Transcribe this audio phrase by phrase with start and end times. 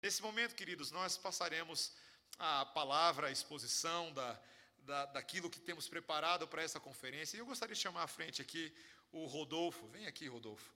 [0.00, 1.92] Nesse momento, queridos, nós passaremos
[2.38, 4.40] a palavra, a exposição da,
[4.84, 7.36] da, daquilo que temos preparado para essa conferência.
[7.36, 8.72] E eu gostaria de chamar à frente aqui
[9.10, 9.88] o Rodolfo.
[9.88, 10.72] Vem aqui, Rodolfo.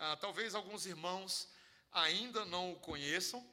[0.00, 1.48] Ah, talvez alguns irmãos
[1.92, 3.48] ainda não o conheçam,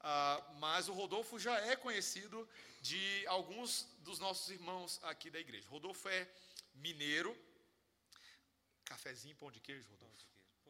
[0.00, 2.48] ah, mas o Rodolfo já é conhecido
[2.82, 5.68] de alguns dos nossos irmãos aqui da igreja.
[5.68, 6.28] Rodolfo é
[6.74, 7.38] mineiro.
[8.84, 10.16] Cafezinho, pão de queijo, Rodolfo?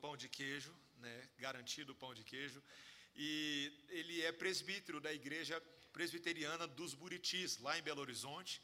[0.03, 1.29] Pão de queijo, pão de queijo né?
[1.39, 2.63] Garantido pão de queijo
[3.17, 5.61] e ele é presbítero da igreja
[5.93, 8.61] presbiteriana dos Buritis, lá em Belo Horizonte.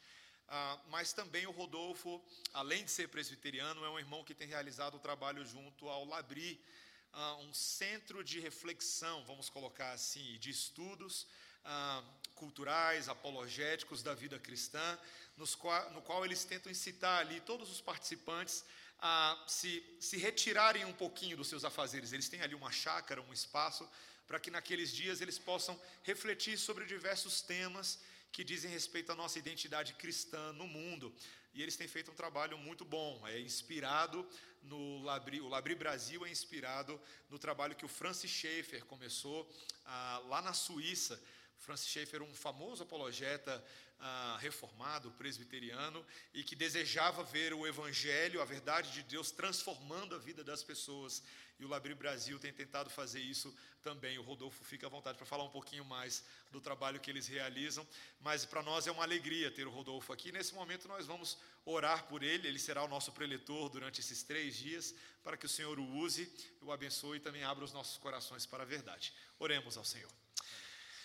[0.47, 2.23] Ah, mas também o Rodolfo,
[2.53, 6.63] além de ser presbiteriano, é um irmão que tem realizado o trabalho junto ao Labri,
[7.11, 11.25] ah, um centro de reflexão, vamos colocar assim, de estudos
[11.65, 12.03] ah,
[12.35, 14.99] culturais, apologéticos da vida cristã,
[15.57, 18.63] qual, no qual eles tentam incitar ali todos os participantes
[18.99, 22.13] a se, se retirarem um pouquinho dos seus afazeres.
[22.13, 23.89] Eles têm ali uma chácara, um espaço
[24.27, 27.99] para que naqueles dias eles possam refletir sobre diversos temas
[28.31, 31.13] que dizem respeito à nossa identidade cristã no mundo.
[31.53, 34.27] E eles têm feito um trabalho muito bom, é inspirado
[34.63, 39.47] no Labri, o Labri Brasil é inspirado no trabalho que o Francis Schaeffer começou
[39.85, 41.21] ah, lá na Suíça,
[41.63, 43.63] Francis Schaeffer, um famoso apologeta
[43.99, 50.17] ah, reformado, presbiteriano, e que desejava ver o Evangelho, a verdade de Deus, transformando a
[50.17, 51.23] vida das pessoas.
[51.57, 54.17] E o Labri Brasil tem tentado fazer isso também.
[54.17, 57.87] O Rodolfo fica à vontade para falar um pouquinho mais do trabalho que eles realizam.
[58.19, 60.33] Mas para nós é uma alegria ter o Rodolfo aqui.
[60.33, 62.45] Nesse momento nós vamos orar por ele.
[62.45, 66.29] Ele será o nosso preletor durante esses três dias, para que o Senhor o use,
[66.61, 69.13] o abençoe e também abra os nossos corações para a verdade.
[69.39, 70.11] Oremos ao Senhor.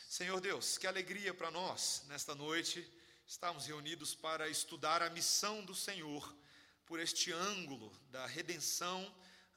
[0.08, 2.90] Senhor Deus, que alegria para nós nesta noite
[3.26, 6.34] estarmos reunidos para estudar a missão do Senhor
[6.86, 9.14] por este ângulo da redenção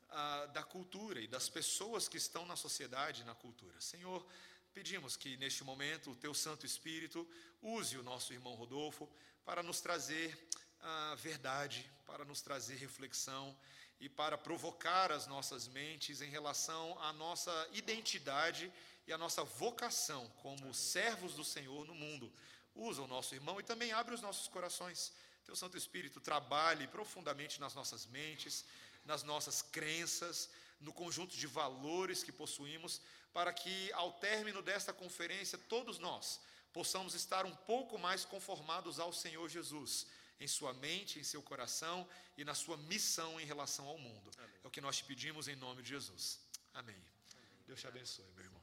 [0.09, 3.79] ah, da cultura e das pessoas que estão na sociedade e na cultura.
[3.79, 4.27] Senhor,
[4.73, 7.25] pedimos que neste momento o Teu Santo Espírito
[7.61, 9.09] use o nosso irmão Rodolfo
[9.45, 10.37] para nos trazer
[10.81, 13.57] a verdade, para nos trazer reflexão
[14.01, 18.69] e para provocar as nossas mentes em relação à nossa identidade
[19.07, 22.31] e à nossa vocação como servos do Senhor no mundo.
[22.75, 25.13] Usa o nosso irmão e também abre os nossos corações.
[25.45, 28.63] Teu Santo Espírito trabalhe profundamente nas nossas mentes,
[29.03, 33.01] nas nossas crenças, no conjunto de valores que possuímos,
[33.33, 36.39] para que ao término desta conferência todos nós
[36.73, 40.07] possamos estar um pouco mais conformados ao Senhor Jesus
[40.39, 42.07] em sua mente, em seu coração
[42.37, 44.31] e na sua missão em relação ao mundo.
[44.37, 44.59] Amém.
[44.63, 46.39] É o que nós te pedimos em nome de Jesus.
[46.73, 46.95] Amém.
[46.95, 47.63] Amém.
[47.67, 48.60] Deus te abençoe, meu irmão.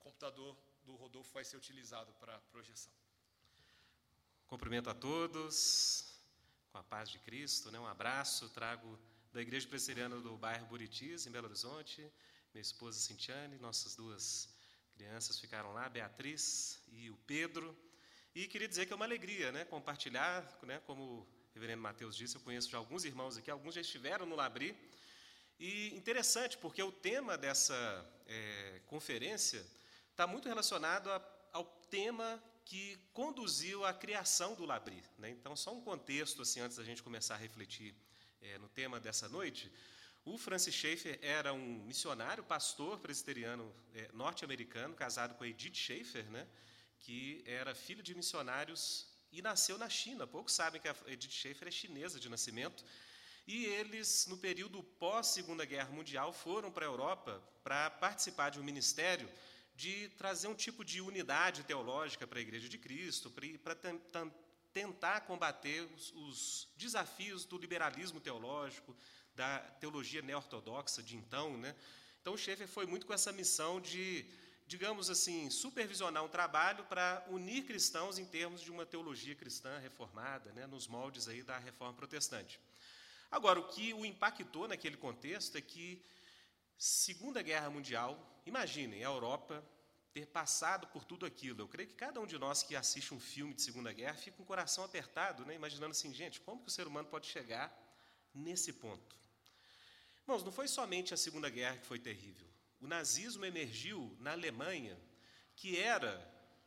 [0.00, 2.92] Computador do Rodolfo vai ser utilizado para projeção.
[4.46, 6.18] Cumprimento a todos,
[6.72, 7.78] com a paz de Cristo, né?
[7.78, 8.98] um abraço, trago
[9.32, 12.00] da Igreja Presbiteriana do bairro Buritis, em Belo Horizonte,
[12.52, 14.48] minha esposa Cintiane, nossas duas
[14.94, 17.76] crianças ficaram lá, Beatriz e o Pedro.
[18.34, 22.36] E queria dizer que é uma alegria né, compartilhar, né, como o reverendo Mateus disse,
[22.36, 24.76] eu conheço já alguns irmãos aqui, alguns já estiveram no Labri.
[25.58, 27.74] E interessante, porque o tema dessa
[28.26, 29.64] é, conferência
[30.20, 35.02] está muito relacionado a, ao tema que conduziu à criação do Labri.
[35.16, 35.30] Né?
[35.30, 37.94] Então, só um contexto, assim, antes da gente começar a refletir
[38.42, 39.72] é, no tema dessa noite.
[40.22, 46.30] O Francis Schaeffer era um missionário, pastor presbiteriano é, norte-americano, casado com a Edith Schaeffer,
[46.30, 46.46] né?
[46.98, 50.26] que era filho de missionários e nasceu na China.
[50.26, 52.84] Poucos sabem que a Edith Schaefer é chinesa de nascimento.
[53.46, 58.62] E eles, no período pós-Segunda Guerra Mundial, foram para a Europa para participar de um
[58.62, 59.26] ministério
[59.80, 63.32] de trazer um tipo de unidade teológica para a Igreja de Cristo,
[63.64, 63.74] para
[64.74, 68.94] tentar combater os, os, desafios do liberalismo teológico,
[69.34, 71.56] da teologia neo-ortodoxa de então.
[71.56, 71.74] Né?
[72.20, 74.26] Então, o Schaeffer foi muito com essa missão de
[74.66, 80.52] digamos assim, supervisionar um trabalho para unir cristãos em termos de uma teologia cristã reformada,
[80.52, 82.60] né, nos moldes aí da reforma protestante.
[83.32, 86.00] Agora, o que o impactou naquele contexto é que,
[86.80, 89.64] Segunda Guerra Mundial, imaginem, a Europa
[90.12, 91.60] ter passado por tudo aquilo.
[91.60, 94.36] Eu creio que cada um de nós que assiste um filme de Segunda Guerra fica
[94.36, 97.70] com o coração apertado, né, imaginando assim, gente, como que o ser humano pode chegar
[98.34, 99.14] nesse ponto?
[100.22, 102.50] Irmãos, não foi somente a Segunda Guerra que foi terrível
[102.80, 104.98] o nazismo emergiu na Alemanha,
[105.54, 106.18] que era,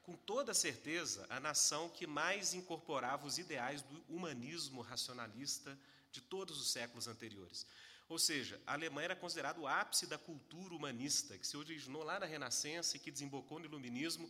[0.03, 5.77] com toda certeza, a nação que mais incorporava os ideais do humanismo racionalista
[6.11, 7.65] de todos os séculos anteriores.
[8.09, 12.19] Ou seja, a Alemanha era considerada o ápice da cultura humanista, que se originou lá
[12.19, 14.29] na Renascença e que desembocou no Iluminismo.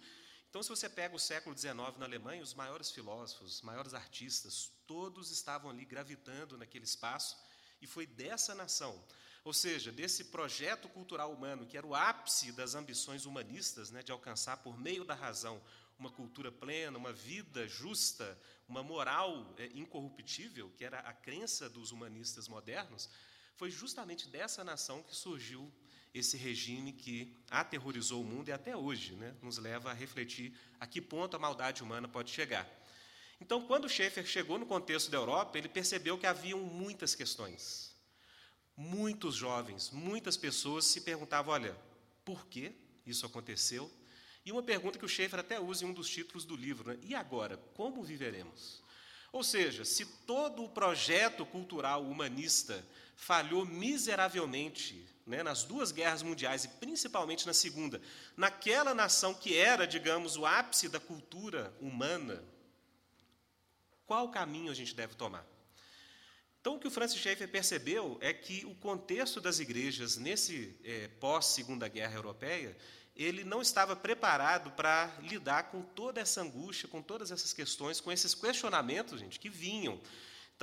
[0.50, 4.72] Então, se você pega o século XIX na Alemanha, os maiores filósofos, os maiores artistas,
[4.86, 7.38] todos estavam ali gravitando naquele espaço,
[7.81, 9.04] e foi dessa nação
[9.44, 14.12] ou seja, desse projeto cultural humano, que era o ápice das ambições humanistas, né, de
[14.12, 15.62] alcançar por meio da razão
[16.00, 21.92] uma cultura plena, uma vida justa, uma moral é, incorruptível, que era a crença dos
[21.92, 23.10] humanistas modernos,
[23.55, 25.71] foi justamente dessa nação que surgiu
[26.13, 30.85] esse regime que aterrorizou o mundo e até hoje né, nos leva a refletir a
[30.85, 32.69] que ponto a maldade humana pode chegar.
[33.41, 37.94] Então, quando Schaeffer chegou no contexto da Europa, ele percebeu que haviam muitas questões.
[38.77, 41.75] Muitos jovens, muitas pessoas se perguntavam: olha,
[42.23, 42.71] por que
[43.05, 43.91] isso aconteceu?
[44.45, 47.00] E uma pergunta que o Schaeffer até usa em um dos títulos do livro: né?
[47.01, 48.81] e agora, como viveremos?
[49.31, 52.85] Ou seja, se todo o projeto cultural humanista
[53.15, 58.01] falhou miseravelmente né, nas duas guerras mundiais e principalmente na segunda,
[58.36, 62.44] naquela nação que era, digamos, o ápice da cultura humana,
[64.06, 65.45] qual caminho a gente deve tomar?
[66.60, 71.10] Então, o que o Francis Schaeffer percebeu é que o contexto das igrejas nesse é,
[71.19, 72.77] pós-segunda guerra europeia,
[73.15, 78.12] ele não estava preparado para lidar com toda essa angústia, com todas essas questões, com
[78.12, 80.00] esses questionamentos, gente, que vinham.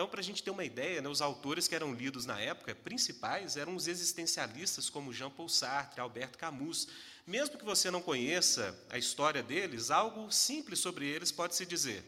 [0.00, 2.74] Então, para a gente ter uma ideia, né, os autores que eram lidos na época,
[2.74, 6.88] principais, eram os existencialistas como Jean-Paul Sartre, Alberto Camus.
[7.26, 12.02] Mesmo que você não conheça a história deles, algo simples sobre eles pode se dizer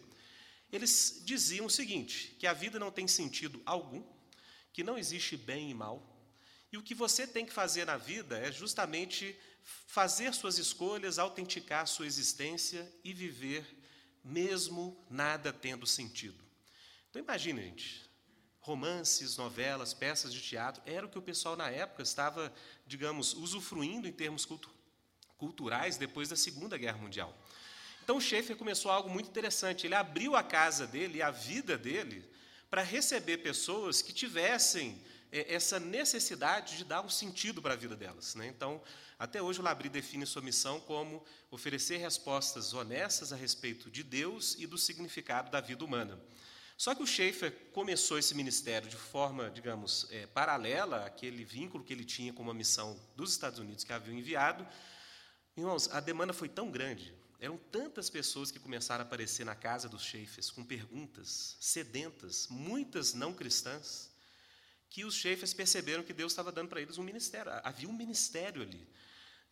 [0.72, 4.02] eles diziam o seguinte: que a vida não tem sentido algum,
[4.72, 6.02] que não existe bem e mal,
[6.72, 9.38] e o que você tem que fazer na vida é justamente
[9.86, 13.66] fazer suas escolhas, autenticar sua existência e viver,
[14.24, 16.42] mesmo nada tendo sentido.
[17.12, 18.10] Então imagine, gente,
[18.58, 22.50] romances, novelas, peças de teatro, era o que o pessoal na época estava,
[22.86, 24.48] digamos, usufruindo em termos
[25.36, 27.36] culturais depois da Segunda Guerra Mundial.
[28.02, 29.86] Então Schaeffer começou algo muito interessante.
[29.86, 32.26] Ele abriu a casa dele a vida dele
[32.70, 34.98] para receber pessoas que tivessem
[35.30, 38.34] é, essa necessidade de dar um sentido para a vida delas.
[38.36, 38.46] Né?
[38.46, 38.82] Então,
[39.18, 44.56] até hoje o Labri define sua missão como oferecer respostas honestas a respeito de Deus
[44.58, 46.18] e do significado da vida humana.
[46.76, 51.92] Só que o Schaeffer começou esse ministério de forma, digamos, é, paralela àquele vínculo que
[51.92, 54.66] ele tinha com uma missão dos Estados Unidos que havia enviado.
[55.56, 59.88] Irmãos, a demanda foi tão grande, eram tantas pessoas que começaram a aparecer na casa
[59.88, 64.10] dos chefes com perguntas sedentas, muitas não cristãs,
[64.88, 67.50] que os chefes perceberam que Deus estava dando para eles um ministério.
[67.64, 68.86] Havia um ministério ali.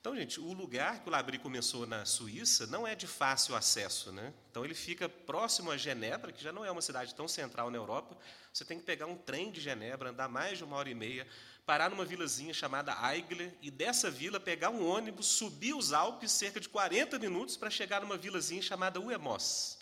[0.00, 4.10] Então, gente, o lugar que o Labri começou na Suíça não é de fácil acesso,
[4.10, 4.32] né?
[4.50, 7.76] Então ele fica próximo a Genebra, que já não é uma cidade tão central na
[7.76, 8.16] Europa.
[8.50, 11.26] Você tem que pegar um trem de Genebra, andar mais de uma hora e meia,
[11.66, 16.58] parar numa vilazinha chamada Aigle e dessa vila pegar um ônibus, subir os Alpes cerca
[16.58, 19.78] de 40 minutos para chegar numa vilazinha chamada Uemos.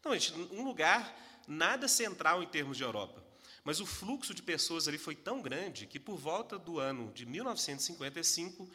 [0.00, 1.16] Então, gente, um lugar
[1.46, 3.22] nada central em termos de Europa.
[3.62, 7.24] Mas o fluxo de pessoas ali foi tão grande que por volta do ano de
[7.24, 8.68] 1955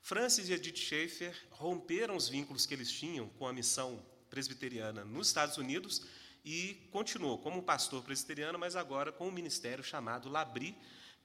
[0.00, 5.28] Francis e Edith Schaeffer romperam os vínculos que eles tinham com a missão presbiteriana nos
[5.28, 6.06] Estados Unidos
[6.44, 10.76] e continuou como pastor presbiteriano, mas agora com um ministério chamado Labri,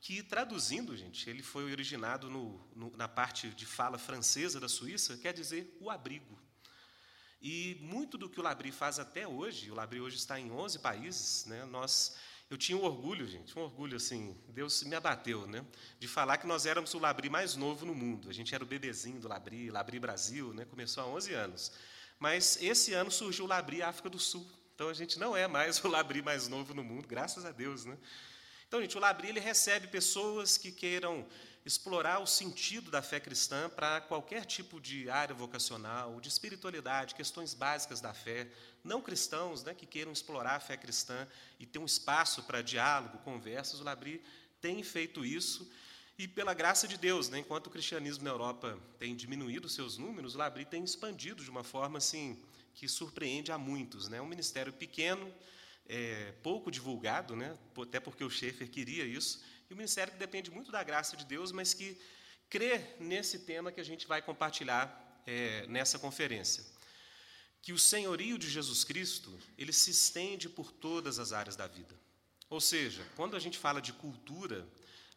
[0.01, 5.18] que traduzindo, gente, ele foi originado no, no, na parte de fala francesa da Suíça,
[5.18, 6.38] quer dizer o abrigo.
[7.42, 10.80] E muito do que o Labri faz até hoje, o Labri hoje está em 11
[10.80, 12.16] países, né, nós
[12.50, 15.65] eu tinha um orgulho, gente, um orgulho assim, Deus me abateu, né?
[16.00, 18.30] De falar que nós éramos o Labri mais novo no mundo.
[18.30, 20.63] A gente era o bebezinho do Labri, Labri Brasil, né?
[20.65, 21.71] Começou há 11 anos.
[22.19, 24.45] Mas esse ano surgiu o Labri África do Sul.
[24.75, 27.83] Então a gente não é mais o Labri mais novo no mundo, graças a Deus,
[27.83, 27.97] né?
[28.68, 31.25] Então, gente, o Labri ele recebe pessoas que queiram
[31.66, 37.56] explorar o sentido da fé cristã para qualquer tipo de área vocacional, de espiritualidade, questões
[37.56, 38.48] básicas da fé,
[38.84, 41.28] não cristãos né, que queiram explorar a fé cristã
[41.60, 44.22] e ter um espaço para diálogo, conversas, o Labri
[44.62, 45.68] tem feito isso.
[46.19, 50.36] E pela graça de Deus, né, enquanto o cristianismo na Europa tem diminuído seus números,
[50.36, 52.40] o Labri tem expandido de uma forma assim
[52.76, 54.07] que surpreende a muitos.
[54.07, 54.22] Né?
[54.22, 55.34] Um ministério pequeno,
[55.90, 60.52] é, pouco divulgado, né, até porque o Schaefer queria isso, e um ministério que depende
[60.52, 62.00] muito da graça de Deus, mas que
[62.50, 66.64] crê nesse tema que a gente vai compartilhar é, nessa conferência.
[67.62, 72.00] Que o senhorio de Jesus Cristo, ele se estende por todas as áreas da vida.
[72.50, 74.68] Ou seja, quando a gente fala de cultura,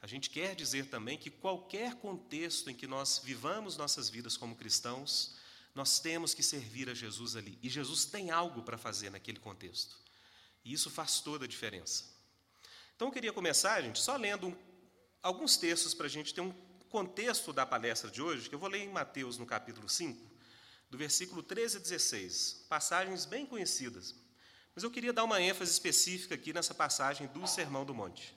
[0.00, 4.57] a gente quer dizer também que qualquer contexto em que nós vivamos nossas vidas como
[4.57, 5.37] cristãos,
[5.75, 7.59] nós temos que servir a Jesus ali.
[7.62, 9.99] E Jesus tem algo para fazer naquele contexto.
[10.64, 12.17] E isso faz toda a diferença.
[12.99, 14.59] Então eu queria começar, gente, só lendo
[15.23, 16.50] alguns textos para a gente ter um
[16.88, 20.21] contexto da palestra de hoje, que eu vou ler em Mateus, no capítulo 5,
[20.90, 24.17] do versículo 13 a 16, passagens bem conhecidas.
[24.75, 28.37] Mas eu queria dar uma ênfase específica aqui nessa passagem do Sermão do Monte.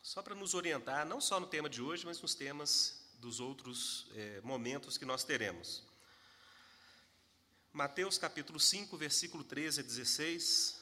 [0.00, 4.06] só para nos orientar, não só no tema de hoje, mas nos temas dos outros
[4.14, 5.82] é, momentos que nós teremos.
[7.70, 10.75] Mateus capítulo 5, versículo 13 a 16.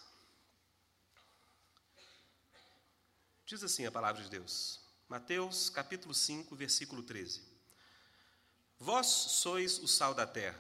[3.47, 4.81] Diz assim a palavra de Deus.
[5.07, 7.43] Mateus capítulo 5, versículo 13.
[8.79, 10.59] Vós sois o sal da terra,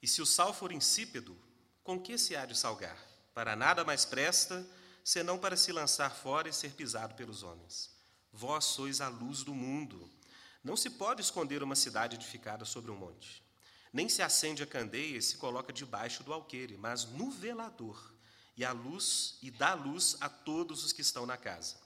[0.00, 1.38] e se o sal for insípido,
[1.84, 2.96] com que se há de salgar?
[3.34, 4.66] Para nada mais presta,
[5.04, 7.90] senão para se lançar fora e ser pisado pelos homens.
[8.32, 10.10] Vós sois a luz do mundo.
[10.64, 13.44] Não se pode esconder uma cidade edificada sobre um monte.
[13.92, 18.11] Nem se acende a candeia e se coloca debaixo do alqueire, mas no velador,
[18.56, 21.76] e a luz e dá luz a todos os que estão na casa.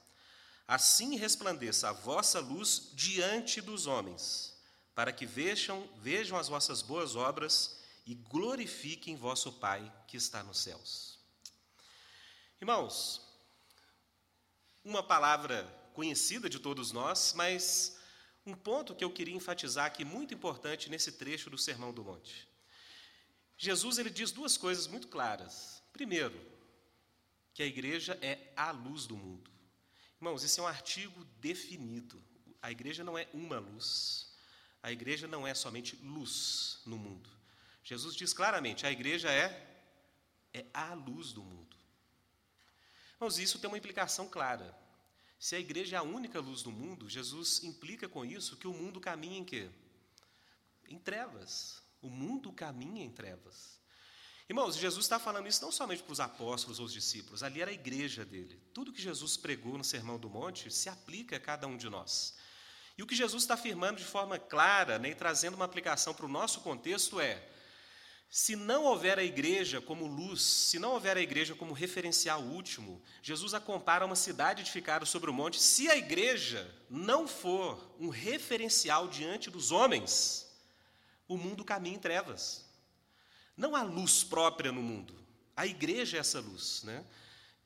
[0.67, 4.55] Assim resplandeça a vossa luz diante dos homens,
[4.95, 10.59] para que vejam, vejam as vossas boas obras e glorifiquem vosso Pai que está nos
[10.59, 11.19] céus.
[12.61, 13.21] Irmãos,
[14.85, 17.97] uma palavra conhecida de todos nós, mas
[18.45, 22.49] um ponto que eu queria enfatizar aqui muito importante nesse trecho do Sermão do Monte.
[23.59, 25.83] Jesus ele diz duas coisas muito claras.
[25.93, 26.56] Primeiro,
[27.57, 29.51] que a igreja é a luz do mundo.
[30.17, 32.23] Irmãos, esse é um artigo definido.
[32.61, 34.31] A igreja não é uma luz.
[34.83, 37.31] A igreja não é somente luz no mundo.
[37.83, 39.49] Jesus diz claramente: a igreja é
[40.53, 41.75] é a luz do mundo.
[43.15, 44.77] Irmãos, isso tem uma implicação clara.
[45.39, 48.75] Se a igreja é a única luz do mundo, Jesus implica com isso que o
[48.75, 49.71] mundo caminha em quê?
[50.87, 51.83] Em trevas.
[52.03, 53.76] O mundo caminha em trevas.
[54.49, 57.71] Irmãos, Jesus está falando isso não somente para os apóstolos ou os discípulos, ali era
[57.71, 58.61] a igreja dele.
[58.73, 62.37] Tudo que Jesus pregou no Sermão do Monte se aplica a cada um de nós.
[62.97, 66.27] E o que Jesus está afirmando de forma clara né, e trazendo uma aplicação para
[66.27, 67.43] o nosso contexto é:
[68.31, 73.03] se não houver a igreja como luz, se não houver a igreja como referencial último,
[73.23, 75.61] Jesus a compara a uma cidade edificada sobre o monte.
[75.61, 80.47] Se a igreja não for um referencial diante dos homens,
[81.29, 82.66] o mundo caminha em trevas.
[83.57, 85.15] Não há luz própria no mundo.
[85.57, 87.05] A igreja é essa luz, né?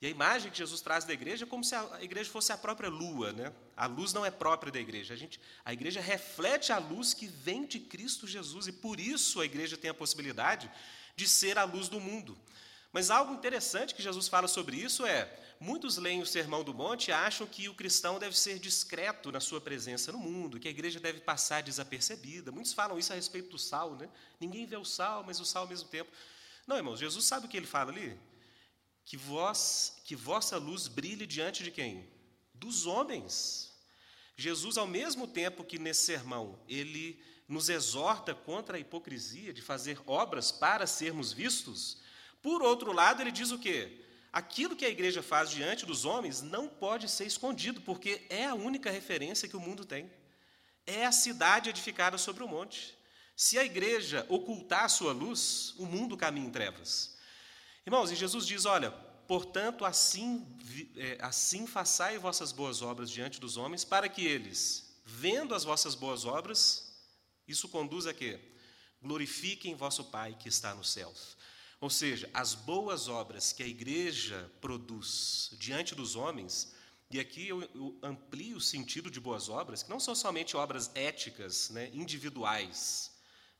[0.00, 2.56] E a imagem que Jesus traz da igreja é como se a igreja fosse a
[2.56, 3.52] própria lua, né?
[3.76, 5.12] A luz não é própria da igreja.
[5.12, 9.40] A, gente, a igreja reflete a luz que vem de Cristo Jesus e por isso
[9.40, 10.70] a igreja tem a possibilidade
[11.14, 12.38] de ser a luz do mundo.
[12.92, 17.09] Mas algo interessante que Jesus fala sobre isso é: muitos leem o Sermão do Monte
[17.09, 20.70] e acham que o cristão deve ser discreto na sua presença no mundo, que a
[20.70, 22.50] igreja deve passar desapercebida.
[22.50, 24.09] Muitos falam isso a respeito do sal, né?
[24.40, 26.11] Ninguém vê o sal, mas o sal ao mesmo tempo.
[26.66, 28.18] Não, irmãos, Jesus sabe o que ele fala ali?
[29.11, 32.09] que vós, que vossa luz brilhe diante de quem?
[32.54, 33.73] Dos homens.
[34.37, 40.00] Jesus, ao mesmo tempo que nesse sermão ele nos exorta contra a hipocrisia de fazer
[40.06, 41.99] obras para sermos vistos,
[42.42, 44.00] por outro lado, ele diz o quê?
[44.32, 48.54] Aquilo que a igreja faz diante dos homens não pode ser escondido, porque é a
[48.54, 50.11] única referência que o mundo tem.
[50.87, 52.97] É a cidade edificada sobre o monte.
[53.37, 57.16] Se a igreja ocultar a sua luz, o mundo caminha em trevas.
[57.85, 58.90] Irmãos, e Jesus diz: olha,
[59.26, 60.47] portanto, assim,
[60.97, 65.94] é, assim façai vossas boas obras diante dos homens, para que eles, vendo as vossas
[65.94, 66.94] boas obras,
[67.49, 68.38] isso conduz a quê?
[69.02, 71.37] Glorifiquem vosso Pai que está nos céus.
[71.80, 76.75] Ou seja, as boas obras que a igreja produz diante dos homens,
[77.10, 80.90] e aqui eu, eu amplio o sentido de boas obras, que não são somente obras
[80.94, 83.10] éticas, né, individuais,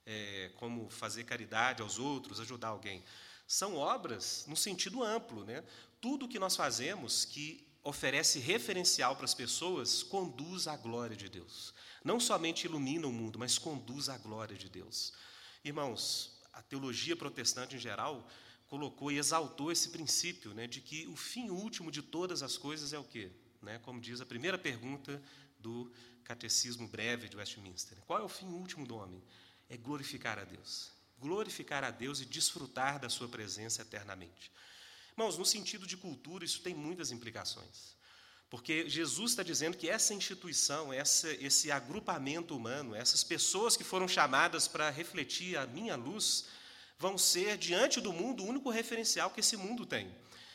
[0.05, 3.03] é, como fazer caridade aos outros, ajudar alguém,
[3.47, 5.45] são obras no sentido amplo.
[5.45, 5.65] Né?
[6.01, 11.73] Tudo que nós fazemos que oferece referencial para as pessoas conduz à glória de Deus.
[12.05, 15.13] Não somente ilumina o mundo, mas conduz à glória de Deus.
[15.65, 18.29] Irmãos, a teologia protestante em geral
[18.69, 22.93] colocou e exaltou esse princípio né, de que o fim último de todas as coisas
[22.93, 23.31] é o quê?
[23.61, 25.21] Né, como diz a primeira pergunta
[25.59, 27.99] do Catecismo Breve de Westminster.
[28.07, 29.23] Qual é o fim último do homem?
[29.69, 34.51] É glorificar a Deus glorificar a Deus e desfrutar da sua presença eternamente.
[35.13, 37.95] Irmãos, no sentido de cultura, isso tem muitas implicações.
[38.51, 44.09] Porque Jesus está dizendo que essa instituição, essa, esse agrupamento humano, essas pessoas que foram
[44.09, 46.47] chamadas para refletir a minha luz,
[46.99, 50.13] vão ser, diante do mundo, o único referencial que esse mundo tem.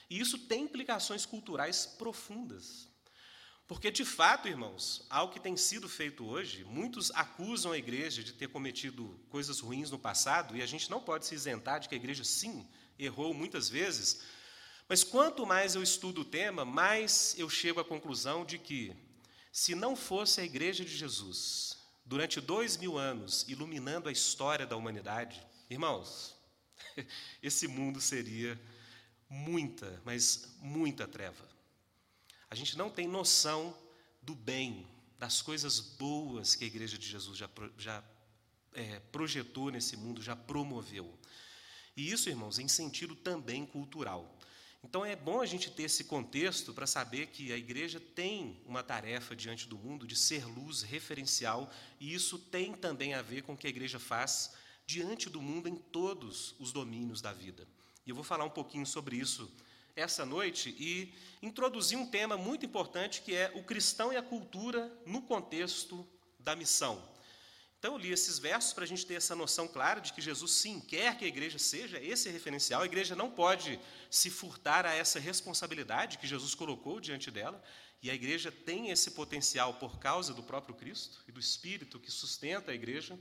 [0.10, 2.88] E isso tem implicações culturais profundas.
[3.66, 8.34] Porque, de fato, irmãos, algo que tem sido feito hoje, muitos acusam a igreja de
[8.34, 11.96] ter cometido coisas ruins no passado, e a gente não pode se isentar de que
[11.96, 12.68] a igreja, sim,
[13.00, 14.22] errou muitas vezes,
[14.88, 18.96] mas quanto mais eu estudo o tema, mais eu chego à conclusão de que,
[19.52, 24.76] se não fosse a igreja de Jesus, durante dois mil anos, iluminando a história da
[24.76, 26.36] humanidade, irmãos,
[27.42, 28.60] esse mundo seria
[29.30, 31.48] muita, mas muita treva.
[32.50, 33.76] A gente não tem noção
[34.22, 34.88] do bem,
[35.18, 38.04] das coisas boas que a Igreja de Jesus já, já
[38.74, 41.18] é, projetou nesse mundo, já promoveu.
[41.98, 44.35] E isso, irmãos, em sentido também cultural.
[44.88, 48.84] Então é bom a gente ter esse contexto para saber que a igreja tem uma
[48.84, 53.54] tarefa diante do mundo de ser luz referencial, e isso tem também a ver com
[53.54, 54.54] o que a igreja faz
[54.86, 57.68] diante do mundo em todos os domínios da vida.
[58.06, 59.52] E eu vou falar um pouquinho sobre isso
[59.96, 61.12] essa noite e
[61.42, 66.56] introduzir um tema muito importante que é o cristão e a cultura no contexto da
[66.56, 67.02] missão.
[67.86, 70.54] Então, eu li esses versos para a gente ter essa noção clara de que Jesus,
[70.54, 72.82] sim, quer que a igreja seja esse referencial.
[72.82, 77.64] A igreja não pode se furtar a essa responsabilidade que Jesus colocou diante dela.
[78.02, 82.10] E a igreja tem esse potencial por causa do próprio Cristo e do Espírito que
[82.10, 83.20] sustenta a igreja.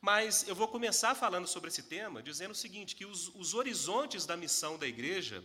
[0.00, 4.24] Mas eu vou começar falando sobre esse tema, dizendo o seguinte: que os, os horizontes
[4.24, 5.44] da missão da igreja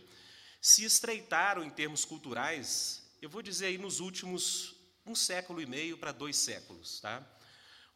[0.58, 4.74] se estreitaram em termos culturais, eu vou dizer aí nos últimos
[5.04, 6.98] um século e meio para dois séculos.
[7.00, 7.22] Tá?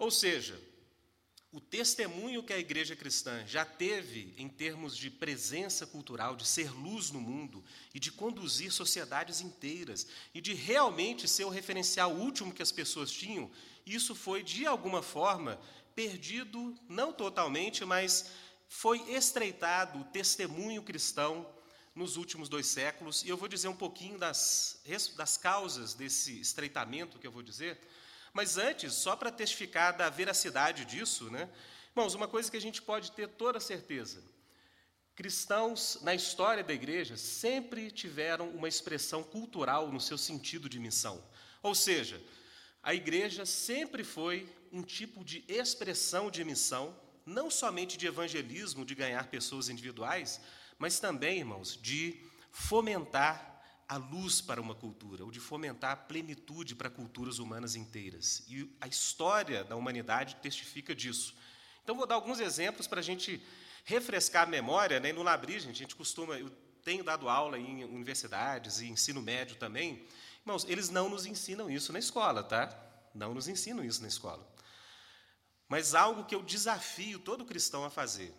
[0.03, 0.61] Ou seja,
[1.53, 6.73] o testemunho que a igreja cristã já teve em termos de presença cultural, de ser
[6.73, 12.53] luz no mundo e de conduzir sociedades inteiras e de realmente ser o referencial último
[12.53, 13.49] que as pessoas tinham,
[13.87, 15.57] isso foi de alguma forma
[15.95, 18.29] perdido, não totalmente, mas
[18.69, 21.49] foi estreitado o testemunho cristão
[21.95, 23.23] nos últimos dois séculos.
[23.23, 24.83] E eu vou dizer um pouquinho das,
[25.17, 27.79] das causas desse estreitamento que eu vou dizer.
[28.33, 31.49] Mas antes, só para testificar da veracidade disso, né?
[31.91, 34.23] Irmãos, uma coisa que a gente pode ter toda certeza:
[35.15, 41.23] cristãos na história da igreja sempre tiveram uma expressão cultural no seu sentido de missão.
[41.63, 42.21] Ou seja,
[42.83, 46.97] a igreja sempre foi um tipo de expressão de missão,
[47.27, 50.41] não somente de evangelismo, de ganhar pessoas individuais,
[50.79, 52.19] mas também, irmãos, de
[52.51, 53.52] fomentar
[53.89, 58.43] a luz para uma cultura, ou de fomentar a plenitude para culturas humanas inteiras.
[58.49, 61.35] E a história da humanidade testifica disso.
[61.83, 63.43] Então, vou dar alguns exemplos para a gente
[63.85, 65.01] refrescar a memória.
[65.01, 65.13] Né?
[65.13, 66.39] No Labri, gente, a gente costuma.
[66.39, 66.51] Eu
[66.85, 70.05] tenho dado aula em universidades e ensino médio também.
[70.41, 72.77] Irmãos, eles não nos ensinam isso na escola, tá?
[73.15, 74.47] Não nos ensinam isso na escola.
[75.69, 78.35] Mas algo que eu desafio todo cristão a fazer.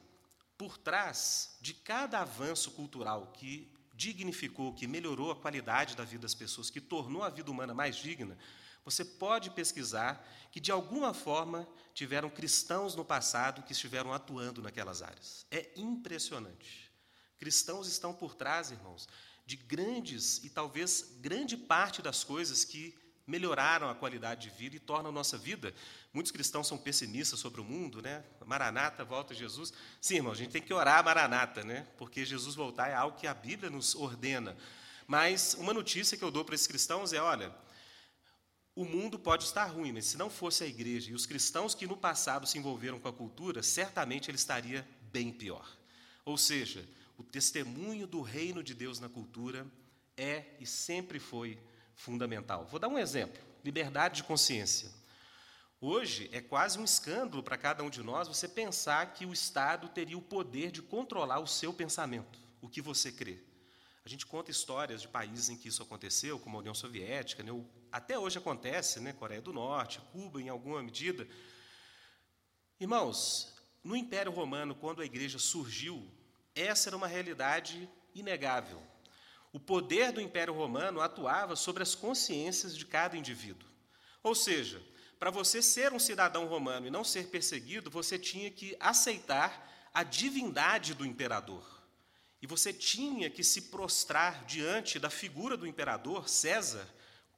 [0.58, 3.73] Por trás de cada avanço cultural que
[4.04, 7.96] dignificou, que melhorou a qualidade da vida das pessoas, que tornou a vida humana mais
[7.96, 8.38] digna,
[8.84, 15.02] você pode pesquisar que, de alguma forma, tiveram cristãos no passado que estiveram atuando naquelas
[15.02, 15.46] áreas.
[15.50, 16.92] É impressionante.
[17.38, 19.08] Cristãos estão por trás, irmãos,
[19.46, 22.94] de grandes e talvez grande parte das coisas que
[23.26, 25.74] melhoraram a qualidade de vida e tornam a nossa vida.
[26.14, 28.24] Muitos cristãos são pessimistas sobre o mundo, né?
[28.46, 29.74] Maranata, volta Jesus.
[30.02, 31.88] Sim, irmão, a gente tem que orar Maranata, né?
[31.98, 34.58] Porque Jesus voltar é algo que a Bíblia nos ordena.
[35.08, 37.54] Mas uma notícia que eu dou para esses cristãos é: olha,
[38.76, 41.88] o mundo pode estar ruim, mas se não fosse a igreja e os cristãos que
[41.88, 45.78] no passado se envolveram com a cultura, certamente ele estaria bem pior.
[46.26, 49.68] Ou seja, o testemunho do reino de Deus na cultura
[50.18, 51.60] é e sempre foi
[51.96, 52.66] fundamental.
[52.66, 54.92] Vou dar um exemplo: liberdade de consciência.
[55.80, 59.90] Hoje é quase um escândalo para cada um de nós você pensar que o Estado
[59.90, 63.44] teria o poder de controlar o seu pensamento, o que você crê.
[64.06, 67.52] A gente conta histórias de países em que isso aconteceu, como a União Soviética, né?
[67.92, 69.14] até hoje acontece, né?
[69.14, 71.28] Coreia do Norte, Cuba, em alguma medida.
[72.80, 73.54] Irmãos,
[73.84, 76.10] no Império Romano, quando a igreja surgiu,
[76.56, 78.82] essa era uma realidade inegável.
[79.54, 83.70] O poder do Império Romano atuava sobre as consciências de cada indivíduo.
[84.24, 84.82] Ou seja,
[85.20, 90.04] para você ser um cidadão romano e não ser perseguido, você tinha que aceitar a
[90.04, 91.64] divindade do imperador.
[92.42, 96.86] E você tinha que se prostrar diante da figura do imperador, César,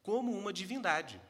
[0.02, 1.22] como uma divindade.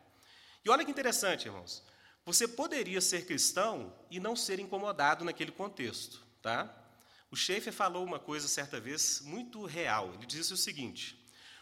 [0.63, 1.83] E olha que interessante, irmãos.
[2.25, 6.84] Você poderia ser cristão e não ser incomodado naquele contexto, tá?
[7.31, 10.13] O Schaeffer falou uma coisa certa vez muito real.
[10.13, 11.19] Ele disse o seguinte: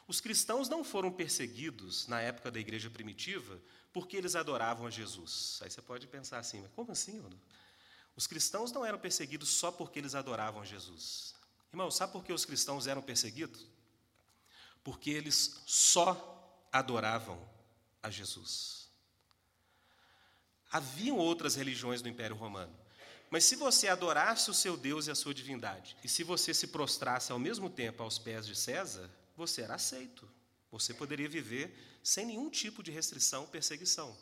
[0.08, 5.60] os cristãos não foram perseguidos na época da igreja primitiva porque eles adoravam a Jesus.
[5.62, 7.23] Aí você pode pensar assim, mas como assim?
[8.15, 11.36] Os cristãos não eram perseguidos só porque eles adoravam a Jesus.
[11.71, 13.65] Irmão, sabe por que os cristãos eram perseguidos?
[14.84, 17.39] Porque eles só adoravam
[18.02, 18.89] a Jesus.
[20.71, 22.76] Haviam outras religiões no Império Romano,
[23.34, 26.67] mas se você adorasse o seu Deus e a sua divindade, e se você se
[26.67, 30.30] prostrasse ao mesmo tempo aos pés de César, você era aceito.
[30.72, 34.15] Você poderia viver sem nenhum tipo de restrição, perseguição.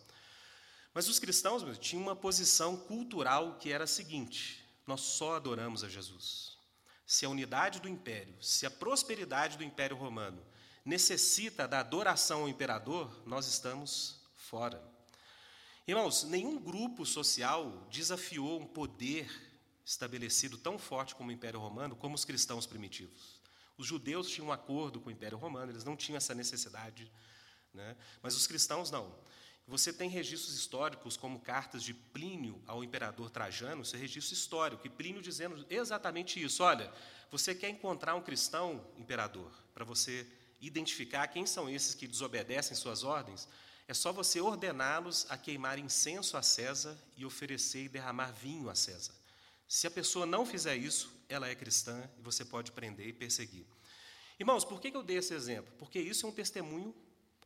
[0.93, 5.83] Mas os cristãos meu, tinham uma posição cultural que era a seguinte: nós só adoramos
[5.83, 6.57] a Jesus.
[7.05, 10.41] Se a unidade do império, se a prosperidade do império romano
[10.85, 14.90] necessita da adoração ao imperador, nós estamos fora.
[15.87, 19.29] Irmãos, nenhum grupo social desafiou um poder
[19.83, 23.41] estabelecido tão forte como o Império Romano como os cristãos primitivos.
[23.77, 27.11] Os judeus tinham um acordo com o Império Romano, eles não tinham essa necessidade,
[27.73, 27.97] né?
[28.21, 29.11] mas os cristãos não.
[29.67, 34.85] Você tem registros históricos, como cartas de Plínio ao imperador Trajano, isso é registro histórico,
[34.85, 36.91] e Plínio dizendo exatamente isso: olha,
[37.31, 40.27] você quer encontrar um cristão, imperador, para você
[40.59, 43.47] identificar quem são esses que desobedecem suas ordens,
[43.87, 48.75] é só você ordená-los a queimar incenso a César e oferecer e derramar vinho a
[48.75, 49.13] César.
[49.67, 53.65] Se a pessoa não fizer isso, ela é cristã e você pode prender e perseguir.
[54.39, 55.73] Irmãos, por que eu dei esse exemplo?
[55.77, 56.95] Porque isso é um testemunho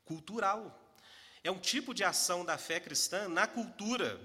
[0.06, 0.98] cultural.
[1.44, 4.20] É um tipo de ação da fé cristã na cultura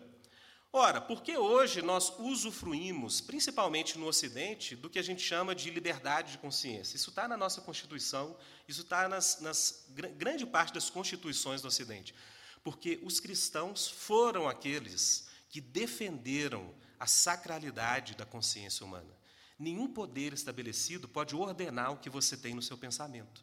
[0.72, 6.32] Ora, porque hoje nós usufruímos, principalmente no Ocidente, do que a gente chama de liberdade
[6.32, 6.94] de consciência?
[6.94, 8.36] Isso está na nossa Constituição,
[8.68, 12.14] isso está nas, nas grande parte das constituições do Ocidente.
[12.62, 19.18] Porque os cristãos foram aqueles que defenderam a sacralidade da consciência humana.
[19.58, 23.42] Nenhum poder estabelecido pode ordenar o que você tem no seu pensamento.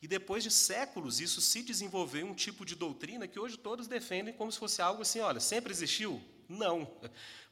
[0.00, 4.32] E depois de séculos, isso se desenvolveu um tipo de doutrina que hoje todos defendem
[4.32, 6.22] como se fosse algo assim: olha, sempre existiu?
[6.48, 6.90] Não.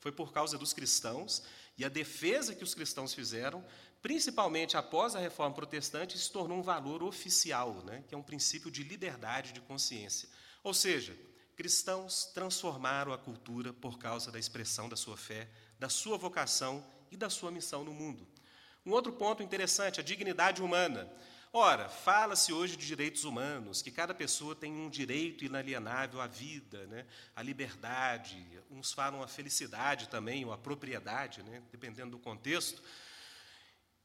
[0.01, 1.43] Foi por causa dos cristãos
[1.77, 3.65] e a defesa que os cristãos fizeram,
[4.01, 8.71] principalmente após a reforma protestante, se tornou um valor oficial, né, que é um princípio
[8.71, 10.29] de liberdade de consciência.
[10.65, 11.17] Ou seja,
[11.55, 17.17] cristãos transformaram a cultura por causa da expressão da sua fé, da sua vocação e
[17.17, 18.27] da sua missão no mundo.
[18.85, 21.11] Um outro ponto interessante, a dignidade humana.
[21.59, 26.87] Ora, fala-se hoje de direitos humanos, que cada pessoa tem um direito inalienável à vida,
[26.89, 32.83] né, à liberdade, uns falam a felicidade também, ou a propriedade, né, dependendo do contexto.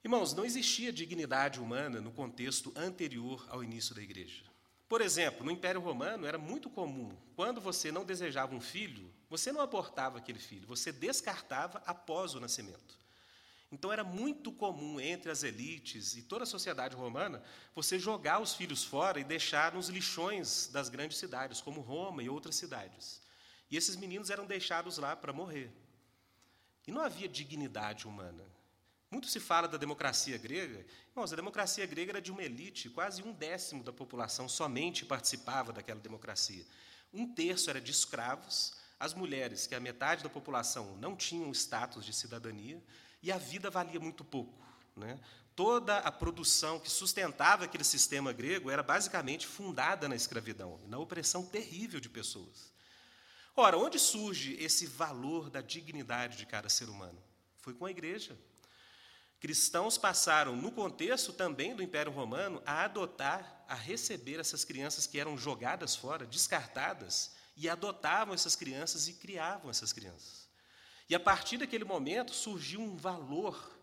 [0.02, 4.46] Irmãos, não existia dignidade humana no contexto anterior ao início da igreja.
[4.88, 9.52] Por exemplo, no Império Romano era muito comum, quando você não desejava um filho, você
[9.52, 13.01] não abortava aquele filho, você descartava após o nascimento.
[13.72, 17.42] Então era muito comum entre as elites e toda a sociedade romana
[17.74, 22.30] você jogar os filhos fora e deixar nos lixões das grandes cidades, como Roma e
[22.30, 23.22] outras cidades.
[23.70, 25.72] E esses meninos eram deixados lá para morrer.
[26.86, 28.44] E não havia dignidade humana.
[29.10, 30.86] Muito se fala da democracia grega.
[31.10, 35.72] Irmãos, a democracia grega era de uma elite, quase um décimo da população somente participava
[35.72, 36.66] daquela democracia.
[37.14, 42.06] Um terço era de escravos, as mulheres, que a metade da população não tinham status
[42.06, 42.82] de cidadania,
[43.22, 44.66] e a vida valia muito pouco.
[44.96, 45.20] Né?
[45.56, 51.46] Toda a produção que sustentava aquele sistema grego era basicamente fundada na escravidão, na opressão
[51.46, 52.72] terrível de pessoas.
[53.56, 57.22] Ora, onde surge esse valor da dignidade de cada ser humano?
[57.58, 58.38] Foi com a igreja.
[59.42, 65.20] Cristãos passaram, no contexto também do Império Romano, a adotar, a receber essas crianças que
[65.20, 70.41] eram jogadas fora, descartadas, e adotavam essas crianças e criavam essas crianças.
[71.12, 73.78] E a partir daquele momento surgiu um valor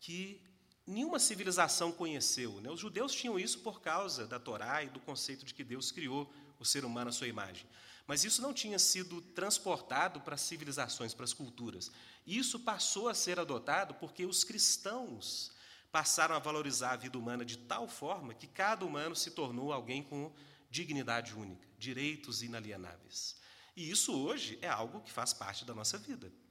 [0.00, 0.42] que
[0.84, 2.60] nenhuma civilização conheceu.
[2.60, 2.68] Né?
[2.72, 6.28] Os judeus tinham isso por causa da Torá e do conceito de que Deus criou
[6.58, 7.68] o ser humano à sua imagem.
[8.04, 11.92] Mas isso não tinha sido transportado para as civilizações, para as culturas.
[12.26, 15.52] Isso passou a ser adotado porque os cristãos
[15.92, 20.02] passaram a valorizar a vida humana de tal forma que cada humano se tornou alguém
[20.02, 20.32] com
[20.68, 23.36] dignidade única, direitos inalienáveis.
[23.76, 26.41] E isso hoje é algo que faz parte da nossa vida.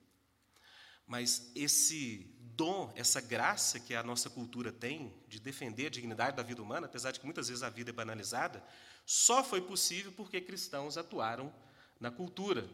[1.12, 6.42] Mas esse dom, essa graça que a nossa cultura tem de defender a dignidade da
[6.42, 8.64] vida humana, apesar de que muitas vezes a vida é banalizada,
[9.06, 11.54] só foi possível porque cristãos atuaram
[12.00, 12.66] na cultura.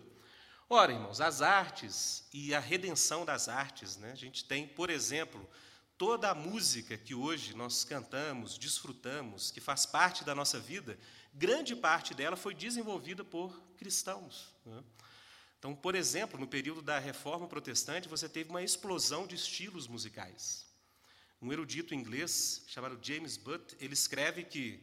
[0.69, 4.12] Ora, irmãos, as artes e a redenção das artes, né?
[4.12, 5.43] a gente tem, por exemplo,
[5.97, 10.95] toda a música que hoje nós cantamos, desfrutamos, que faz parte da nossa vida,
[11.34, 14.54] grande parte dela foi desenvolvida por cristãos.
[14.63, 14.84] Né?
[15.67, 20.65] Então, por exemplo, no período da Reforma Protestante, você teve uma explosão de estilos musicais.
[21.41, 24.82] Um erudito inglês chamado James Butt, ele escreve que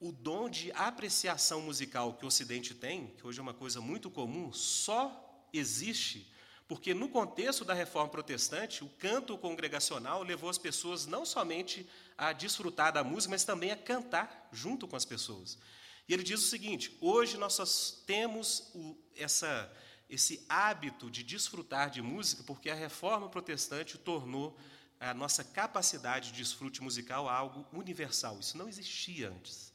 [0.00, 4.10] o dom de apreciação musical que o Ocidente tem, que hoje é uma coisa muito
[4.10, 6.32] comum, só existe
[6.66, 12.32] porque no contexto da reforma protestante, o canto congregacional levou as pessoas não somente a
[12.32, 15.58] desfrutar da música, mas também a cantar junto com as pessoas.
[16.08, 19.72] E ele diz o seguinte: hoje nós temos o, essa,
[20.08, 24.56] esse hábito de desfrutar de música porque a reforma protestante tornou
[25.00, 28.38] a nossa capacidade de desfrute musical algo universal.
[28.38, 29.72] Isso não existia antes.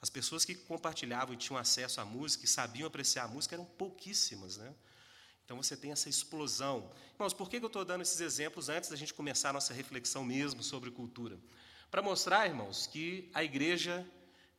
[0.00, 3.64] As pessoas que compartilhavam e tinham acesso à música e sabiam apreciar a música eram
[3.64, 4.56] pouquíssimas.
[4.56, 4.72] Né?
[5.44, 6.92] Então você tem essa explosão.
[7.14, 10.24] Irmãos, por que eu estou dando esses exemplos antes da gente começar a nossa reflexão
[10.24, 11.38] mesmo sobre cultura?
[11.90, 14.06] para mostrar, irmãos, que a igreja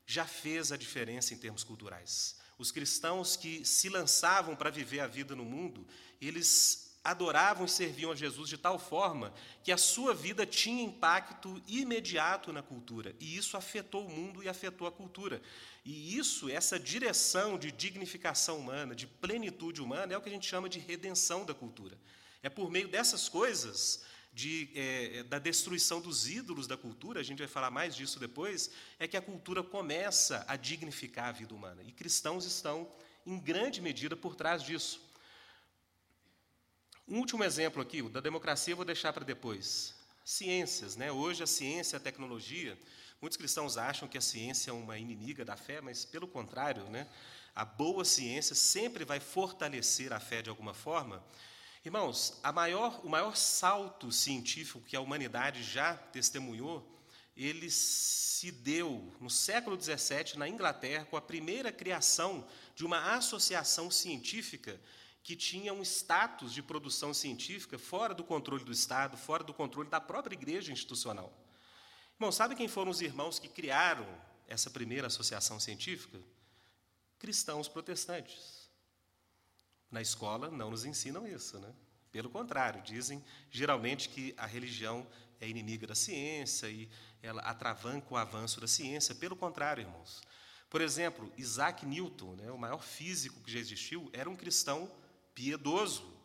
[0.09, 2.35] já fez a diferença em termos culturais.
[2.57, 5.85] Os cristãos que se lançavam para viver a vida no mundo,
[6.19, 9.31] eles adoravam e serviam a Jesus de tal forma
[9.63, 14.49] que a sua vida tinha impacto imediato na cultura, e isso afetou o mundo e
[14.49, 15.43] afetou a cultura.
[15.85, 20.47] E isso, essa direção de dignificação humana, de plenitude humana, é o que a gente
[20.47, 21.95] chama de redenção da cultura.
[22.41, 24.03] É por meio dessas coisas,
[24.39, 28.71] de, é, da destruição dos ídolos da cultura, a gente vai falar mais disso depois,
[28.97, 31.83] é que a cultura começa a dignificar a vida humana.
[31.83, 32.89] E cristãos estão,
[33.25, 35.01] em grande medida, por trás disso.
[37.05, 39.93] Um último exemplo aqui, o da democracia, eu vou deixar para depois.
[40.23, 41.11] Ciências, né?
[41.11, 42.79] Hoje a ciência, a tecnologia,
[43.19, 47.09] muitos cristãos acham que a ciência é uma inimiga da fé, mas pelo contrário, né?
[47.53, 51.21] A boa ciência sempre vai fortalecer a fé de alguma forma.
[51.83, 56.85] Irmãos, maior, o maior salto científico que a humanidade já testemunhou,
[57.37, 63.89] ele se deu no século XVII na Inglaterra com a primeira criação de uma associação
[63.89, 64.79] científica
[65.23, 69.89] que tinha um status de produção científica fora do controle do Estado, fora do controle
[69.89, 71.33] da própria igreja institucional.
[72.15, 74.05] Irmão, sabe quem foram os irmãos que criaram
[74.47, 76.19] essa primeira associação científica?
[77.17, 78.58] Cristãos protestantes.
[79.91, 81.73] Na escola não nos ensinam isso, né?
[82.11, 85.05] Pelo contrário, dizem geralmente que a religião
[85.39, 86.89] é inimiga da ciência e
[87.21, 89.15] ela atravanca o avanço da ciência.
[89.15, 90.21] Pelo contrário, irmãos.
[90.69, 94.91] Por exemplo, Isaac Newton, né, o maior físico que já existiu, era um cristão
[95.33, 96.17] piedoso.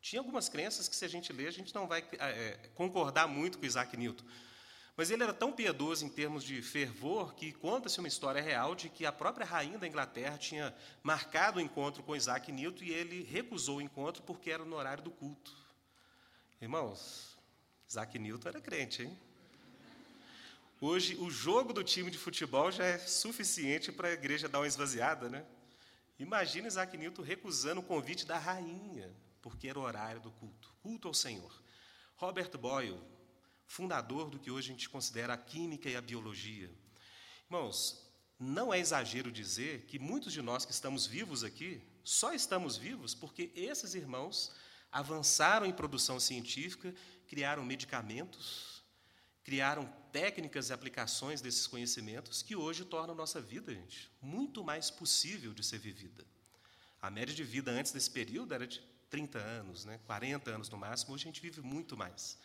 [0.00, 3.58] Tinha algumas crenças que, se a gente ler, a gente não vai é, concordar muito
[3.58, 4.24] com Isaac Newton.
[4.96, 8.88] Mas ele era tão piedoso em termos de fervor que conta-se uma história real de
[8.88, 13.24] que a própria rainha da Inglaterra tinha marcado o encontro com Isaac Newton e ele
[13.24, 15.52] recusou o encontro porque era no horário do culto.
[16.60, 17.36] Irmãos,
[17.88, 19.18] Isaac Newton era crente, hein?
[20.80, 24.66] Hoje, o jogo do time de futebol já é suficiente para a igreja dar uma
[24.66, 25.44] esvaziada, né?
[26.18, 31.08] Imagina Isaac Newton recusando o convite da rainha, porque era o horário do culto culto
[31.08, 31.62] ao Senhor.
[32.16, 33.00] Robert Boyle,
[33.66, 36.70] fundador do que hoje a gente considera a química e a biologia.
[37.46, 38.04] Irmãos,
[38.38, 43.14] não é exagero dizer que muitos de nós que estamos vivos aqui só estamos vivos
[43.14, 44.52] porque esses irmãos
[44.92, 46.94] avançaram em produção científica,
[47.26, 48.84] criaram medicamentos,
[49.42, 55.52] criaram técnicas e aplicações desses conhecimentos que hoje tornam nossa vida, gente, muito mais possível
[55.52, 56.24] de ser vivida.
[57.00, 60.78] A média de vida antes desse período era de 30 anos, né, 40 anos no
[60.78, 62.38] máximo, hoje a gente vive muito mais.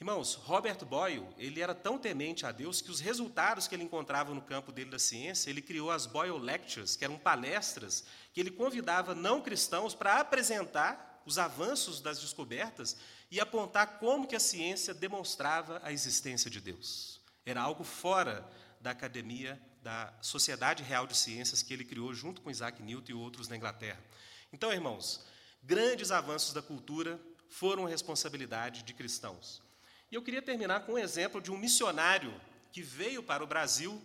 [0.00, 4.32] Irmãos, Robert Boyle, ele era tão temente a Deus que os resultados que ele encontrava
[4.32, 8.50] no campo dele da ciência, ele criou as Boyle Lectures, que eram palestras que ele
[8.50, 12.96] convidava não cristãos para apresentar os avanços das descobertas
[13.30, 17.20] e apontar como que a ciência demonstrava a existência de Deus.
[17.44, 22.50] Era algo fora da academia, da Sociedade Real de Ciências que ele criou junto com
[22.50, 24.02] Isaac Newton e outros na Inglaterra.
[24.50, 25.26] Então, irmãos,
[25.62, 29.62] grandes avanços da cultura foram responsabilidade de cristãos.
[30.10, 32.32] E eu queria terminar com um exemplo de um missionário
[32.72, 34.00] que veio para o Brasil.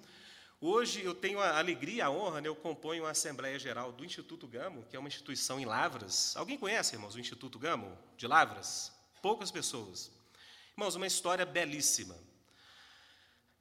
[0.62, 4.48] Hoje eu tenho a alegria, a honra, né, eu componho a Assembleia Geral do Instituto
[4.48, 6.36] Gamo, que é uma instituição em Lavras.
[6.36, 8.96] Alguém conhece, irmãos, o Instituto Gamo de Lavras?
[9.26, 10.12] poucas pessoas.
[10.74, 12.15] Irmãos, uma história belíssima.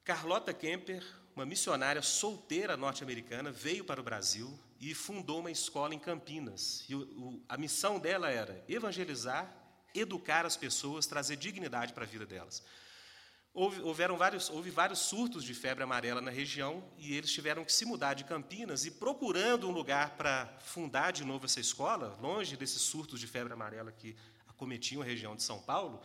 [0.04, 1.02] Carlota Kemper,
[1.34, 6.84] uma missionária solteira norte-americana, veio para o Brasil e fundou uma escola em Campinas.
[6.86, 9.50] E o, o, a missão dela era evangelizar,
[9.94, 12.62] educar as pessoas, trazer dignidade para a vida delas.
[13.54, 17.72] Houve, houveram vários, houve vários surtos de febre amarela na região e eles tiveram que
[17.72, 22.56] se mudar de Campinas e procurando um lugar para fundar de novo essa escola, longe
[22.56, 24.16] desses surtos de febre amarela que
[24.48, 26.02] acometiam a região de São Paulo,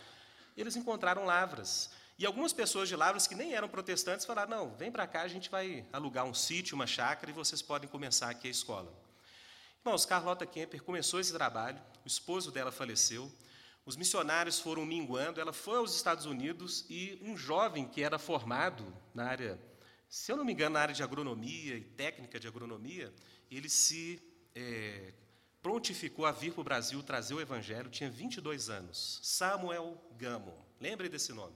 [0.56, 1.89] eles encontraram Lavras.
[2.19, 5.28] E algumas pessoas de Lavras que nem eram protestantes falaram: não, vem para cá, a
[5.28, 8.93] gente vai alugar um sítio, uma chácara e vocês podem começar aqui a escola.
[9.84, 13.32] Irmãos, Carlota Kemper começou esse trabalho, o esposo dela faleceu,
[13.89, 18.86] os missionários foram minguando, ela foi aos Estados Unidos e um jovem que era formado
[19.15, 19.60] na área,
[20.08, 23.12] se eu não me engano, na área de agronomia e técnica de agronomia,
[23.49, 24.21] ele se
[24.54, 25.12] é,
[25.60, 29.19] prontificou a vir para o Brasil trazer o Evangelho, tinha 22 anos.
[29.23, 31.56] Samuel Gamo, lembre desse nome.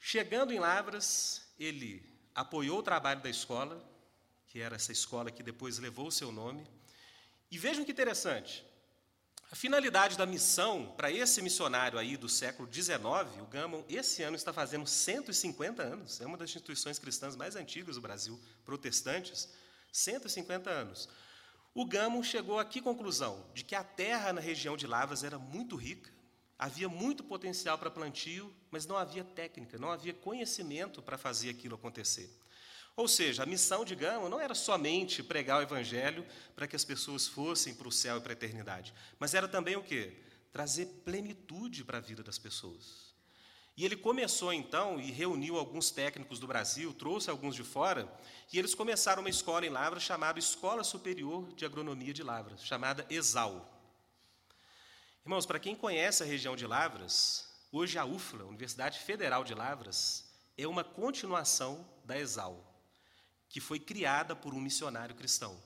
[0.00, 3.80] Chegando em Lavras, ele apoiou o trabalho da escola,
[4.48, 6.66] que era essa escola que depois levou o seu nome.
[7.52, 8.66] E vejam que interessante.
[9.52, 12.96] A finalidade da missão para esse missionário aí do século XIX,
[13.38, 17.96] o Gammon, esse ano está fazendo 150 anos, é uma das instituições cristãs mais antigas
[17.96, 19.50] do Brasil, protestantes,
[19.92, 21.06] 150 anos.
[21.74, 23.44] O Gamo chegou que conclusão?
[23.52, 26.10] De que a terra na região de Lavras era muito rica,
[26.58, 31.74] havia muito potencial para plantio, mas não havia técnica, não havia conhecimento para fazer aquilo
[31.74, 32.34] acontecer.
[32.94, 36.84] Ou seja, a missão de Gama não era somente pregar o evangelho para que as
[36.84, 40.12] pessoas fossem para o céu e para a eternidade, mas era também o quê?
[40.52, 43.12] Trazer plenitude para a vida das pessoas.
[43.74, 48.06] E ele começou então e reuniu alguns técnicos do Brasil, trouxe alguns de fora,
[48.52, 53.06] e eles começaram uma escola em Lavras chamada Escola Superior de Agronomia de Lavras, chamada
[53.08, 53.66] ESAL.
[55.24, 60.30] Irmãos, para quem conhece a região de Lavras, hoje a UFLA, Universidade Federal de Lavras,
[60.58, 62.71] é uma continuação da ESAL,
[63.52, 65.62] que foi criada por um missionário cristão.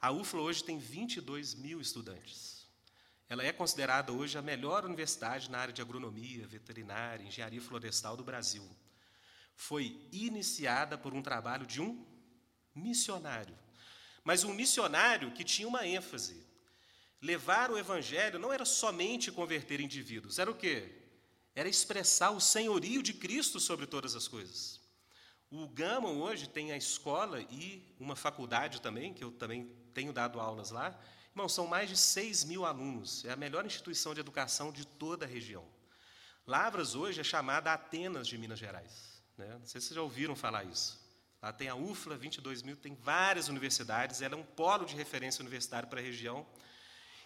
[0.00, 2.66] A UFLA hoje tem 22 mil estudantes.
[3.28, 8.24] Ela é considerada hoje a melhor universidade na área de agronomia, veterinária, engenharia florestal do
[8.24, 8.66] Brasil.
[9.54, 12.02] Foi iniciada por um trabalho de um
[12.74, 13.56] missionário.
[14.24, 16.42] Mas um missionário que tinha uma ênfase.
[17.20, 20.90] Levar o evangelho não era somente converter indivíduos, era o quê?
[21.54, 24.77] Era expressar o senhorio de Cristo sobre todas as coisas.
[25.50, 30.40] O Gammon hoje tem a escola e uma faculdade também, que eu também tenho dado
[30.40, 30.98] aulas lá,
[31.38, 35.24] Irmão, são mais de 6 mil alunos, é a melhor instituição de educação de toda
[35.24, 35.64] a região.
[36.44, 39.22] Lavras hoje é chamada Atenas de Minas Gerais.
[39.36, 39.46] Né?
[39.56, 40.98] Não sei se vocês já ouviram falar isso.
[41.40, 45.40] Lá tem a UFLA, 22 mil, tem várias universidades, ela é um polo de referência
[45.40, 46.44] universitário para a região.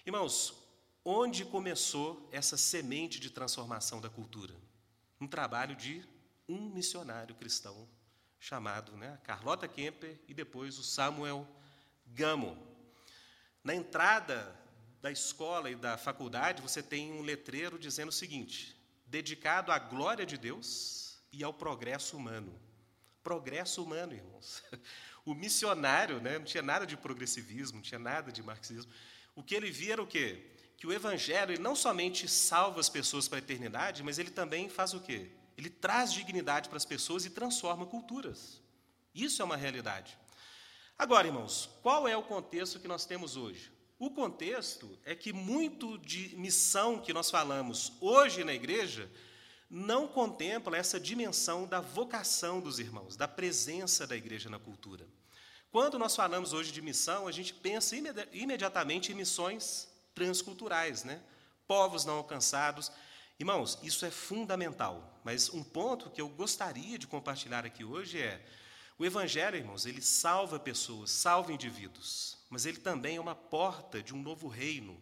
[0.04, 0.52] Irmãos,
[1.02, 4.54] onde começou essa semente de transformação da cultura?
[5.18, 6.06] Um trabalho de
[6.46, 7.88] um missionário cristão
[8.42, 11.46] chamado né, Carlota Kemper e depois o Samuel
[12.04, 12.58] Gamo.
[13.62, 14.52] Na entrada
[15.00, 18.76] da escola e da faculdade, você tem um letreiro dizendo o seguinte:
[19.06, 22.60] dedicado à glória de Deus e ao progresso humano.
[23.22, 24.62] Progresso humano, irmãos.
[25.24, 28.90] O missionário né, não tinha nada de progressivismo, não tinha nada de marxismo.
[29.36, 30.50] O que ele via era o quê?
[30.76, 34.68] Que o evangelho ele não somente salva as pessoas para a eternidade, mas ele também
[34.68, 35.30] faz o quê?
[35.62, 38.60] Ele traz dignidade para as pessoas e transforma culturas.
[39.14, 40.18] Isso é uma realidade.
[40.98, 43.70] Agora, irmãos, qual é o contexto que nós temos hoje?
[43.96, 49.08] O contexto é que muito de missão que nós falamos hoje na igreja
[49.70, 55.06] não contempla essa dimensão da vocação dos irmãos, da presença da igreja na cultura.
[55.70, 57.94] Quando nós falamos hoje de missão, a gente pensa
[58.32, 61.22] imediatamente em missões transculturais, né?
[61.68, 62.90] povos não alcançados.
[63.38, 68.44] Irmãos, isso é fundamental, mas um ponto que eu gostaria de compartilhar aqui hoje é
[68.98, 74.14] o Evangelho, irmãos, ele salva pessoas, salva indivíduos, mas ele também é uma porta de
[74.14, 75.00] um novo reino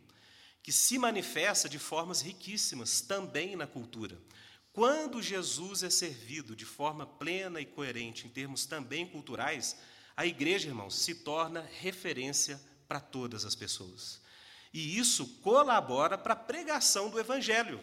[0.63, 4.19] que se manifesta de formas riquíssimas também na cultura.
[4.73, 9.77] Quando Jesus é servido de forma plena e coerente em termos também culturais,
[10.17, 14.21] a igreja, irmãos, se torna referência para todas as pessoas.
[14.73, 17.83] E isso colabora para a pregação do evangelho.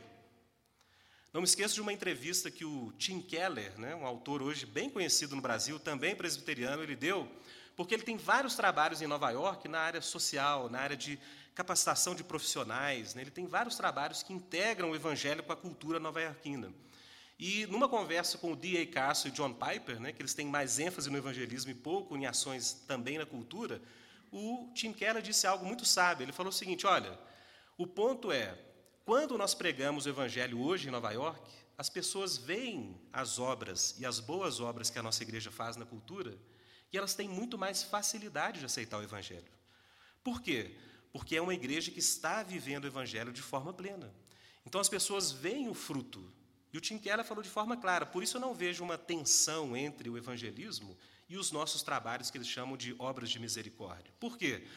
[1.34, 4.90] Não me esqueço de uma entrevista que o Tim Keller, né, um autor hoje bem
[4.90, 7.30] conhecido no Brasil, também presbiteriano, ele deu,
[7.76, 11.20] porque ele tem vários trabalhos em Nova York na área social, na área de
[11.54, 16.00] capacitação de profissionais, né, ele tem vários trabalhos que integram o evangelho com a cultura
[16.00, 16.74] nova-iorquina.
[17.38, 18.88] E numa conversa com o D.A.
[18.88, 22.26] Carson e John Piper, né, que eles têm mais ênfase no evangelismo e pouco em
[22.26, 23.82] ações também na cultura,
[24.32, 26.24] o Tim Keller disse algo muito sábio.
[26.24, 27.18] Ele falou o seguinte: olha,
[27.78, 28.58] o ponto é,
[29.08, 31.39] quando nós pregamos o Evangelho hoje em Nova York,
[31.78, 35.86] as pessoas veem as obras e as boas obras que a nossa igreja faz na
[35.86, 36.38] cultura
[36.91, 39.48] e elas têm muito mais facilidade de aceitar o Evangelho.
[40.22, 40.76] Por quê?
[41.13, 44.13] Porque é uma igreja que está vivendo o Evangelho de forma plena.
[44.65, 46.30] Então as pessoas veem o fruto.
[46.74, 49.78] E o Tim Keller falou de forma clara, por isso eu não vejo uma tensão
[49.78, 50.98] entre o evangelismo
[51.30, 54.13] e os nossos trabalhos que eles chamam de obras de misericórdia.
[54.20, 54.67] Por quê?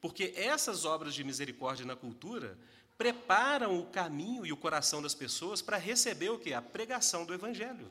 [0.00, 2.56] Porque essas obras de misericórdia na cultura,
[3.00, 6.52] preparam o caminho e o coração das pessoas para receber o que?
[6.52, 7.90] A pregação do Evangelho.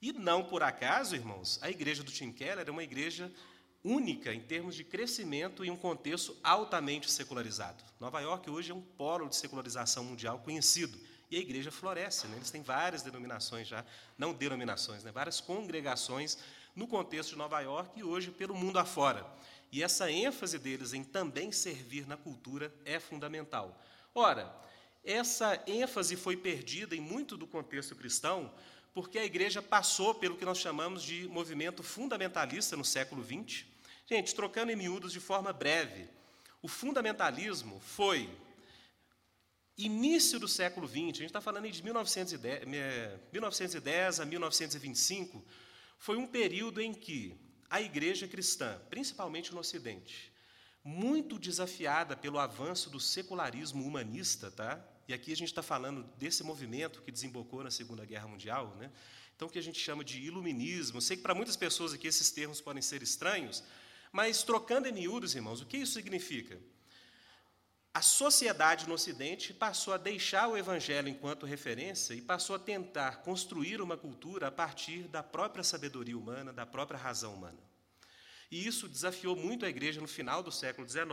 [0.00, 3.32] E não por acaso, irmãos, a igreja do Tim Keller é uma igreja
[3.82, 7.82] única em termos de crescimento em um contexto altamente secularizado.
[7.98, 10.96] Nova York hoje é um polo de secularização mundial conhecido.
[11.28, 12.36] E a igreja floresce, né?
[12.36, 13.84] eles têm várias denominações já,
[14.16, 15.10] não denominações, né?
[15.10, 16.38] várias congregações
[16.76, 19.26] no contexto de Nova York e hoje pelo mundo afora.
[19.72, 23.76] E essa ênfase deles em também servir na cultura é fundamental.
[24.14, 24.54] Ora,
[25.04, 28.52] essa ênfase foi perdida em muito do contexto cristão,
[28.92, 33.64] porque a igreja passou pelo que nós chamamos de movimento fundamentalista no século XX.
[34.06, 36.08] Gente, trocando em miúdos de forma breve,
[36.60, 38.28] o fundamentalismo foi
[39.76, 42.64] início do século XX, a gente está falando de 1910,
[43.32, 45.44] 1910 a 1925,
[45.98, 47.38] foi um período em que
[47.70, 50.32] a igreja cristã, principalmente no Ocidente,
[50.88, 54.82] muito desafiada pelo avanço do secularismo humanista, tá?
[55.06, 58.90] e aqui a gente está falando desse movimento que desembocou na Segunda Guerra Mundial, né?
[59.36, 61.02] então o que a gente chama de iluminismo.
[61.02, 63.62] Sei que para muitas pessoas aqui esses termos podem ser estranhos,
[64.10, 66.58] mas trocando em miúdos, irmãos, o que isso significa?
[67.92, 73.18] A sociedade no Ocidente passou a deixar o Evangelho enquanto referência e passou a tentar
[73.18, 77.67] construir uma cultura a partir da própria sabedoria humana, da própria razão humana.
[78.50, 81.08] E isso desafiou muito a igreja no final do século XIX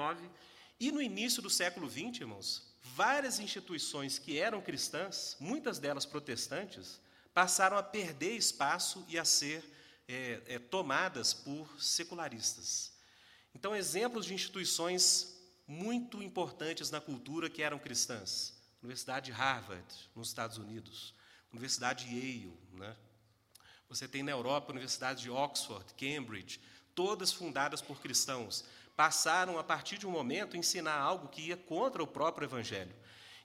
[0.79, 2.75] e no início do século XX, irmãos.
[2.95, 6.99] Várias instituições que eram cristãs, muitas delas protestantes,
[7.33, 9.63] passaram a perder espaço e a ser
[10.07, 12.93] é, é, tomadas por secularistas.
[13.53, 15.35] Então, exemplos de instituições
[15.67, 18.53] muito importantes na cultura que eram cristãs.
[18.81, 21.13] Universidade de Harvard, nos Estados Unidos.
[21.51, 22.59] Universidade de Yale.
[22.73, 22.95] Né?
[23.89, 26.59] Você tem na Europa Universidade de Oxford, Cambridge,
[26.95, 28.65] todas fundadas por cristãos.
[28.95, 32.95] Passaram, a partir de um momento, a ensinar algo que ia contra o próprio Evangelho.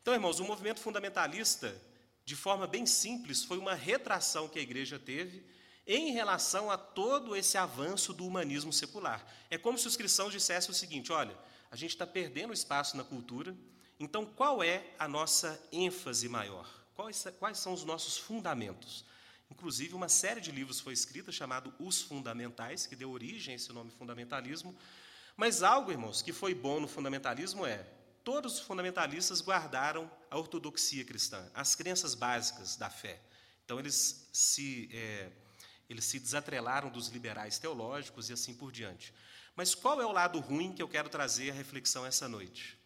[0.01, 1.77] Então, irmãos, o movimento fundamentalista,
[2.25, 5.45] de forma bem simples, foi uma retração que a igreja teve
[5.87, 9.27] em relação a todo esse avanço do humanismo secular.
[9.51, 11.37] É como se os cristãos dissessem o seguinte: olha,
[11.71, 13.57] a gente está perdendo espaço na cultura,
[13.99, 16.69] então qual é a nossa ênfase maior?
[16.95, 19.05] Quais, quais são os nossos fundamentos?
[19.51, 23.73] Inclusive, uma série de livros foi escrita chamado Os Fundamentais, que deu origem a esse
[23.73, 24.75] nome fundamentalismo.
[25.37, 27.85] Mas algo, irmãos, que foi bom no fundamentalismo é
[28.23, 33.21] todos os fundamentalistas guardaram a ortodoxia cristã, as crenças básicas da fé.
[33.65, 35.31] Então, eles se, é,
[35.89, 39.13] eles se desatrelaram dos liberais teológicos e assim por diante.
[39.57, 42.79] Mas qual é o lado ruim que eu quero trazer à reflexão essa noite?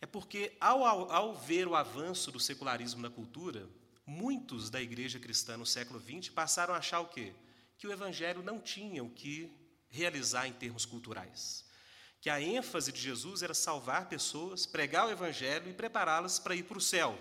[0.00, 3.68] É porque, ao, ao, ao ver o avanço do secularismo na cultura,
[4.12, 7.32] muitos da igreja cristã no século XX passaram a achar o quê?
[7.78, 9.50] Que o evangelho não tinha o que
[9.88, 11.64] realizar em termos culturais.
[12.20, 16.64] Que a ênfase de Jesus era salvar pessoas, pregar o evangelho e prepará-las para ir
[16.64, 17.18] para o céu.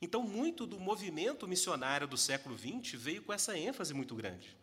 [0.00, 4.56] Então, muito do movimento missionário do século XX veio com essa ênfase muito grande.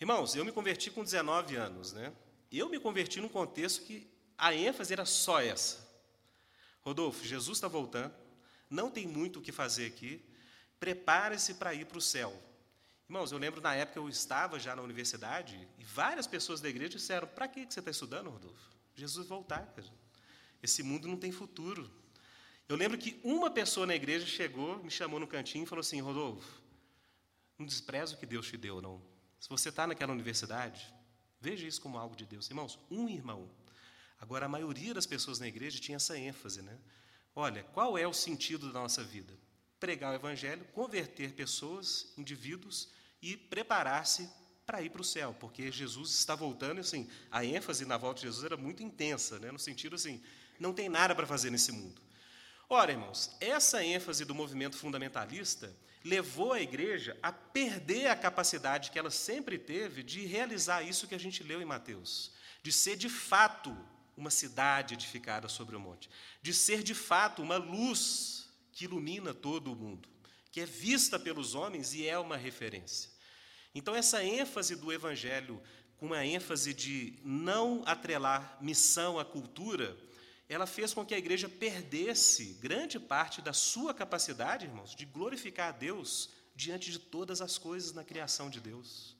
[0.00, 2.12] Irmãos, eu me converti com 19 anos, né?
[2.50, 5.86] Eu me converti num contexto que a ênfase era só essa.
[6.82, 8.14] Rodolfo, Jesus está voltando,
[8.68, 10.27] não tem muito o que fazer aqui,
[10.78, 12.36] prepare-se para ir para o céu.
[13.08, 16.96] Irmãos, eu lembro na época eu estava já na universidade e várias pessoas da igreja
[16.96, 18.70] disseram: para que você está estudando, Rodolfo?
[18.94, 19.88] Jesus voltar, cara.
[20.62, 21.90] Esse mundo não tem futuro.
[22.68, 26.00] Eu lembro que uma pessoa na igreja chegou, me chamou no cantinho e falou assim:
[26.00, 26.62] Rodolfo,
[27.58, 29.02] não despreza o que Deus te deu, não.
[29.40, 30.92] Se você está naquela universidade,
[31.40, 32.48] Veja isso como algo de Deus.
[32.48, 33.48] Irmãos, um irmão.
[34.20, 36.76] Agora, a maioria das pessoas na igreja tinha essa ênfase, né?
[37.34, 39.32] Olha, qual é o sentido da nossa vida?
[39.80, 42.88] Pregar o evangelho, converter pessoas, indivíduos
[43.22, 44.28] e preparar-se
[44.66, 48.26] para ir para o céu, porque Jesus está voltando, assim, a ênfase na volta de
[48.26, 49.50] Jesus era muito intensa, né?
[49.50, 50.22] no sentido assim,
[50.60, 52.02] não tem nada para fazer nesse mundo.
[52.68, 55.74] Ora, irmãos, essa ênfase do movimento fundamentalista
[56.04, 61.14] levou a igreja a perder a capacidade que ela sempre teve de realizar isso que
[61.14, 62.30] a gente leu em Mateus,
[62.62, 63.74] de ser de fato
[64.18, 66.10] uma cidade edificada sobre o monte,
[66.42, 68.37] de ser de fato uma luz
[68.78, 70.08] que ilumina todo o mundo,
[70.52, 73.10] que é vista pelos homens e é uma referência.
[73.74, 75.60] Então, essa ênfase do evangelho,
[75.96, 79.98] com uma ênfase de não atrelar missão à cultura,
[80.48, 85.70] ela fez com que a igreja perdesse grande parte da sua capacidade, irmãos, de glorificar
[85.70, 89.16] a Deus diante de todas as coisas na criação de Deus.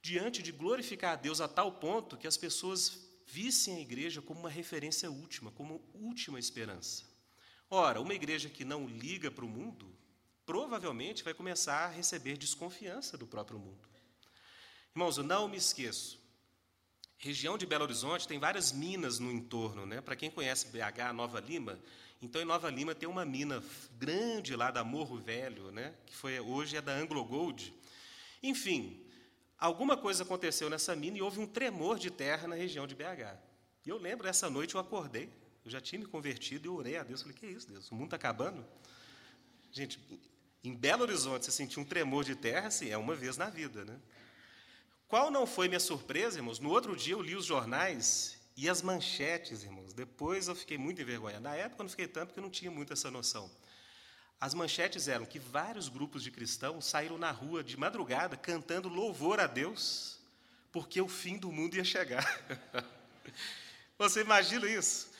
[0.00, 4.38] Diante de glorificar a Deus a tal ponto que as pessoas vissem a igreja como
[4.38, 7.10] uma referência última, como última esperança.
[7.74, 9.90] Ora, uma igreja que não liga para o mundo,
[10.44, 13.88] provavelmente vai começar a receber desconfiança do próprio mundo.
[14.94, 16.22] Irmãos, eu não me esqueço
[17.22, 20.00] região de Belo Horizonte tem várias minas no entorno, né?
[20.00, 21.78] Para quem conhece BH, Nova Lima,
[22.20, 23.62] então em Nova Lima tem uma mina
[23.96, 25.94] grande lá da Morro Velho, né?
[26.04, 27.72] Que foi hoje é da Anglo Gold.
[28.42, 29.06] Enfim,
[29.56, 33.38] alguma coisa aconteceu nessa mina e houve um tremor de terra na região de BH.
[33.86, 35.30] E eu lembro essa noite eu acordei,
[35.64, 37.90] eu já tinha me convertido e orei a Deus, falei: "Que é isso, Deus?
[37.90, 38.64] O mundo está acabando?"
[39.70, 39.98] Gente,
[40.62, 43.84] em Belo Horizonte você sentir um tremor de terra, assim, é uma vez na vida,
[43.84, 43.98] né?
[45.08, 46.58] Qual não foi minha surpresa, irmãos?
[46.58, 49.92] No outro dia eu li os jornais e as manchetes, irmãos.
[49.92, 51.42] Depois eu fiquei muito envergonhado.
[51.42, 53.50] Na época eu não fiquei tanto porque eu não tinha muito essa noção.
[54.40, 59.38] As manchetes eram que vários grupos de cristãos saíram na rua de madrugada cantando louvor
[59.38, 60.18] a Deus,
[60.72, 62.26] porque o fim do mundo ia chegar.
[63.98, 65.11] Você imagina isso?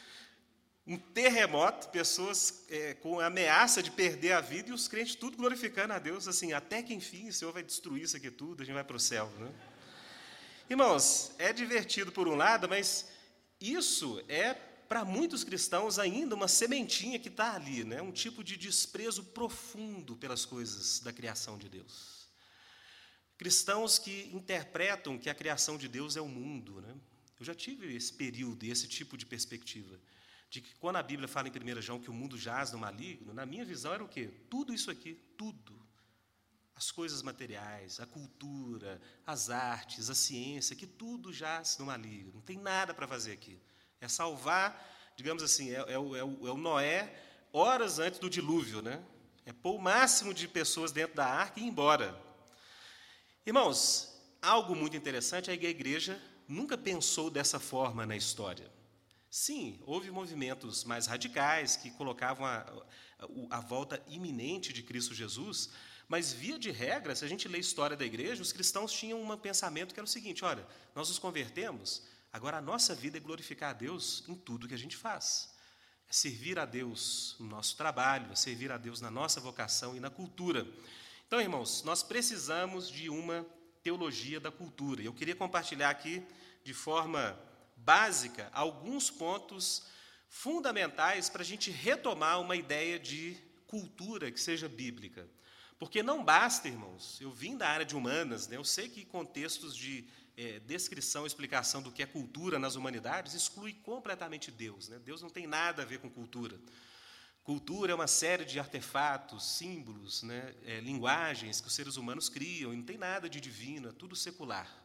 [0.85, 5.93] Um terremoto, pessoas é, com ameaça de perder a vida e os crentes tudo glorificando
[5.93, 8.75] a Deus, assim, até que enfim o Senhor vai destruir isso aqui tudo, a gente
[8.75, 9.31] vai para o céu.
[9.39, 9.53] Né?
[10.69, 13.09] Irmãos, é divertido por um lado, mas
[13.61, 18.03] isso é para muitos cristãos, ainda uma sementinha que está ali, né?
[18.03, 22.29] um tipo de desprezo profundo pelas coisas da criação de Deus.
[23.39, 26.81] Cristãos que interpretam que a criação de Deus é o mundo.
[26.81, 26.95] Né?
[27.41, 29.99] Eu já tive esse período, esse tipo de perspectiva.
[30.53, 33.33] De que quando a Bíblia fala em 1 João que o mundo jaz no maligno,
[33.33, 34.31] na minha visão era o quê?
[34.51, 35.83] Tudo isso aqui, tudo.
[36.77, 42.33] As coisas materiais, a cultura, as artes, a ciência, que tudo jaz no maligno.
[42.35, 43.59] Não tem nada para fazer aqui.
[43.99, 44.79] É salvar,
[45.17, 46.23] digamos assim, é, é, é, o, é
[46.53, 47.19] o Noé
[47.51, 49.03] horas antes do dilúvio, né?
[49.47, 52.15] É pôr o máximo de pessoas dentro da arca e ir embora.
[53.47, 58.71] Irmãos, algo muito interessante é que a igreja nunca pensou dessa forma na história.
[59.35, 62.67] Sim, houve movimentos mais radicais que colocavam a,
[63.51, 65.71] a, volta iminente de Cristo Jesus,
[66.07, 69.23] mas, via de regra, se a gente lê a história da igreja, os cristãos tinham
[69.23, 72.03] um pensamento que era o seguinte: olha, nós nos convertemos,
[72.33, 75.51] Agora, a nossa vida é glorificar a Deus em tudo que a gente faz.
[76.09, 80.01] É servir a Deus no nosso trabalho, é servir a Deus na nossa vocação e
[80.01, 80.67] na cultura.
[81.27, 83.45] Então, irmãos, nós precisamos de uma
[83.83, 85.03] teologia da cultura.
[85.03, 86.25] Eu queria compartilhar aqui,
[86.65, 87.39] de forma
[87.85, 89.87] básica, alguns pontos
[90.29, 95.29] fundamentais para a gente retomar uma ideia de cultura que seja bíblica.
[95.79, 99.77] Porque não basta, irmãos, eu vim da área de humanas, né, eu sei que contextos
[99.77, 100.07] de
[100.37, 104.89] é, descrição, explicação do que é cultura nas humanidades, exclui completamente Deus.
[104.89, 104.99] Né?
[104.99, 106.59] Deus não tem nada a ver com cultura.
[107.43, 112.73] Cultura é uma série de artefatos, símbolos, né, é, linguagens que os seres humanos criam,
[112.73, 114.82] e não tem nada de divino, é tudo secular.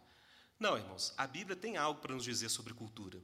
[0.60, 3.22] Não, irmãos, a Bíblia tem algo para nos dizer sobre cultura.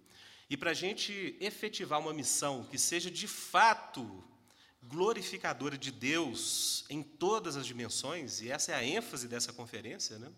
[0.50, 4.24] E para a gente efetivar uma missão que seja de fato
[4.84, 10.32] glorificadora de Deus em todas as dimensões, e essa é a ênfase dessa conferência, né?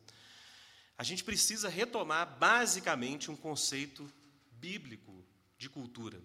[0.97, 4.09] a gente precisa retomar basicamente um conceito
[4.51, 5.25] bíblico
[5.57, 6.21] de cultura.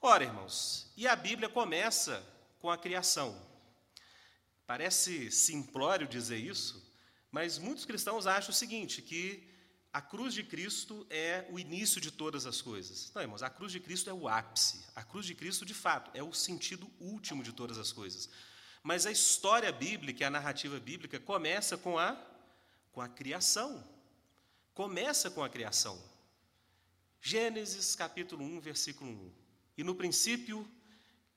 [0.00, 2.22] Ora, irmãos, e a Bíblia começa
[2.60, 3.40] com a criação.
[4.66, 6.86] Parece simplório dizer isso,
[7.30, 9.47] mas muitos cristãos acham o seguinte, que
[9.92, 13.10] a cruz de Cristo é o início de todas as coisas.
[13.14, 14.84] Não, irmãos, a cruz de Cristo é o ápice.
[14.94, 18.28] A cruz de Cristo, de fato, é o sentido último de todas as coisas.
[18.82, 22.16] Mas a história bíblica, a narrativa bíblica, começa com a
[22.92, 23.84] com a criação.
[24.74, 26.02] Começa com a criação.
[27.20, 29.32] Gênesis capítulo 1, versículo 1.
[29.78, 30.68] E no princípio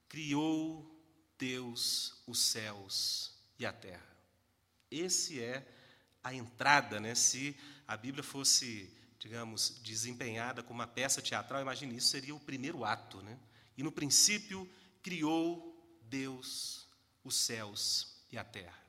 [0.09, 0.99] criou
[1.37, 4.17] Deus os céus e a terra.
[4.89, 5.65] Esse é
[6.23, 7.15] a entrada, né?
[7.15, 7.55] Se
[7.87, 13.21] a Bíblia fosse, digamos, desempenhada como uma peça teatral, imagine isso seria o primeiro ato,
[13.21, 13.37] né?
[13.77, 14.69] E no princípio
[15.01, 16.87] criou Deus
[17.23, 18.79] os céus e a terra.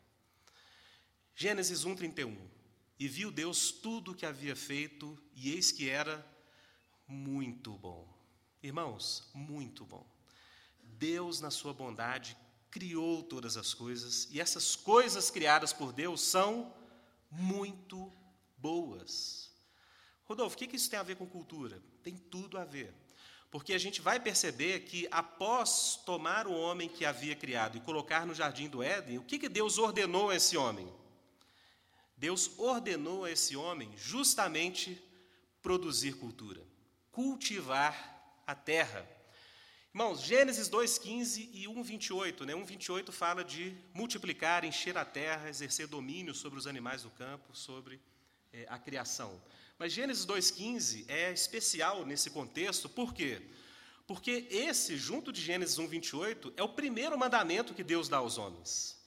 [1.35, 2.37] Gênesis 1:31.
[2.99, 6.25] E viu Deus tudo o que havia feito, e eis que era
[7.09, 8.09] muito bom.
[8.63, 10.07] Irmãos, muito bom.
[10.83, 12.37] Deus, na sua bondade,
[12.71, 16.73] criou todas as coisas, e essas coisas criadas por Deus são
[17.33, 18.13] muito
[18.57, 19.51] boas.
[20.25, 21.83] Rodolfo, o que isso tem a ver com cultura?
[22.03, 22.95] Tem tudo a ver.
[23.51, 28.25] Porque a gente vai perceber que, após tomar o homem que havia criado e colocar
[28.25, 30.91] no jardim do Éden, o que, que Deus ordenou a esse homem?
[32.17, 35.03] Deus ordenou a esse homem justamente
[35.61, 36.65] produzir cultura,
[37.11, 39.07] cultivar a terra.
[39.95, 42.47] Irmãos, Gênesis 2,15 e 1,28.
[42.47, 42.55] Né?
[42.55, 48.01] 1,28 fala de multiplicar, encher a terra, exercer domínio sobre os animais do campo, sobre
[48.55, 49.39] é, a criação.
[49.79, 53.43] Mas Gênesis 2,15 é especial nesse contexto, por quê?
[54.07, 58.99] Porque esse, junto de Gênesis 1,28, é o primeiro mandamento que Deus dá aos homens.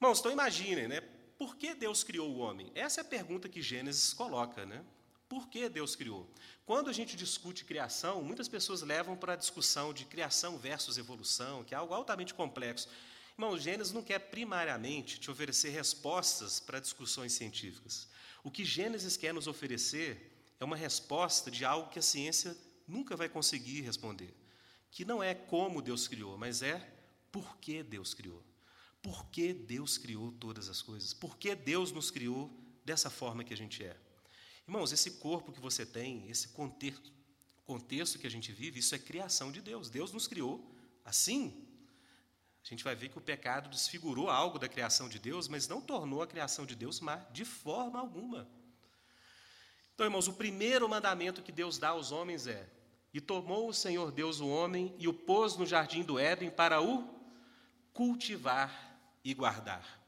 [0.00, 1.02] Irmãos, então imaginem, né?
[1.38, 2.72] Por que Deus criou o homem?
[2.74, 4.84] Essa é a pergunta que Gênesis coloca, né?
[5.30, 6.28] Por que Deus criou?
[6.66, 11.62] Quando a gente discute criação, muitas pessoas levam para a discussão de criação versus evolução,
[11.62, 12.88] que é algo altamente complexo.
[13.34, 18.08] Irmão, Gênesis não quer primariamente te oferecer respostas para discussões científicas.
[18.42, 22.56] O que Gênesis quer nos oferecer é uma resposta de algo que a ciência
[22.88, 24.34] nunca vai conseguir responder,
[24.90, 26.92] que não é como Deus criou, mas é
[27.30, 28.42] por que Deus criou.
[29.00, 31.14] Por que Deus criou todas as coisas?
[31.14, 32.50] Por que Deus nos criou
[32.84, 33.96] dessa forma que a gente é?
[34.70, 37.12] Irmãos, esse corpo que você tem, esse contexto,
[37.66, 39.90] contexto que a gente vive, isso é criação de Deus.
[39.90, 40.64] Deus nos criou
[41.04, 41.66] assim.
[42.64, 45.80] A gente vai ver que o pecado desfigurou algo da criação de Deus, mas não
[45.80, 48.48] tornou a criação de Deus má de forma alguma.
[49.92, 52.70] Então, irmãos, o primeiro mandamento que Deus dá aos homens é:
[53.12, 56.80] E tomou o Senhor Deus o homem e o pôs no jardim do Éden para
[56.80, 57.12] o
[57.92, 60.00] cultivar e guardar.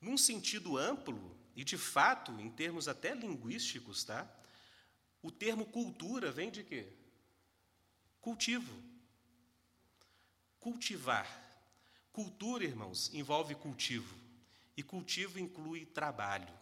[0.00, 4.28] Num sentido amplo, e de fato, em termos até linguísticos, tá?
[5.22, 6.86] O termo cultura vem de quê?
[8.20, 8.72] Cultivo.
[10.58, 11.26] Cultivar.
[12.12, 14.16] Cultura, irmãos, envolve cultivo.
[14.76, 16.52] E cultivo inclui trabalho.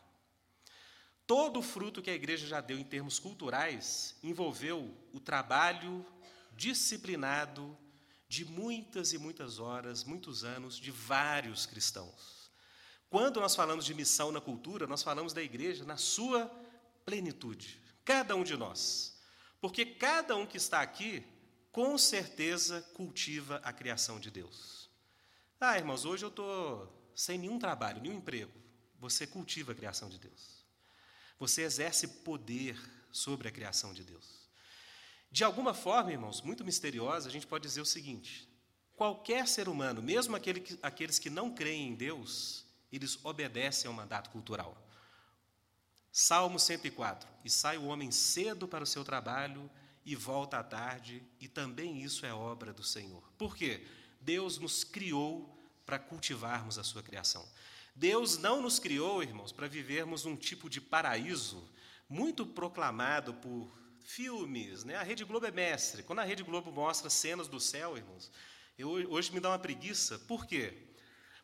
[1.26, 6.04] Todo o fruto que a igreja já deu em termos culturais envolveu o trabalho
[6.56, 7.78] disciplinado
[8.28, 12.39] de muitas e muitas horas, muitos anos, de vários cristãos.
[13.10, 16.48] Quando nós falamos de missão na cultura, nós falamos da igreja na sua
[17.04, 19.18] plenitude, cada um de nós.
[19.60, 21.26] Porque cada um que está aqui,
[21.72, 24.88] com certeza, cultiva a criação de Deus.
[25.60, 28.52] Ah, irmãos, hoje eu estou sem nenhum trabalho, nenhum emprego.
[29.00, 30.64] Você cultiva a criação de Deus.
[31.38, 32.78] Você exerce poder
[33.10, 34.48] sobre a criação de Deus.
[35.32, 38.48] De alguma forma, irmãos, muito misteriosa, a gente pode dizer o seguinte:
[38.96, 43.94] qualquer ser humano, mesmo aquele que, aqueles que não creem em Deus, eles obedecem ao
[43.94, 44.76] mandato cultural.
[46.12, 49.70] Salmo 104: E sai o homem cedo para o seu trabalho
[50.04, 53.22] e volta à tarde, e também isso é obra do Senhor.
[53.38, 53.86] Por quê?
[54.20, 57.46] Deus nos criou para cultivarmos a sua criação.
[57.94, 61.68] Deus não nos criou, irmãos, para vivermos um tipo de paraíso
[62.08, 63.70] muito proclamado por
[64.00, 64.96] filmes, né?
[64.96, 66.02] A Rede Globo é mestre.
[66.02, 68.30] Quando a Rede Globo mostra cenas do céu, irmãos,
[68.76, 70.18] eu, hoje me dá uma preguiça.
[70.20, 70.89] Por quê?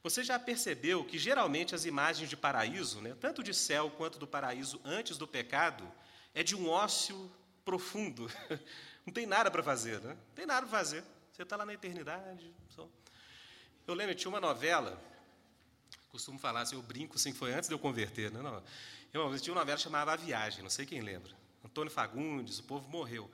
[0.03, 4.27] Você já percebeu que geralmente as imagens de paraíso, né, tanto de céu quanto do
[4.27, 5.91] paraíso antes do pecado,
[6.35, 7.31] é de um ócio
[7.65, 8.31] profundo.
[9.05, 10.15] Não tem nada para fazer, né?
[10.15, 11.05] Não tem nada para fazer.
[11.33, 12.53] Você está lá na eternidade.
[12.71, 12.89] Só.
[13.87, 15.01] Eu lembro, tinha uma novela,
[16.11, 18.43] costumo falar assim, eu brinco assim, foi antes de eu converter, né?
[18.43, 18.63] Não,
[19.13, 21.31] eu, tinha uma novela chamada A Viagem, não sei quem lembra.
[21.65, 23.31] Antônio Fagundes, o povo morreu.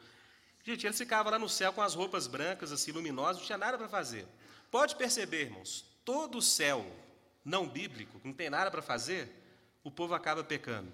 [0.65, 3.79] Gente, ele ficava lá no céu com as roupas brancas, assim, luminosas, não tinha nada
[3.79, 4.27] para fazer.
[4.71, 6.85] Pode perceber, irmãos, todo o céu
[7.45, 9.31] não bíblico, não tem nada para fazer,
[9.83, 10.93] o povo acaba pecando.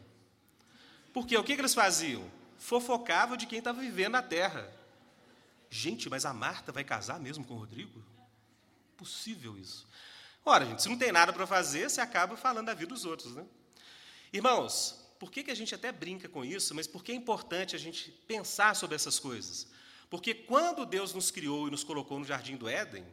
[1.13, 2.31] Porque o que, que eles faziam?
[2.59, 4.73] Fofocavam de quem estava vivendo na terra.
[5.71, 8.03] Gente, mas a Marta vai casar mesmo com o Rodrigo?
[8.97, 9.87] Possível isso.
[10.45, 13.35] Ora, gente, se não tem nada para fazer, você acaba falando da vida dos outros,
[13.35, 13.45] né?
[14.33, 17.77] Irmãos, por que, que a gente até brinca com isso, mas por que é importante
[17.77, 19.69] a gente pensar sobre essas coisas?
[20.09, 23.05] Porque quando Deus nos criou e nos colocou no jardim do Éden,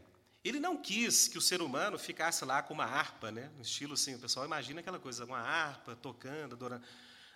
[0.49, 3.49] ele não quis que o ser humano ficasse lá com uma harpa, né?
[3.55, 6.85] No estilo assim, o pessoal imagina aquela coisa, uma harpa, tocando, adorando.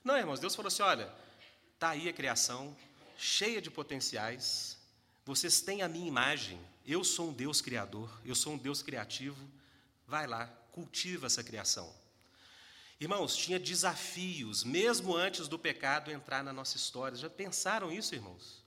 [0.04, 1.12] Não, irmãos, Deus falou assim: olha,
[1.74, 2.76] está aí a criação,
[3.18, 4.78] cheia de potenciais,
[5.26, 9.38] vocês têm a minha imagem, eu sou um Deus criador, eu sou um Deus criativo,
[10.08, 11.94] vai lá, cultiva essa criação.
[13.00, 17.18] Irmãos, tinha desafios, mesmo antes do pecado entrar na nossa história.
[17.18, 18.62] Já pensaram isso, irmãos?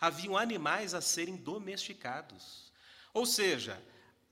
[0.00, 2.72] Haviam animais a serem domesticados.
[3.14, 3.80] Ou seja,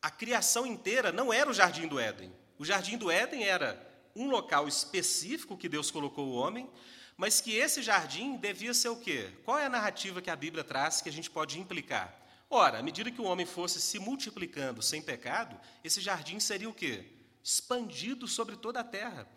[0.02, 2.32] a criação inteira não era o jardim do Éden.
[2.58, 3.80] O jardim do Éden era
[4.14, 6.68] um local específico que Deus colocou o homem,
[7.16, 9.30] mas que esse jardim devia ser o quê?
[9.44, 12.20] Qual é a narrativa que a Bíblia traz que a gente pode implicar?
[12.50, 16.74] Ora, à medida que o homem fosse se multiplicando sem pecado, esse jardim seria o
[16.74, 17.04] quê?
[17.42, 19.28] Expandido sobre toda a terra.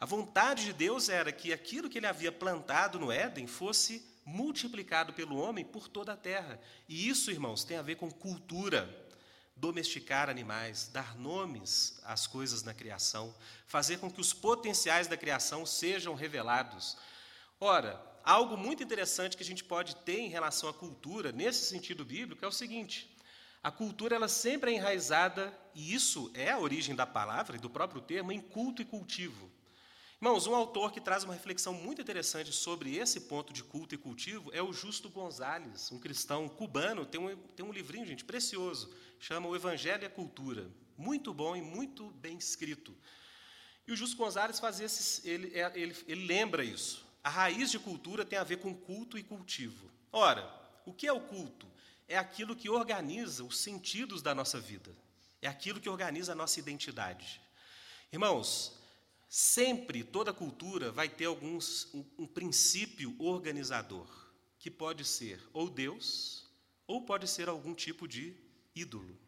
[0.00, 5.12] A vontade de Deus era que aquilo que ele havia plantado no Éden fosse multiplicado
[5.12, 6.60] pelo homem por toda a terra.
[6.86, 9.06] E isso, irmãos, tem a ver com cultura.
[9.56, 13.34] Domesticar animais, dar nomes às coisas na criação,
[13.66, 16.96] fazer com que os potenciais da criação sejam revelados.
[17.58, 22.04] Ora, algo muito interessante que a gente pode ter em relação à cultura, nesse sentido
[22.04, 23.12] bíblico, é o seguinte:
[23.60, 27.68] a cultura ela sempre é enraizada, e isso é a origem da palavra e do
[27.68, 29.50] próprio termo, em culto e cultivo.
[30.20, 33.98] Irmãos, um autor que traz uma reflexão muito interessante sobre esse ponto de culto e
[33.98, 38.92] cultivo é o Justo Gonzalez, um cristão cubano, tem um, tem um livrinho, gente, precioso,
[39.20, 40.68] chama O Evangelho e a Cultura.
[40.96, 42.92] Muito bom e muito bem escrito.
[43.86, 47.06] E o Justo Gonzalez faz esse, ele, é, ele, ele lembra isso.
[47.22, 49.88] A raiz de cultura tem a ver com culto e cultivo.
[50.10, 50.52] Ora,
[50.84, 51.68] o que é o culto?
[52.08, 54.90] É aquilo que organiza os sentidos da nossa vida.
[55.40, 57.40] É aquilo que organiza a nossa identidade.
[58.12, 58.77] Irmãos,
[59.28, 64.08] Sempre, toda cultura vai ter alguns, um, um princípio organizador,
[64.58, 66.50] que pode ser ou Deus,
[66.86, 68.34] ou pode ser algum tipo de
[68.74, 69.18] ídolo.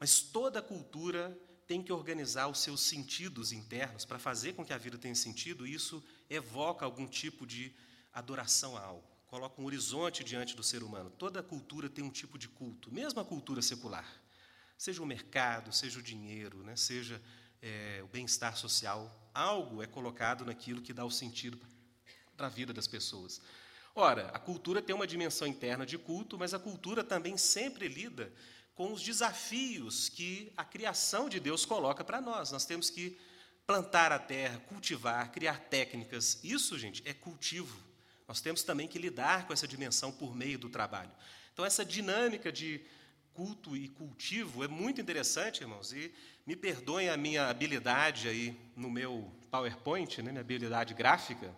[0.00, 4.78] Mas toda cultura tem que organizar os seus sentidos internos para fazer com que a
[4.78, 7.72] vida tenha sentido, e isso evoca algum tipo de
[8.12, 11.10] adoração a algo, coloca um horizonte diante do ser humano.
[11.10, 14.08] Toda cultura tem um tipo de culto, mesmo a cultura secular.
[14.76, 16.74] Seja o mercado, seja o dinheiro, né?
[16.74, 17.22] seja
[17.62, 21.58] é, o bem-estar social, algo é colocado naquilo que dá o sentido
[22.36, 23.40] para a vida das pessoas.
[23.94, 28.32] Ora, a cultura tem uma dimensão interna de culto, mas a cultura também sempre lida
[28.74, 32.52] com os desafios que a criação de Deus coloca para nós.
[32.52, 33.18] Nós temos que
[33.66, 36.38] plantar a terra, cultivar, criar técnicas.
[36.44, 37.76] Isso, gente, é cultivo.
[38.28, 41.10] Nós temos também que lidar com essa dimensão por meio do trabalho.
[41.52, 42.80] Então, essa dinâmica de
[43.38, 46.12] culto e cultivo é muito interessante, irmãos, e
[46.44, 51.54] me perdoem a minha habilidade aí no meu PowerPoint, né, minha habilidade gráfica.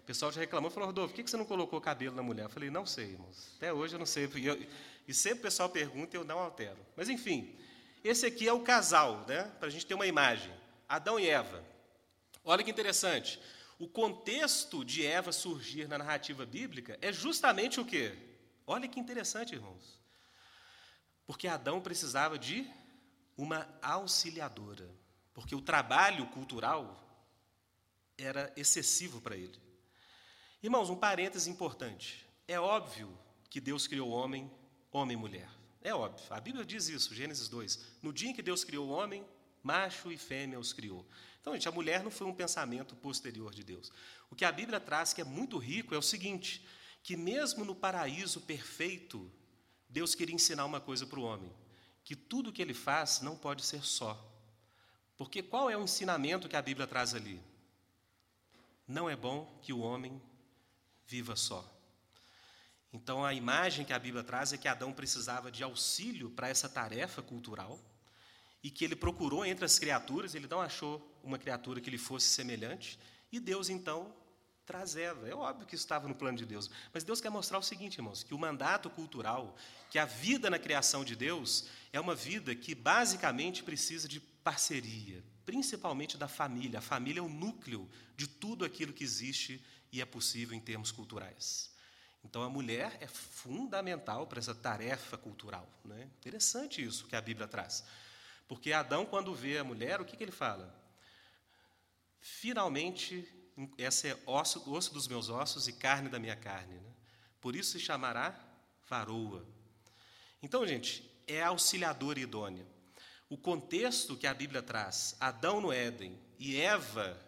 [0.00, 2.46] O pessoal já reclamou, falou, Rodolfo, por que você não colocou cabelo na mulher?
[2.46, 3.52] Eu falei, não sei, irmãos.
[3.58, 4.28] Até hoje eu não sei.
[4.34, 4.60] E, eu,
[5.06, 6.84] e sempre o pessoal pergunta e eu não altero.
[6.96, 7.56] Mas, enfim,
[8.02, 10.52] esse aqui é o casal, né, para a gente ter uma imagem.
[10.88, 11.62] Adão e Eva.
[12.44, 13.40] Olha que interessante.
[13.78, 18.18] O contexto de Eva surgir na narrativa bíblica é justamente o quê?
[18.66, 19.99] Olha que interessante, irmãos.
[21.30, 22.68] Porque Adão precisava de
[23.36, 24.90] uma auxiliadora.
[25.32, 27.00] Porque o trabalho cultural
[28.18, 29.56] era excessivo para ele.
[30.60, 32.26] Irmãos, um parêntese importante.
[32.48, 33.16] É óbvio
[33.48, 34.50] que Deus criou homem,
[34.90, 35.48] homem e mulher.
[35.80, 36.26] É óbvio.
[36.30, 37.78] A Bíblia diz isso, Gênesis 2.
[38.02, 39.24] No dia em que Deus criou o homem,
[39.62, 41.06] macho e fêmea os criou.
[41.40, 43.92] Então, gente, a mulher não foi um pensamento posterior de Deus.
[44.28, 46.66] O que a Bíblia traz que é muito rico é o seguinte:
[47.04, 49.30] que mesmo no paraíso perfeito,
[49.90, 51.52] Deus queria ensinar uma coisa para o homem:
[52.04, 54.18] que tudo que ele faz não pode ser só.
[55.16, 57.42] Porque qual é o ensinamento que a Bíblia traz ali?
[58.88, 60.20] Não é bom que o homem
[61.06, 61.68] viva só.
[62.92, 66.68] Então, a imagem que a Bíblia traz é que Adão precisava de auxílio para essa
[66.68, 67.78] tarefa cultural
[68.62, 72.26] e que ele procurou entre as criaturas, ele não achou uma criatura que lhe fosse
[72.26, 72.98] semelhante,
[73.30, 74.12] e Deus então
[74.70, 75.28] traz Eva.
[75.28, 77.96] É óbvio que isso estava no plano de Deus, mas Deus quer mostrar o seguinte,
[77.98, 79.56] irmãos, que o mandato cultural,
[79.90, 85.24] que a vida na criação de Deus é uma vida que basicamente precisa de parceria,
[85.44, 86.78] principalmente da família.
[86.78, 89.60] A família é o núcleo de tudo aquilo que existe
[89.90, 91.72] e é possível em termos culturais.
[92.24, 95.68] Então, a mulher é fundamental para essa tarefa cultural.
[95.84, 96.08] Né?
[96.20, 97.84] Interessante isso que a Bíblia traz.
[98.46, 100.72] Porque Adão, quando vê a mulher, o que, que ele fala?
[102.20, 103.26] Finalmente,
[103.78, 106.74] essa é osso, osso dos meus ossos e carne da minha carne.
[106.74, 106.90] Né?
[107.40, 108.38] Por isso se chamará
[108.88, 109.46] varoa.
[110.42, 112.66] Então, gente, é auxiliadora idônea.
[113.28, 117.18] O contexto que a Bíblia traz, Adão no Éden e Eva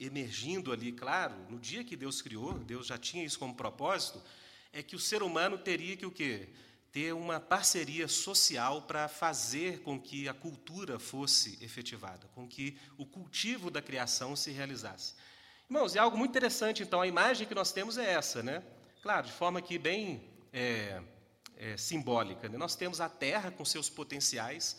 [0.00, 4.20] emergindo ali, claro, no dia que Deus criou, Deus já tinha isso como propósito,
[4.72, 6.48] é que o ser humano teria que o quê?
[6.92, 13.06] ter uma parceria social para fazer com que a cultura fosse efetivada, com que o
[13.06, 15.14] cultivo da criação se realizasse.
[15.72, 18.62] Irmãos, é algo muito interessante, então, a imagem que nós temos é essa, né?
[19.02, 21.00] Claro, de forma aqui bem é,
[21.56, 22.46] é, simbólica.
[22.46, 22.58] Né?
[22.58, 24.76] Nós temos a terra com seus potenciais.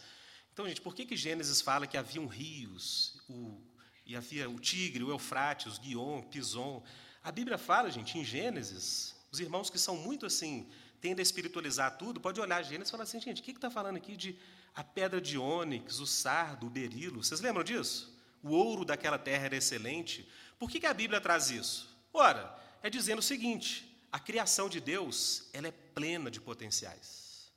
[0.53, 3.59] Então, gente, por que, que Gênesis fala que haviam rios, o,
[4.05, 6.83] e havia o Tigre, o Eufrates, o Guion, o Pison?
[7.23, 10.69] A Bíblia fala, gente, em Gênesis, os irmãos que são muito assim
[11.01, 13.97] tende a espiritualizar tudo, pode olhar Gênesis e falar assim, gente, o que está falando
[13.97, 14.37] aqui de
[14.75, 17.23] a pedra de ônix, o sardo, o berilo?
[17.23, 18.12] Vocês lembram disso?
[18.43, 20.29] O ouro daquela terra era excelente.
[20.59, 21.89] Por que, que a Bíblia traz isso?
[22.13, 27.51] Ora, é dizendo o seguinte: a criação de Deus ela é plena de potenciais.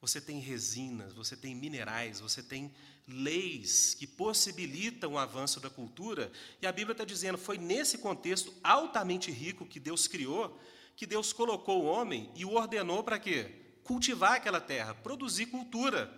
[0.00, 2.74] Você tem resinas, você tem minerais, você tem
[3.08, 8.52] leis que possibilitam o avanço da cultura, e a Bíblia está dizendo foi nesse contexto
[8.62, 10.60] altamente rico que Deus criou
[10.96, 13.52] que Deus colocou o homem e o ordenou para quê?
[13.84, 16.10] Cultivar aquela terra, produzir cultura.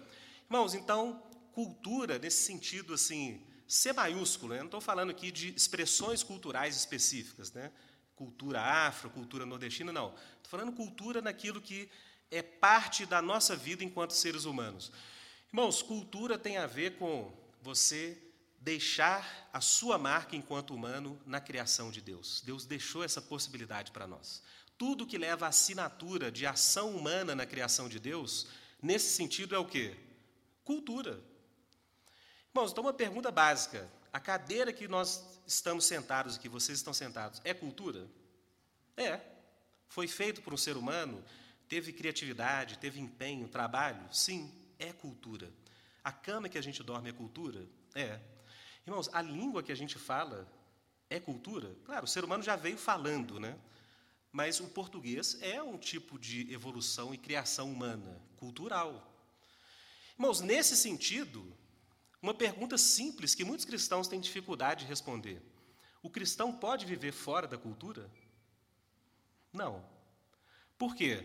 [0.45, 1.21] Irmãos, então,
[1.53, 4.61] cultura nesse sentido assim, C maiúsculo, né?
[4.61, 7.71] não estou falando aqui de expressões culturais específicas, né?
[8.17, 10.09] cultura afro, cultura nordestina, não.
[10.09, 11.89] Estou falando cultura naquilo que
[12.31, 14.91] é parte da nossa vida enquanto seres humanos.
[15.53, 18.19] Irmãos, cultura tem a ver com você
[18.61, 22.43] deixar a sua marca enquanto humano na criação de Deus.
[22.45, 24.43] Deus deixou essa possibilidade para nós.
[24.77, 28.47] Tudo que leva à assinatura de ação humana na criação de Deus,
[28.83, 29.97] nesse sentido é o quê?
[30.65, 31.21] Cultura.
[32.55, 33.89] Irmãos, então uma pergunta básica.
[34.13, 38.09] A cadeira que nós estamos sentados aqui, vocês estão sentados, é cultura?
[38.97, 39.21] É.
[39.89, 41.23] Foi feito por um ser humano?
[41.69, 44.03] Teve criatividade, teve empenho, trabalho?
[44.13, 45.53] Sim, é cultura.
[46.03, 47.67] A cama que a gente dorme é cultura?
[47.95, 48.19] É.
[48.87, 50.51] Irmãos, a língua que a gente fala
[51.11, 51.77] é cultura?
[51.85, 53.59] Claro, o ser humano já veio falando, né?
[54.33, 59.07] Mas o português é um tipo de evolução e criação humana, cultural.
[60.15, 61.55] Irmãos, nesse sentido,
[62.21, 65.41] uma pergunta simples que muitos cristãos têm dificuldade de responder:
[66.03, 68.11] o cristão pode viver fora da cultura?
[69.53, 69.85] Não.
[70.77, 71.25] Por quê?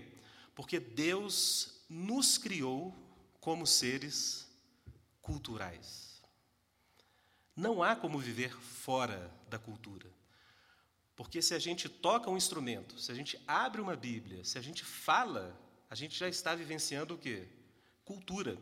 [0.56, 2.94] Porque Deus nos criou
[3.40, 4.48] como seres
[5.22, 6.22] culturais.
[7.56, 10.12] Não há como viver fora da cultura.
[11.16, 14.62] Porque se a gente toca um instrumento, se a gente abre uma Bíblia, se a
[14.62, 17.48] gente fala, a gente já está vivenciando o quê?
[18.04, 18.58] Cultura.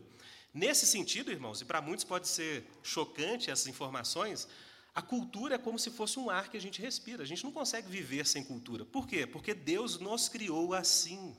[0.54, 4.46] Nesse sentido, irmãos, e para muitos pode ser chocante essas informações,
[4.94, 7.22] a cultura é como se fosse um ar que a gente respira.
[7.22, 8.84] A gente não consegue viver sem cultura.
[8.84, 9.26] Por quê?
[9.26, 11.34] Porque Deus nos criou assim.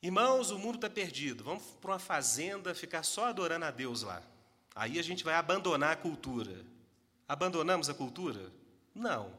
[0.00, 1.42] Irmãos, o mundo está perdido.
[1.42, 4.22] Vamos para uma fazenda ficar só adorando a Deus lá.
[4.74, 6.64] Aí a gente vai abandonar a cultura.
[7.28, 8.52] Abandonamos a cultura?
[8.94, 9.32] Não.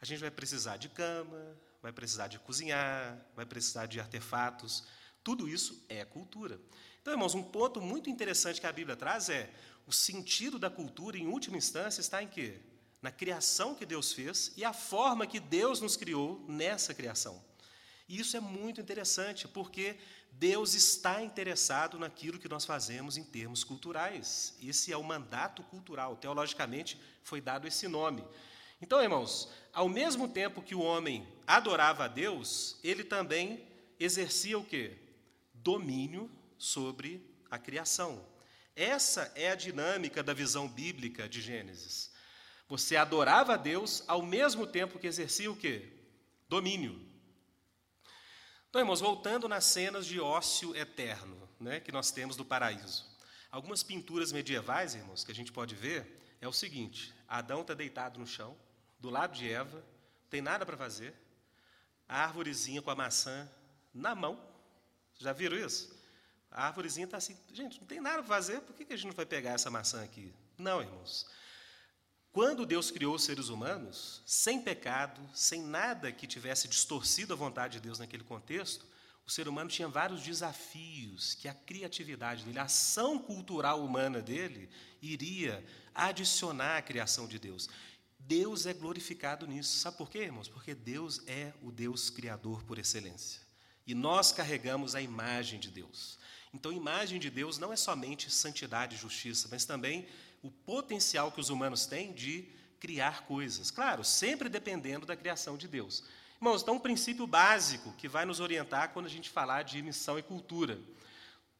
[0.00, 4.84] A gente vai precisar de cama, vai precisar de cozinhar, vai precisar de artefatos.
[5.22, 6.58] Tudo isso é cultura.
[7.06, 9.48] Então, irmãos, um ponto muito interessante que a Bíblia traz é
[9.86, 12.58] o sentido da cultura, em última instância, está em quê?
[13.00, 17.40] Na criação que Deus fez e a forma que Deus nos criou nessa criação.
[18.08, 19.96] E isso é muito interessante, porque
[20.32, 24.56] Deus está interessado naquilo que nós fazemos em termos culturais.
[24.60, 26.16] Esse é o mandato cultural.
[26.16, 28.24] Teologicamente, foi dado esse nome.
[28.82, 33.64] Então, irmãos, ao mesmo tempo que o homem adorava a Deus, ele também
[33.96, 34.96] exercia o quê?
[35.54, 36.28] Domínio
[36.58, 38.26] sobre a criação.
[38.74, 42.12] Essa é a dinâmica da visão bíblica de Gênesis.
[42.68, 45.92] Você adorava a Deus ao mesmo tempo que exercia o quê?
[46.48, 47.00] Domínio.
[48.68, 53.06] Então, irmãos, voltando nas cenas de ócio eterno né, que nós temos do paraíso.
[53.50, 58.18] Algumas pinturas medievais, irmãos, que a gente pode ver, é o seguinte: Adão está deitado
[58.18, 58.56] no chão,
[58.98, 61.14] do lado de Eva, não tem nada para fazer,
[62.08, 63.50] a árvorezinha com a maçã
[63.94, 64.38] na mão.
[65.18, 65.95] Já viram isso?
[66.56, 69.14] A árvorezinha está assim, gente, não tem nada para fazer, por que a gente não
[69.14, 70.32] vai pegar essa maçã aqui?
[70.56, 71.26] Não, irmãos.
[72.32, 77.74] Quando Deus criou os seres humanos, sem pecado, sem nada que tivesse distorcido a vontade
[77.74, 78.86] de Deus naquele contexto,
[79.26, 84.70] o ser humano tinha vários desafios que a criatividade dele, a ação cultural humana dele,
[85.02, 85.62] iria
[85.94, 87.68] adicionar à criação de Deus.
[88.18, 89.76] Deus é glorificado nisso.
[89.76, 90.48] Sabe por quê, irmãos?
[90.48, 93.42] Porque Deus é o Deus criador por excelência.
[93.86, 96.18] E nós carregamos a imagem de Deus.
[96.52, 100.06] Então, imagem de Deus não é somente santidade e justiça, mas também
[100.42, 103.70] o potencial que os humanos têm de criar coisas.
[103.70, 106.04] Claro, sempre dependendo da criação de Deus.
[106.36, 110.18] Irmãos, então um princípio básico que vai nos orientar quando a gente falar de missão
[110.18, 110.78] e cultura.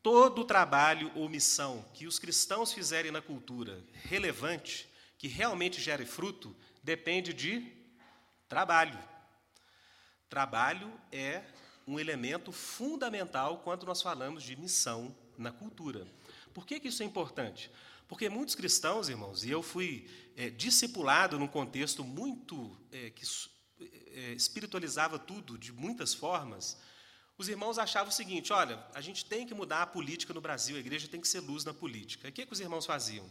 [0.03, 6.55] Todo trabalho ou missão que os cristãos fizerem na cultura relevante, que realmente gere fruto,
[6.83, 7.73] depende de
[8.49, 8.99] trabalho.
[10.29, 11.43] Trabalho é
[11.87, 16.07] um elemento fundamental quando nós falamos de missão na cultura.
[16.53, 17.71] Por que, que isso é importante?
[18.09, 23.25] Porque muitos cristãos, irmãos, e eu fui é, discipulado num contexto muito é, que
[23.81, 26.79] é, espiritualizava tudo de muitas formas,
[27.39, 30.77] os irmãos achavam o seguinte: olha, a gente tem que mudar a política no Brasil,
[30.77, 32.27] a igreja tem que ser luz na política.
[32.27, 33.31] E o que, que os irmãos faziam?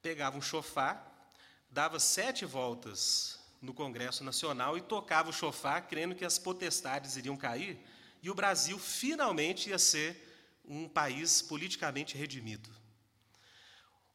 [0.00, 1.32] Pegavam um chofar,
[1.70, 7.36] dava sete voltas no Congresso Nacional e tocava o chofar, crendo que as potestades iriam
[7.36, 7.78] cair
[8.22, 12.70] e o Brasil finalmente ia ser um país politicamente redimido.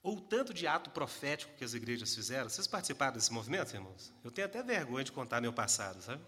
[0.02, 2.50] Ou o tanto de ato profético que as igrejas fizeram.
[2.50, 4.14] Vocês participaram desse movimento, irmãos?
[4.24, 6.24] Eu tenho até vergonha de contar meu passado, sabe?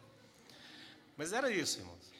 [1.17, 2.11] Mas era isso, irmãos.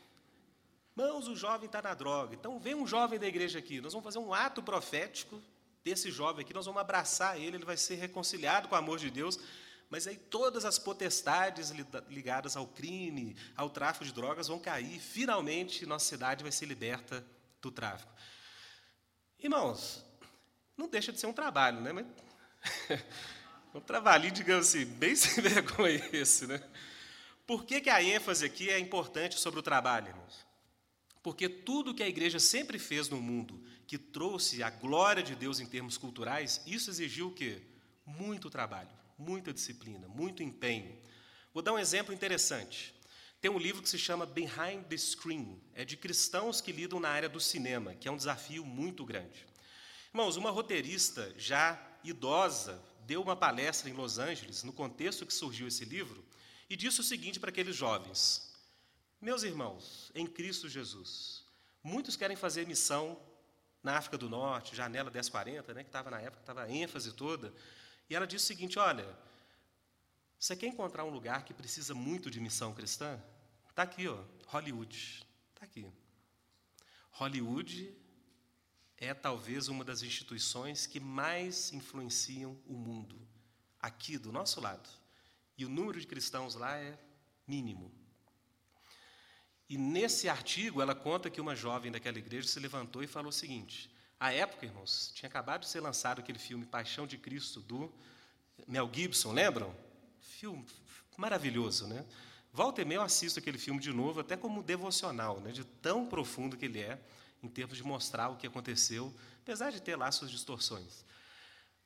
[0.97, 2.33] Irmãos, o jovem está na droga.
[2.33, 3.81] Então vem um jovem da igreja aqui.
[3.81, 5.41] Nós vamos fazer um ato profético
[5.83, 6.53] desse jovem aqui.
[6.53, 9.39] Nós vamos abraçar ele, ele vai ser reconciliado com o amor de Deus.
[9.91, 11.69] Mas aí todas as potestades
[12.09, 14.97] ligadas ao crime, ao tráfico de drogas vão cair.
[15.01, 17.27] Finalmente, nossa cidade vai ser liberta
[17.61, 18.09] do tráfico.
[19.37, 20.01] Irmãos,
[20.77, 21.91] não deixa de ser um trabalho, né?
[21.91, 22.05] Mas,
[23.75, 26.63] um trabalhinho, digamos assim, bem sem vergonha esse, né?
[27.45, 30.45] Por que, que a ênfase aqui é importante sobre o trabalho, irmãos?
[31.21, 35.59] Porque tudo que a igreja sempre fez no mundo, que trouxe a glória de Deus
[35.59, 37.61] em termos culturais, isso exigiu o quê?
[38.05, 38.89] Muito trabalho,
[39.21, 40.97] muita disciplina, muito empenho.
[41.53, 42.93] Vou dar um exemplo interessante.
[43.39, 47.09] Tem um livro que se chama Behind the Screen, é de cristãos que lidam na
[47.09, 49.45] área do cinema, que é um desafio muito grande.
[50.09, 55.67] Irmãos, uma roteirista já idosa deu uma palestra em Los Angeles, no contexto que surgiu
[55.67, 56.23] esse livro,
[56.69, 58.53] e disse o seguinte para aqueles jovens:
[59.19, 61.43] Meus irmãos, em Cristo Jesus,
[61.83, 63.19] muitos querem fazer missão
[63.83, 67.53] na África do Norte, Janela 1040, né, que estava na época, estava a ênfase toda,
[68.11, 69.07] e ela disse o seguinte: Olha,
[70.37, 73.17] você quer encontrar um lugar que precisa muito de missão cristã?
[73.69, 75.25] Está aqui, ó, Hollywood.
[75.53, 75.89] Está aqui.
[77.11, 77.95] Hollywood
[78.97, 83.15] é talvez uma das instituições que mais influenciam o mundo,
[83.79, 84.89] aqui do nosso lado.
[85.57, 86.99] E o número de cristãos lá é
[87.47, 87.89] mínimo.
[89.69, 93.33] E nesse artigo ela conta que uma jovem daquela igreja se levantou e falou o
[93.33, 93.89] seguinte:
[94.21, 97.91] à época, irmãos, tinha acabado de ser lançado aquele filme Paixão de Cristo do
[98.67, 99.75] Mel Gibson, lembram?
[100.19, 100.63] Filme
[101.17, 102.05] maravilhoso, né?
[102.53, 105.51] Volta e meia eu assisto aquele filme de novo, até como devocional, né?
[105.51, 106.99] de tão profundo que ele é
[107.41, 109.11] em termos de mostrar o que aconteceu,
[109.41, 111.03] apesar de ter lá suas distorções.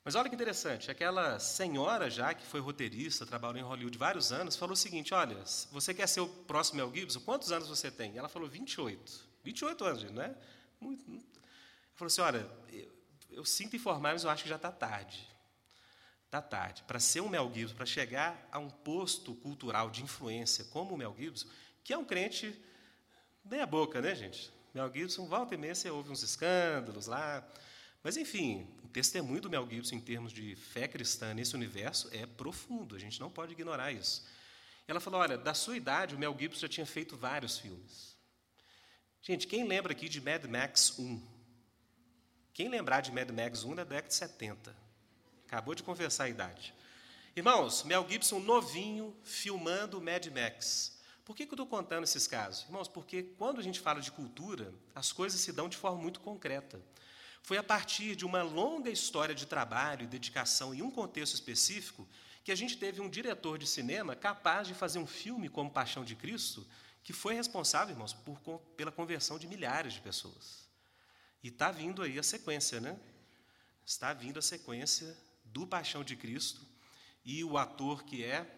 [0.03, 4.57] Mas olha que interessante, aquela senhora já que foi roteirista, trabalhou em Hollywood vários anos,
[4.57, 7.21] falou o seguinte: olha, você quer ser o próximo Mel Gibson?
[7.21, 8.17] Quantos anos você tem?
[8.17, 9.25] Ela falou 28.
[9.41, 10.35] 28 anos, não é?
[10.81, 11.44] Muito, muito.
[11.95, 12.91] Falou assim: olha, eu,
[13.31, 15.27] eu sinto informar, mas eu acho que já está tarde.
[16.25, 16.83] Está tarde.
[16.83, 20.97] Para ser um Mel Gibson, para chegar a um posto cultural de influência como o
[20.97, 21.47] Mel Gibson,
[21.83, 22.59] que é um crente
[23.43, 24.51] meia boca, né, gente?
[24.73, 27.47] Mel Gibson, volta e meia, você ouve uns escândalos lá.
[28.03, 32.25] Mas, enfim, o testemunho do Mel Gibson em termos de fé cristã nesse universo é
[32.25, 34.27] profundo, a gente não pode ignorar isso.
[34.87, 38.15] Ela falou: olha, da sua idade, o Mel Gibson já tinha feito vários filmes.
[39.21, 41.34] Gente, quem lembra aqui de Mad Max 1?
[42.55, 44.73] Quem lembrar de Mad Max 1 da década de 70?
[45.45, 46.73] Acabou de confessar a idade.
[47.35, 50.97] Irmãos, Mel Gibson novinho, filmando Mad Max.
[51.25, 52.63] Por que, que eu estou contando esses casos?
[52.63, 56.21] Irmãos, porque quando a gente fala de cultura, as coisas se dão de forma muito
[56.21, 56.81] concreta.
[57.43, 62.07] Foi a partir de uma longa história de trabalho e dedicação em um contexto específico
[62.41, 66.05] que a gente teve um diretor de cinema capaz de fazer um filme como Paixão
[66.05, 66.65] de Cristo,
[67.03, 68.39] que foi responsável, irmãos, por,
[68.77, 70.64] pela conversão de milhares de pessoas.
[71.45, 72.99] E está vindo aí a sequência, né?
[73.85, 76.59] Está vindo a sequência do Paixão de Cristo
[77.23, 78.49] e o ator que é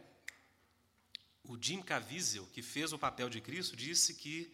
[1.44, 4.50] o Jim Caviezel, que fez o papel de Cristo, disse que,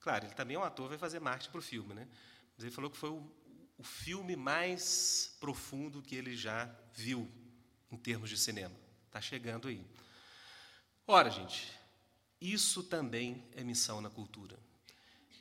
[0.00, 2.08] claro, ele também é um ator, vai fazer marketing para o filme, né?
[2.54, 3.30] Mas ele falou que foi o,
[3.76, 7.30] o filme mais profundo que ele já viu
[7.92, 8.74] em termos de cinema.
[9.08, 9.86] Está chegando aí.
[11.06, 11.70] Ora, gente,
[12.40, 14.58] isso também é missão na cultura.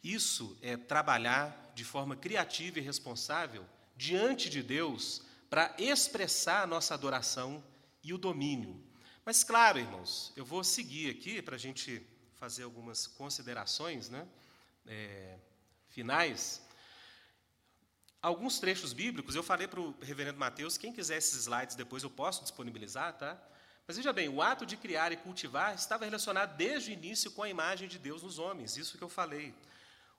[0.08, 3.66] Isso é trabalhar de forma criativa e responsável
[3.98, 7.62] diante de Deus para expressar a nossa adoração
[8.02, 8.82] e o domínio.
[9.26, 12.02] Mas, claro, irmãos, eu vou seguir aqui para a gente
[12.36, 14.26] fazer algumas considerações né,
[14.86, 15.40] é,
[15.90, 16.62] finais.
[18.22, 22.10] Alguns trechos bíblicos, eu falei para o reverendo Mateus, quem quiser esses slides depois eu
[22.10, 23.38] posso disponibilizar, tá?
[23.86, 27.44] Mas veja bem, o ato de criar e cultivar estava relacionado desde o início com
[27.44, 29.54] a imagem de Deus nos homens, isso que eu falei.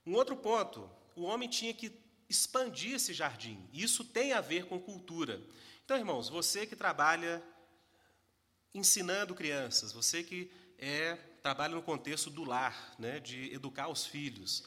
[0.08, 1.92] Um outro ponto, o homem tinha que
[2.28, 5.40] expandir esse jardim, isso tem a ver com cultura.
[5.84, 7.42] Então, irmãos, você que trabalha
[8.74, 14.64] ensinando crianças, você que é, trabalha no contexto do lar, né, de educar os filhos,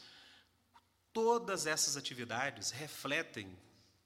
[1.13, 3.57] Todas essas atividades refletem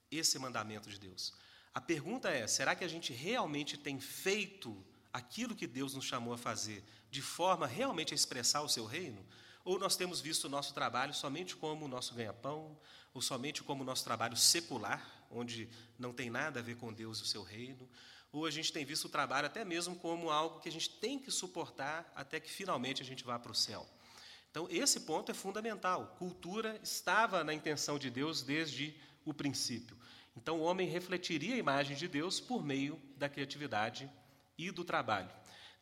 [0.09, 1.33] esse mandamento de Deus.
[1.73, 4.83] A pergunta é: será que a gente realmente tem feito
[5.13, 9.23] aquilo que Deus nos chamou a fazer de forma realmente a expressar o seu reino?
[9.65, 12.79] Ou nós temos visto o nosso trabalho somente como o nosso ganha-pão,
[13.15, 17.17] ou somente como o nosso trabalho secular, onde não tem nada a ver com Deus
[17.17, 17.89] e o seu reino?
[18.31, 21.17] Ou a gente tem visto o trabalho até mesmo como algo que a gente tem
[21.17, 23.89] que suportar até que finalmente a gente vá para o céu?
[24.51, 26.15] Então, esse ponto é fundamental.
[26.19, 28.95] Cultura estava na intenção de Deus desde
[29.25, 29.97] o princípio.
[30.37, 34.09] Então, o homem refletiria a imagem de Deus por meio da criatividade
[34.57, 35.29] e do trabalho.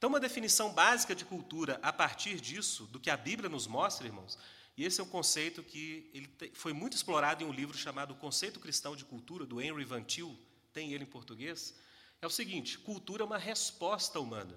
[0.03, 4.05] Então, uma definição básica de cultura a partir disso, do que a Bíblia nos mostra,
[4.05, 4.37] irmãos,
[4.75, 8.59] e esse é um conceito que ele foi muito explorado em um livro chamado Conceito
[8.59, 10.37] Cristão de Cultura, do Henry Van Til,
[10.73, 11.73] tem ele em português,
[12.21, 14.53] é o seguinte: cultura é uma resposta humana.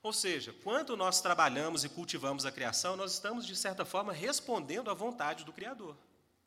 [0.00, 4.92] Ou seja, quando nós trabalhamos e cultivamos a criação, nós estamos, de certa forma, respondendo
[4.92, 5.96] à vontade do Criador.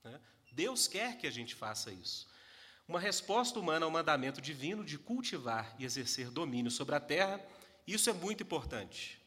[0.06, 0.22] Né?
[0.54, 2.30] Deus quer que a gente faça isso.
[2.88, 7.46] Uma resposta humana ao mandamento divino de cultivar e exercer domínio sobre a terra,
[7.88, 9.22] isso é muito importante.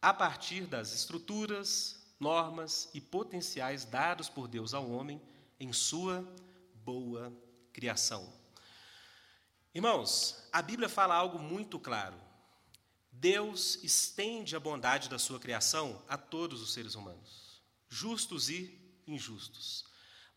[0.00, 5.20] A partir das estruturas, normas e potenciais dados por Deus ao homem
[5.58, 6.26] em sua
[6.84, 7.32] boa
[7.72, 8.32] criação.
[9.74, 12.16] Irmãos, a Bíblia fala algo muito claro.
[13.10, 19.84] Deus estende a bondade da sua criação a todos os seres humanos, justos e injustos.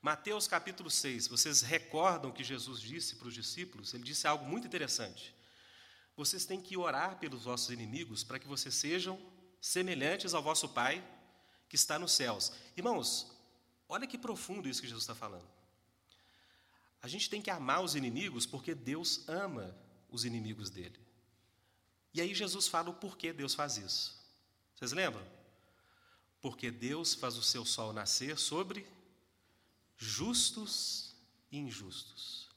[0.02, 3.94] Mateus capítulo 6, vocês recordam que Jesus disse para os discípulos?
[3.94, 5.35] Ele disse algo muito interessante.
[6.16, 9.20] Vocês têm que orar pelos vossos inimigos para que vocês sejam
[9.60, 11.04] semelhantes ao vosso Pai
[11.68, 12.52] que está nos céus.
[12.78, 13.32] Irmãos,
[13.90, 15.48] olha que profundo isso que Jesus está falando.
[17.02, 19.76] A gente tem que amar os inimigos porque Deus ama
[20.10, 21.00] os inimigos dele.
[22.14, 24.18] E aí Jesus fala o porquê Deus faz isso.
[24.74, 25.26] Vocês lembram?
[26.42, 28.88] Porque Deus faz o seu sol nascer sobre
[29.98, 31.14] justos
[31.52, 32.50] e injustos.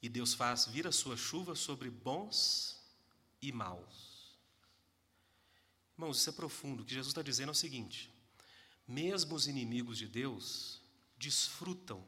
[0.00, 2.79] E Deus faz vir a sua chuva sobre bons
[3.40, 4.38] e maus.
[5.94, 6.82] Irmãos, isso é profundo.
[6.82, 8.12] O que Jesus está dizendo é o seguinte:
[8.86, 10.80] mesmo os inimigos de Deus
[11.16, 12.04] desfrutam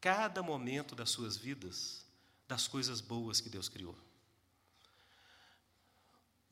[0.00, 2.04] cada momento das suas vidas
[2.48, 3.96] das coisas boas que Deus criou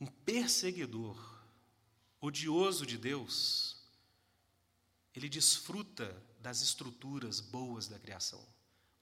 [0.00, 1.18] um perseguidor,
[2.20, 3.76] odioso de Deus,
[5.14, 8.42] ele desfruta das estruturas boas da criação,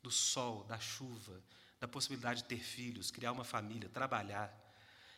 [0.02, 1.40] do sol, da chuva,
[1.78, 4.52] da possibilidade de ter filhos, criar uma família, trabalhar.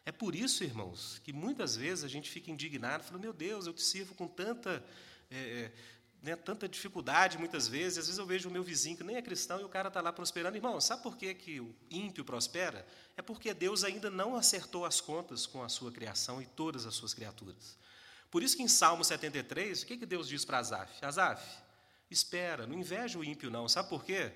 [0.04, 3.72] É por isso, irmãos, que muitas vezes a gente fica indignado, falando: Meu Deus, eu
[3.72, 4.84] te sirvo com tanta
[5.30, 5.70] é,
[6.22, 7.98] né, tanta dificuldade muitas vezes.
[7.98, 10.00] Às vezes eu vejo o meu vizinho que nem é cristão e o cara está
[10.00, 10.56] lá prosperando.
[10.56, 12.86] Irmão, sabe por que, que o ímpio prospera?
[13.16, 16.94] É porque Deus ainda não acertou as contas com a sua criação e todas as
[16.94, 17.78] suas criaturas.
[18.30, 21.04] Por isso que em Salmo 73, o que, que Deus diz para Asaf?
[21.04, 21.44] Asaf,
[22.10, 23.68] espera, não inveja o ímpio não.
[23.68, 24.32] Sabe por quê?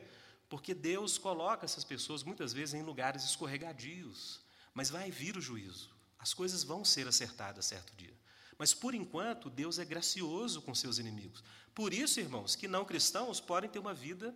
[0.49, 4.41] Porque Deus coloca essas pessoas muitas vezes em lugares escorregadios.
[4.75, 5.95] Mas vai vir o juízo.
[6.19, 8.15] As coisas vão ser acertadas certo dia.
[8.59, 11.43] Mas por enquanto, Deus é gracioso com seus inimigos.
[11.75, 14.35] Por isso, irmãos, que não cristãos podem ter uma vida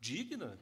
[0.00, 0.58] digna,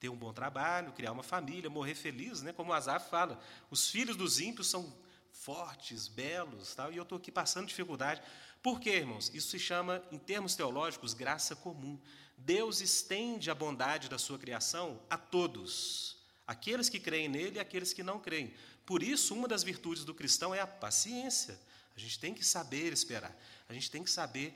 [0.00, 2.52] ter um bom trabalho, criar uma família, morrer feliz, né?
[2.52, 3.40] Como o Azaf fala,
[3.70, 4.96] os filhos dos ímpios são
[5.32, 8.22] fortes, belos, tal, e eu estou aqui passando dificuldade.
[8.62, 9.30] Por quê, irmãos?
[9.34, 12.00] Isso se chama, em termos teológicos, graça comum.
[12.36, 16.16] Deus estende a bondade da sua criação a todos,
[16.52, 18.54] aqueles que creem nele e aqueles que não creem.
[18.86, 21.58] Por isso, uma das virtudes do cristão é a paciência.
[21.96, 23.36] A gente tem que saber esperar.
[23.68, 24.54] A gente tem que saber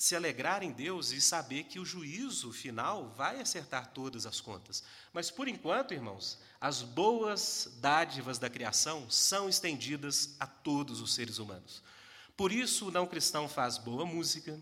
[0.00, 4.82] se alegrar em Deus e saber que o juízo final vai acertar todas as contas.
[5.12, 11.38] Mas por enquanto, irmãos, as boas dádivas da criação são estendidas a todos os seres
[11.38, 11.82] humanos.
[12.34, 14.58] Por isso o não cristão faz boa música,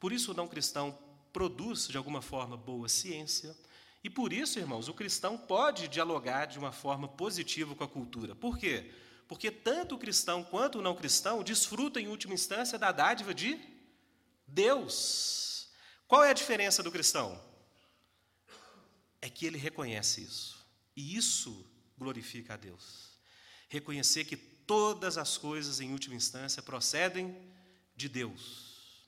[0.00, 0.98] por isso o não cristão
[1.32, 3.56] produz de alguma forma boa ciência,
[4.02, 8.34] e por isso, irmãos, o cristão pode dialogar de uma forma positiva com a cultura.
[8.34, 8.90] Por quê?
[9.28, 13.60] Porque tanto o cristão quanto o não cristão desfrutam, em última instância, da dádiva de
[14.46, 15.70] Deus.
[16.08, 17.40] Qual é a diferença do cristão?
[19.20, 20.66] É que ele reconhece isso.
[20.96, 23.10] E isso glorifica a Deus.
[23.68, 27.36] Reconhecer que todas as coisas, em última instância, procedem
[27.94, 29.04] de Deus.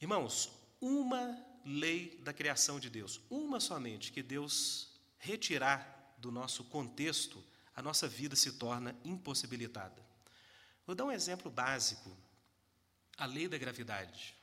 [0.00, 0.50] Irmãos,
[0.80, 4.88] uma lei da criação de Deus, uma somente, que Deus
[5.18, 7.42] retirar do nosso contexto,
[7.74, 10.04] a nossa vida se torna impossibilitada.
[10.86, 12.16] Vou dar um exemplo básico:
[13.16, 14.34] a lei da gravidade.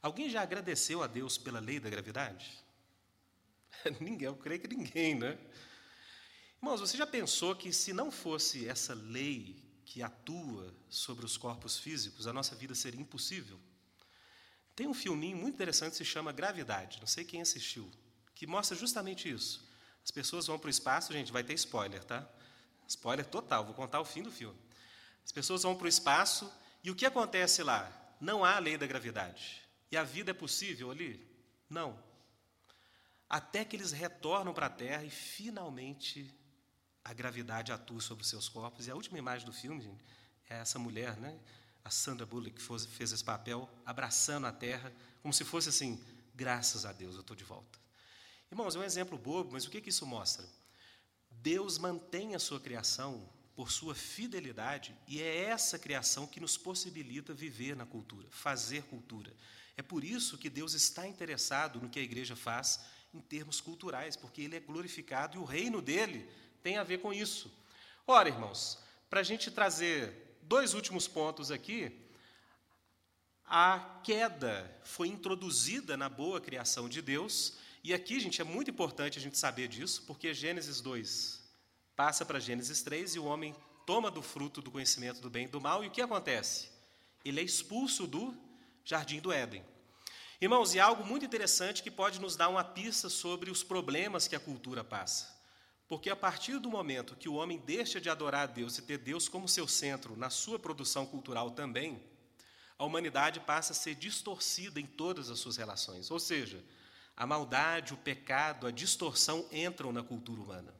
[0.00, 2.62] Alguém já agradeceu a Deus pela lei da gravidade?
[4.00, 5.38] ninguém, eu creio que ninguém, né?
[6.58, 11.78] Irmãos, você já pensou que se não fosse essa lei que atua sobre os corpos
[11.78, 13.60] físicos, a nossa vida seria impossível?
[14.74, 17.90] Tem um filminho muito interessante que se chama Gravidade, não sei quem assistiu,
[18.34, 19.68] que mostra justamente isso.
[20.02, 22.28] As pessoas vão para o espaço, gente, vai ter spoiler, tá?
[22.86, 24.58] Spoiler total, vou contar o fim do filme.
[25.24, 26.52] As pessoas vão para o espaço
[26.82, 27.90] e o que acontece lá?
[28.20, 29.62] Não há lei da gravidade.
[29.90, 31.26] E a vida é possível ali?
[31.70, 31.98] Não.
[33.28, 36.30] Até que eles retornam para a Terra e finalmente
[37.02, 38.86] a gravidade atua sobre os seus corpos.
[38.86, 40.04] E a última imagem do filme gente,
[40.48, 41.38] é essa mulher, né?
[41.84, 46.02] A Sandra Bullock, fez esse papel, abraçando a Terra, como se fosse assim:
[46.34, 47.78] graças a Deus, eu estou de volta.
[48.50, 50.48] Irmãos, é um exemplo bobo, mas o que, que isso mostra?
[51.30, 57.32] Deus mantém a sua criação por sua fidelidade, e é essa criação que nos possibilita
[57.34, 59.32] viver na cultura, fazer cultura.
[59.76, 62.80] É por isso que Deus está interessado no que a igreja faz
[63.12, 66.28] em termos culturais, porque Ele é glorificado e o reino dele
[66.62, 67.52] tem a ver com isso.
[68.06, 68.78] Ora, irmãos,
[69.08, 71.92] para a gente trazer dois últimos pontos aqui,
[73.44, 79.18] a queda foi introduzida na boa criação de Deus e aqui, gente, é muito importante
[79.18, 81.42] a gente saber disso, porque Gênesis 2
[81.94, 85.48] passa para Gênesis 3 e o homem toma do fruto do conhecimento do bem e
[85.48, 86.70] do mal, e o que acontece?
[87.22, 88.34] Ele é expulso do
[88.86, 89.62] jardim do Éden.
[90.40, 94.34] Irmãos, e algo muito interessante que pode nos dar uma pista sobre os problemas que
[94.34, 95.33] a cultura passa.
[95.86, 98.98] Porque a partir do momento que o homem deixa de adorar a Deus e ter
[98.98, 102.02] Deus como seu centro na sua produção cultural também,
[102.78, 106.10] a humanidade passa a ser distorcida em todas as suas relações.
[106.10, 106.64] Ou seja,
[107.16, 110.74] a maldade, o pecado, a distorção entram na cultura humana.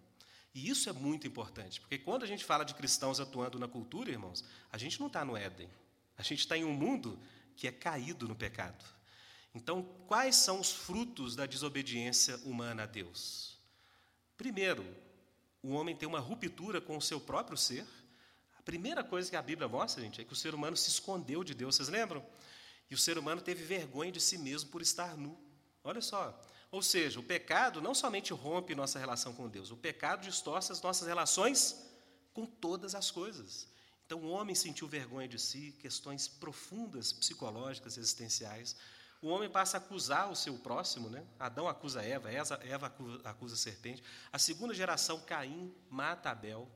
[0.54, 4.10] E isso é muito importante, porque quando a gente fala de cristãos atuando na cultura,
[4.10, 5.68] irmãos, a gente não está no Éden.
[6.16, 7.18] A gente está em um mundo
[7.56, 8.84] que é caído no pecado.
[9.52, 13.53] Então, quais são os frutos da desobediência humana a Deus?
[14.36, 14.84] Primeiro,
[15.62, 17.86] o homem tem uma ruptura com o seu próprio ser.
[18.58, 21.44] A primeira coisa que a Bíblia mostra, gente, é que o ser humano se escondeu
[21.44, 21.76] de Deus.
[21.76, 22.24] Vocês lembram?
[22.90, 25.38] E o ser humano teve vergonha de si mesmo por estar nu.
[25.82, 26.38] Olha só.
[26.70, 30.82] Ou seja, o pecado não somente rompe nossa relação com Deus, o pecado distorce as
[30.82, 31.76] nossas relações
[32.32, 33.68] com todas as coisas.
[34.04, 38.76] Então, o homem sentiu vergonha de si, questões profundas psicológicas, existenciais.
[39.24, 41.24] O homem passa a acusar o seu próximo, né?
[41.40, 42.94] Adão acusa Eva, Eva
[43.24, 44.02] acusa a serpente.
[44.30, 46.70] A segunda geração, Caim, mata Abel.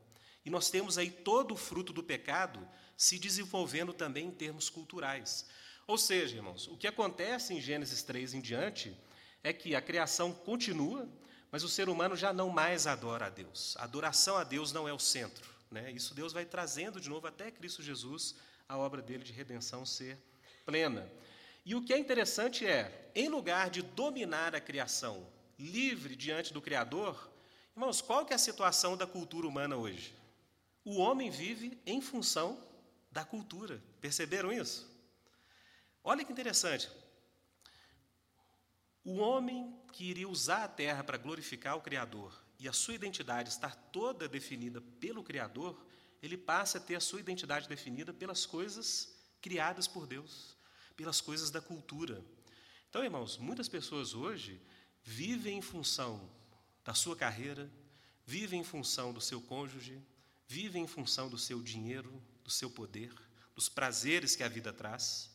[0.47, 2.67] E nós temos aí todo o fruto do pecado
[2.97, 5.47] se desenvolvendo também em termos culturais.
[5.87, 8.99] Ou seja, irmãos, o que acontece em Gênesis 3 em diante
[9.45, 11.07] é que a criação continua,
[11.51, 13.77] mas o ser humano já não mais adora a Deus.
[13.77, 15.47] A adoração a Deus não é o centro.
[15.71, 15.93] Né?
[15.93, 20.17] Isso Deus vai trazendo de novo até Cristo Jesus, a obra dele de redenção ser
[20.65, 21.07] plena.
[21.69, 26.63] E o que é interessante é, em lugar de dominar a criação, livre diante do
[26.63, 27.31] Criador,
[27.77, 30.17] irmãos, qual que é a situação da cultura humana hoje?
[30.83, 32.59] O homem vive em função
[33.13, 33.83] da cultura.
[34.01, 34.91] Perceberam isso?
[36.03, 36.89] Olha que interessante.
[39.05, 43.51] O homem que iria usar a terra para glorificar o Criador e a sua identidade
[43.51, 45.79] estar toda definida pelo Criador,
[46.23, 50.57] ele passa a ter a sua identidade definida pelas coisas criadas por Deus,
[50.99, 52.21] pelas coisas da cultura.
[52.91, 54.61] Então, irmãos, muitas pessoas hoje
[55.05, 56.29] vivem em função
[56.85, 57.71] da sua carreira,
[58.27, 60.03] vivem em função do seu cônjuge,
[60.49, 63.15] vivem em função do seu dinheiro, do seu poder,
[63.55, 65.31] dos prazeres que a vida traz.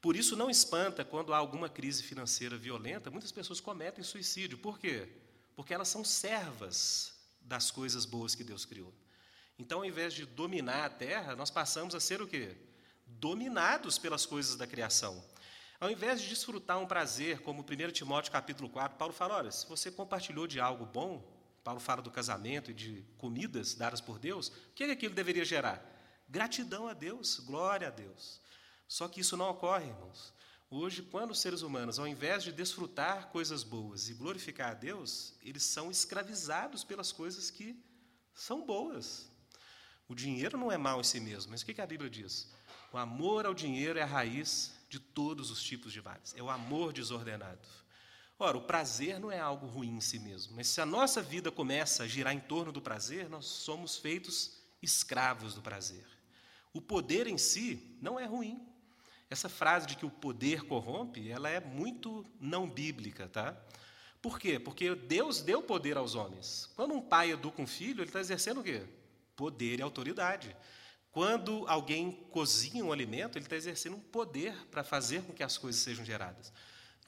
[0.00, 4.56] Por isso, não espanta quando há alguma crise financeira violenta, muitas pessoas cometem suicídio.
[4.56, 5.06] Por quê?
[5.54, 7.12] Porque elas são servas
[7.42, 8.94] das coisas boas que Deus criou.
[9.58, 12.56] Então, ao invés de dominar a terra, nós passamos a ser o quê?
[13.20, 15.24] Dominados pelas coisas da criação.
[15.80, 19.66] Ao invés de desfrutar um prazer, como 1 Timóteo capítulo 4, Paulo fala: olha, se
[19.66, 21.22] você compartilhou de algo bom,
[21.64, 25.14] Paulo fala do casamento e de comidas dadas por Deus, o que, é que aquilo
[25.14, 25.84] deveria gerar?
[26.28, 28.40] Gratidão a Deus, glória a Deus.
[28.86, 30.32] Só que isso não ocorre, irmãos.
[30.70, 35.34] Hoje, quando os seres humanos, ao invés de desfrutar coisas boas e glorificar a Deus,
[35.42, 37.82] eles são escravizados pelas coisas que
[38.32, 39.28] são boas.
[40.06, 42.48] O dinheiro não é mal em si mesmo, mas o que a Bíblia diz?
[42.92, 46.34] O amor ao dinheiro é a raiz de todos os tipos de males.
[46.36, 47.66] É o amor desordenado.
[48.38, 51.50] Ora, o prazer não é algo ruim em si mesmo, mas se a nossa vida
[51.50, 56.06] começa a girar em torno do prazer, nós somos feitos escravos do prazer.
[56.72, 58.64] O poder em si não é ruim.
[59.28, 63.60] Essa frase de que o poder corrompe, ela é muito não bíblica, tá?
[64.22, 64.58] Por quê?
[64.58, 66.70] Porque Deus deu poder aos homens.
[66.74, 68.86] Quando um pai educa um filho, ele está exercendo o quê?
[69.36, 70.56] Poder e autoridade.
[71.10, 75.56] Quando alguém cozinha um alimento, ele está exercendo um poder para fazer com que as
[75.56, 76.52] coisas sejam geradas.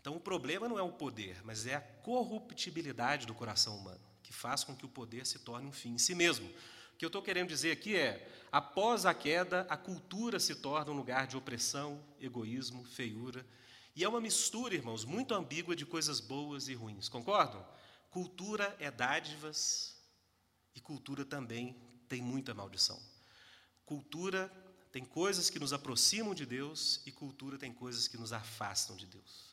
[0.01, 4.33] Então, o problema não é o poder, mas é a corruptibilidade do coração humano, que
[4.33, 6.49] faz com que o poder se torne um fim em si mesmo.
[6.95, 10.91] O que eu estou querendo dizer aqui é: após a queda, a cultura se torna
[10.91, 13.45] um lugar de opressão, egoísmo, feiura.
[13.95, 17.67] E é uma mistura, irmãos, muito ambígua de coisas boas e ruins, concordam?
[18.09, 19.97] Cultura é dádivas
[20.75, 21.77] e cultura também
[22.09, 23.10] tem muita maldição.
[23.91, 24.49] Cultura
[24.93, 29.05] tem coisas que nos aproximam de Deus e cultura tem coisas que nos afastam de
[29.05, 29.53] Deus.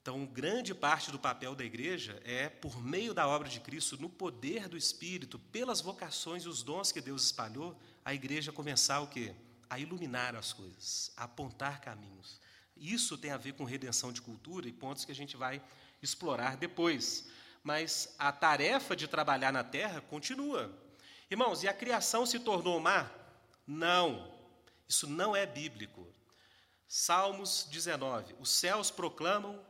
[0.00, 4.08] Então, grande parte do papel da igreja é, por meio da obra de Cristo, no
[4.08, 9.06] poder do Espírito, pelas vocações e os dons que Deus espalhou, a igreja começar o
[9.06, 9.34] quê?
[9.68, 12.40] A iluminar as coisas, a apontar caminhos.
[12.74, 15.62] Isso tem a ver com redenção de cultura e pontos que a gente vai
[16.00, 17.28] explorar depois.
[17.62, 20.74] Mas a tarefa de trabalhar na terra continua.
[21.30, 23.08] Irmãos, e a criação se tornou má?
[23.64, 24.34] Não.
[24.88, 26.04] Isso não é bíblico.
[26.88, 29.64] Salmos 19: Os céus proclamam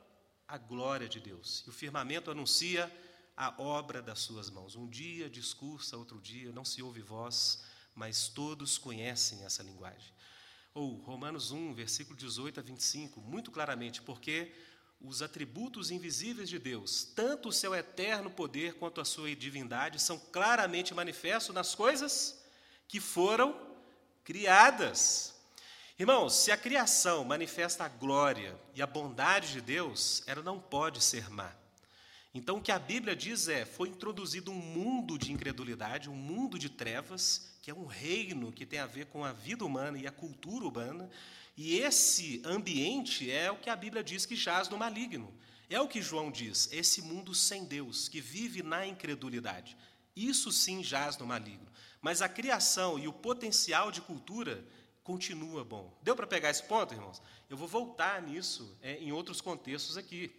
[0.49, 1.63] a glória de Deus.
[1.67, 2.91] E o firmamento anuncia
[3.37, 4.75] a obra das suas mãos.
[4.75, 7.63] Um dia discursa, outro dia não se ouve voz,
[7.95, 10.15] mas todos conhecem essa linguagem.
[10.73, 14.51] Ou Romanos 1, versículo 18 a 25, muito claramente, porque
[15.01, 20.19] os atributos invisíveis de Deus, tanto o seu eterno poder quanto a sua divindade, são
[20.19, 22.43] claramente manifestos nas coisas
[22.87, 23.59] que foram
[24.25, 25.41] criadas
[26.01, 31.05] Irmãos, se a criação manifesta a glória e a bondade de Deus, ela não pode
[31.05, 31.53] ser má.
[32.33, 36.59] Então, o que a Bíblia diz é: foi introduzido um mundo de incredulidade, um mundo
[36.59, 40.07] de trevas, que é um reino que tem a ver com a vida humana e
[40.07, 41.11] a cultura humana,
[41.57, 45.33] e esse ambiente é o que a Bíblia diz que jaz no maligno.
[45.69, 49.77] É o que João diz: esse mundo sem Deus, que vive na incredulidade.
[50.17, 51.71] Isso sim jaz no maligno.
[52.01, 54.65] Mas a criação e o potencial de cultura
[55.03, 55.97] continua bom.
[56.03, 57.23] Deu para pegar esse ponto, irmãos?
[57.49, 60.35] Eu vou voltar nisso é, em outros contextos aqui.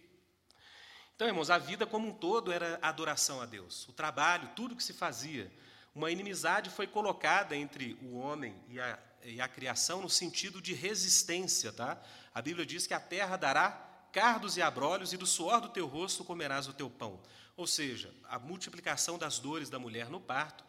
[1.14, 3.86] Então, irmãos, a vida como um todo era adoração a Deus.
[3.88, 5.52] O trabalho, tudo que se fazia.
[5.94, 10.74] Uma inimizade foi colocada entre o homem e a, e a criação no sentido de
[10.74, 11.72] resistência.
[11.72, 12.00] Tá?
[12.34, 13.70] A Bíblia diz que a terra dará
[14.12, 17.20] cardos e abrolhos, e do suor do teu rosto comerás o teu pão.
[17.56, 20.64] Ou seja, a multiplicação das dores da mulher no parto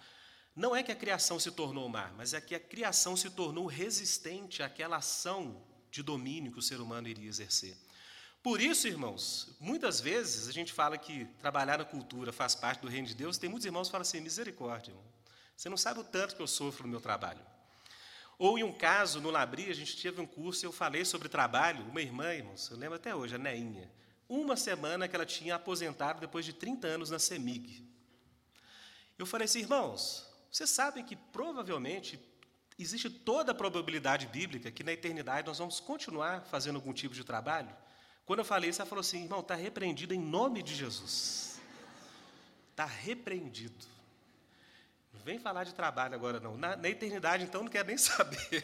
[0.56, 3.66] não é que a criação se tornou má, mas é que a criação se tornou
[3.66, 5.62] resistente àquela ação
[5.92, 7.76] de domínio que o ser humano iria exercer.
[8.42, 12.90] Por isso, irmãos, muitas vezes a gente fala que trabalhar na cultura faz parte do
[12.90, 15.04] reino de Deus, tem muitos irmãos que falam assim: misericórdia, irmão.
[15.56, 17.40] você não sabe o tanto que eu sofro no meu trabalho.
[18.38, 21.86] Ou em um caso, no Labri, a gente teve um curso eu falei sobre trabalho.
[21.86, 23.92] Uma irmã, irmãos, eu lembro até hoje, a Neinha.
[24.28, 27.88] Uma semana que ela tinha aposentado depois de 30 anos na CEMIG.
[29.18, 32.20] Eu falei assim, irmãos, vocês sabem que provavelmente
[32.78, 37.24] existe toda a probabilidade bíblica que na eternidade nós vamos continuar fazendo algum tipo de
[37.24, 37.76] trabalho.
[38.26, 41.60] Quando eu falei isso, ela falou assim: irmão, está repreendido em nome de Jesus.
[42.72, 43.86] Está repreendido.
[45.24, 46.58] Vem falar de trabalho agora, não.
[46.58, 48.64] Na, na eternidade, então, não quero nem saber.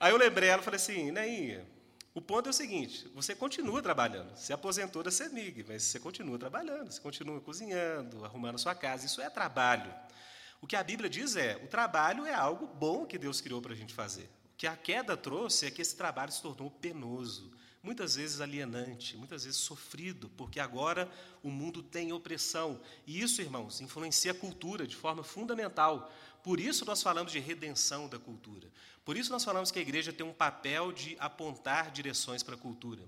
[0.00, 1.66] Aí eu lembrei ela e falei assim: Neinha,
[2.14, 4.36] o ponto é o seguinte: você continua trabalhando.
[4.36, 9.06] Se aposentou da CEMIG, mas você continua trabalhando, você continua cozinhando, arrumando a sua casa.
[9.06, 9.94] Isso é trabalho.
[10.60, 13.72] O que a Bíblia diz é: o trabalho é algo bom que Deus criou para
[13.72, 14.24] a gente fazer.
[14.54, 17.52] O que a queda trouxe é que esse trabalho se tornou penoso,
[17.82, 21.10] muitas vezes alienante, muitas vezes sofrido, porque agora
[21.42, 22.80] o mundo tem opressão.
[23.06, 26.12] E isso, irmãos, influencia a cultura de forma fundamental.
[26.42, 28.68] Por isso nós falamos de redenção da cultura.
[29.04, 32.58] Por isso nós falamos que a igreja tem um papel de apontar direções para a
[32.58, 33.02] cultura.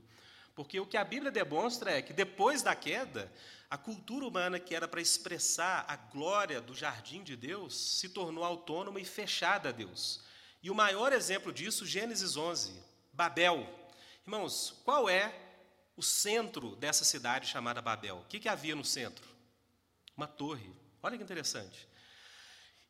[0.54, 3.32] Porque o que a Bíblia demonstra é que depois da queda,
[3.70, 8.44] a cultura humana que era para expressar a glória do jardim de Deus se tornou
[8.44, 10.20] autônoma e fechada a Deus.
[10.62, 12.74] E o maior exemplo disso, Gênesis 11,
[13.12, 13.79] Babel.
[14.26, 15.34] Irmãos, qual é
[15.96, 18.18] o centro dessa cidade chamada Babel?
[18.18, 19.28] O que, que havia no centro?
[20.16, 20.72] Uma torre.
[21.02, 21.88] Olha que interessante.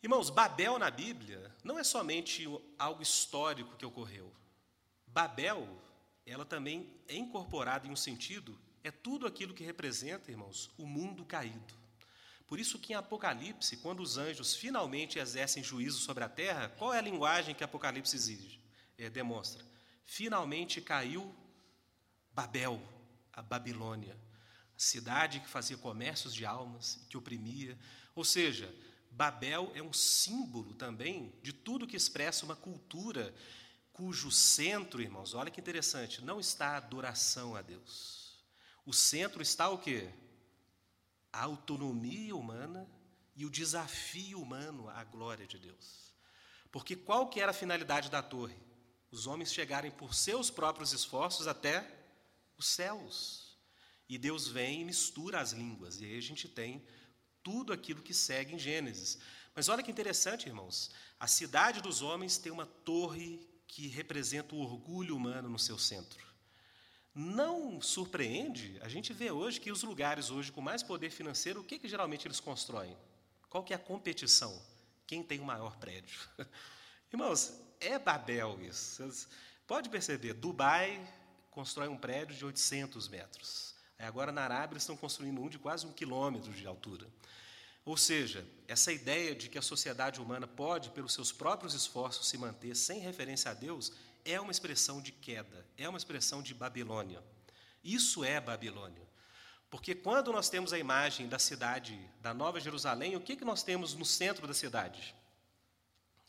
[0.03, 2.47] Irmãos, Babel na Bíblia não é somente
[2.79, 4.33] algo histórico que ocorreu.
[5.07, 5.81] Babel,
[6.27, 11.25] ela também é incorporada em um sentido é tudo aquilo que representa, irmãos, o mundo
[11.25, 11.75] caído.
[12.47, 16.93] Por isso que em Apocalipse, quando os anjos finalmente exercem juízo sobre a terra, qual
[16.93, 18.61] é a linguagem que Apocalipse exige?
[18.99, 19.65] É, demonstra.
[20.11, 21.35] Finalmente caiu
[22.33, 22.81] Babel,
[23.33, 24.17] a Babilônia,
[24.77, 27.79] a cidade que fazia comércios de almas, que oprimia.
[28.15, 28.75] Ou seja,
[29.11, 33.35] Babel é um símbolo também de tudo que expressa uma cultura
[33.93, 38.21] cujo centro, irmãos, olha que interessante, não está a adoração a Deus
[38.91, 40.11] o centro está o quê?
[41.33, 42.89] A autonomia humana
[43.37, 46.13] e o desafio humano à glória de Deus.
[46.73, 48.57] Porque qual que era a finalidade da torre?
[49.11, 51.85] Os homens chegarem por seus próprios esforços até
[52.57, 53.59] os céus.
[54.09, 56.01] E Deus vem e mistura as línguas.
[56.01, 56.85] E aí a gente tem
[57.43, 59.19] tudo aquilo que segue em Gênesis.
[59.55, 60.91] Mas olha que interessante, irmãos.
[61.19, 66.27] A cidade dos homens tem uma torre que representa o orgulho humano no seu centro.
[67.15, 71.65] Não surpreende a gente vê hoje que os lugares hoje com mais poder financeiro, o
[71.65, 72.97] que, que geralmente eles constroem?
[73.49, 74.61] Qual que é a competição?
[75.07, 76.21] Quem tem o maior prédio?
[77.13, 78.97] Irmãos, é Babel isso.
[78.97, 79.29] Vocês
[79.67, 81.01] pode perceber, Dubai
[81.51, 83.75] constrói um prédio de 800 metros.
[83.99, 87.07] Aí agora na Arábia eles estão construindo um de quase um quilômetro de altura.
[87.85, 92.39] Ou seja, essa ideia de que a sociedade humana pode, pelos seus próprios esforços, se
[92.39, 93.93] manter sem referência a Deus,
[94.25, 97.23] é uma expressão de queda, é uma expressão de Babilônia.
[97.83, 99.09] Isso é Babilônia.
[99.71, 103.63] Porque quando nós temos a imagem da cidade da Nova Jerusalém, o que, que nós
[103.63, 105.15] temos no centro da cidade?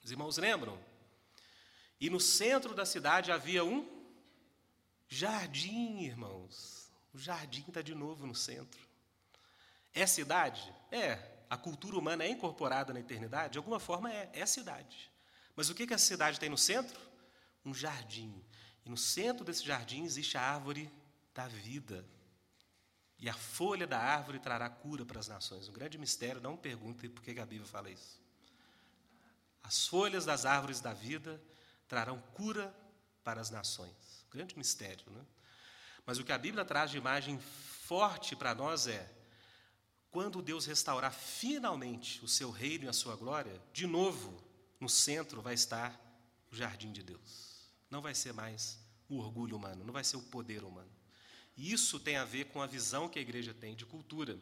[0.03, 0.79] Os irmãos lembram?
[2.01, 3.87] E no centro da cidade havia um
[5.07, 6.91] jardim, irmãos.
[7.13, 8.81] O jardim está de novo no centro.
[9.93, 10.73] É cidade?
[10.91, 11.29] É.
[11.49, 13.53] A cultura humana é incorporada na eternidade?
[13.53, 14.29] De alguma forma é.
[14.33, 15.09] É cidade.
[15.55, 17.11] Mas o que, que a cidade tem no centro?
[17.65, 18.43] um jardim.
[18.85, 20.91] E no centro desse jardim existe a árvore
[21.33, 22.05] da vida.
[23.19, 25.67] E a folha da árvore trará cura para as nações.
[25.67, 28.19] Um grande mistério, não pergunte por que a Bíblia fala isso.
[29.61, 31.41] As folhas das árvores da vida
[31.91, 32.73] trarão cura
[33.23, 34.25] para as nações.
[34.31, 35.25] Grande mistério, né?
[36.05, 39.11] Mas o que a Bíblia traz de imagem forte para nós é:
[40.09, 44.41] quando Deus restaurar finalmente o seu reino e a sua glória, de novo,
[44.79, 45.99] no centro vai estar
[46.51, 47.51] o jardim de Deus
[47.91, 50.89] não vai ser mais o orgulho humano, não vai ser o poder humano.
[51.57, 54.39] E isso tem a ver com a visão que a igreja tem de cultura.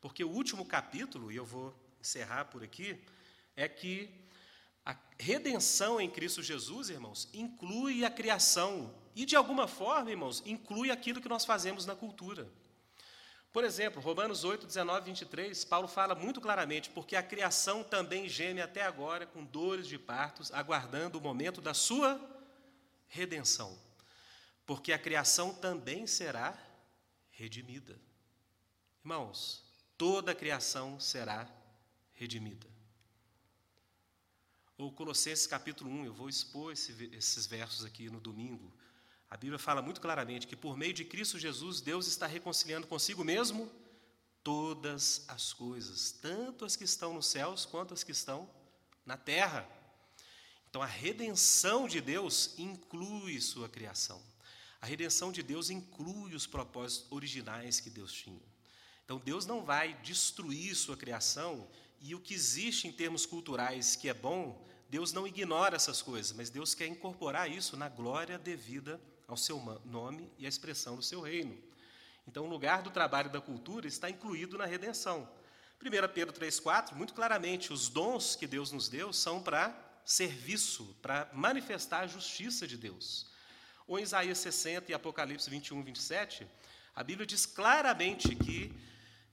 [0.00, 3.00] Porque o último capítulo, e eu vou encerrar por aqui,
[3.54, 4.27] é que
[4.88, 8.94] a redenção em Cristo Jesus, irmãos, inclui a criação.
[9.14, 12.48] E, de alguma forma, irmãos, inclui aquilo que nós fazemos na cultura.
[13.52, 18.62] Por exemplo, Romanos 8, 19 23, Paulo fala muito claramente, porque a criação também geme
[18.62, 22.18] até agora com dores de partos, aguardando o momento da sua
[23.08, 23.78] redenção,
[24.64, 26.56] porque a criação também será
[27.30, 28.00] redimida.
[29.00, 29.62] Irmãos,
[29.98, 31.46] toda a criação será
[32.14, 32.77] redimida.
[34.80, 38.72] O Colossenses capítulo 1, eu vou expor esse, esses versos aqui no domingo.
[39.28, 43.24] A Bíblia fala muito claramente que por meio de Cristo Jesus, Deus está reconciliando consigo
[43.24, 43.68] mesmo
[44.44, 48.48] todas as coisas, tanto as que estão nos céus quanto as que estão
[49.04, 49.68] na terra.
[50.70, 54.22] Então, a redenção de Deus inclui sua criação.
[54.80, 58.46] A redenção de Deus inclui os propósitos originais que Deus tinha.
[59.04, 61.68] Então, Deus não vai destruir sua criação
[62.00, 66.32] e o que existe em termos culturais que é bom, Deus não ignora essas coisas,
[66.32, 71.02] mas Deus quer incorporar isso na glória devida ao seu nome e à expressão do
[71.02, 71.56] seu reino.
[72.26, 75.28] Então, o lugar do trabalho da cultura está incluído na redenção.
[75.80, 79.74] 1 Pedro 3,4, muito claramente, os dons que Deus nos deu são para
[80.04, 83.30] serviço, para manifestar a justiça de Deus.
[83.86, 86.46] Ou em Isaías 60 e Apocalipse 21, 27,
[86.94, 88.74] a Bíblia diz claramente que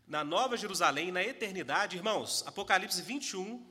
[0.05, 3.65] na Nova Jerusalém, na eternidade, irmãos, Apocalipse 21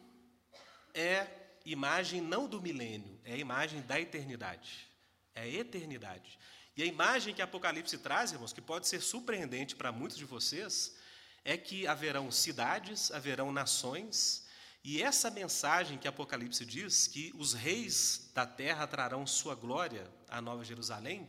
[0.92, 4.88] é imagem não do milênio, é a imagem da eternidade.
[5.34, 6.38] É a eternidade.
[6.76, 10.96] E a imagem que Apocalipse traz, irmãos, que pode ser surpreendente para muitos de vocês,
[11.44, 14.44] é que haverão cidades, haverão nações,
[14.82, 20.42] e essa mensagem que Apocalipse diz, que os reis da terra trarão sua glória à
[20.42, 21.28] Nova Jerusalém,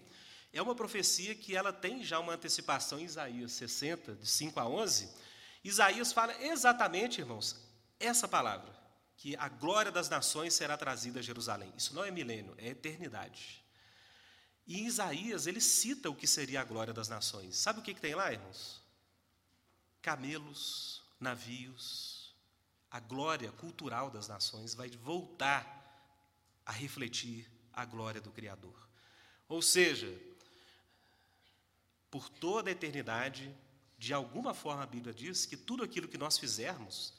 [0.51, 4.67] é uma profecia que ela tem já uma antecipação em Isaías 60, de 5 a
[4.67, 5.09] 11.
[5.63, 7.55] Isaías fala exatamente, irmãos,
[7.99, 8.73] essa palavra,
[9.17, 11.71] que a glória das nações será trazida a Jerusalém.
[11.77, 13.63] Isso não é milênio, é eternidade.
[14.67, 17.55] E em Isaías ele cita o que seria a glória das nações.
[17.55, 18.81] Sabe o que, que tem lá, irmãos?
[20.01, 22.35] Camelos, navios,
[22.89, 25.83] a glória cultural das nações vai voltar
[26.65, 28.89] a refletir a glória do Criador.
[29.47, 30.11] Ou seja,
[32.09, 33.55] por toda a eternidade,
[33.97, 37.13] de alguma forma a Bíblia diz que tudo aquilo que nós fizermos,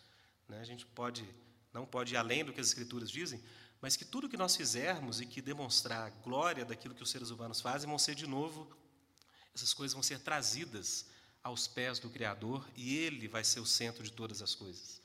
[0.49, 1.29] né, a gente pode
[1.77, 3.43] não pode ir além do que as Escrituras dizem,
[3.81, 7.31] mas que tudo que nós fizermos e que demonstrar a glória daquilo que os seres
[7.31, 8.67] humanos fazem vão ser de novo,
[9.55, 11.07] essas coisas vão ser trazidas
[11.43, 15.03] aos pés do Criador e Ele vai ser o centro de todas as coisas.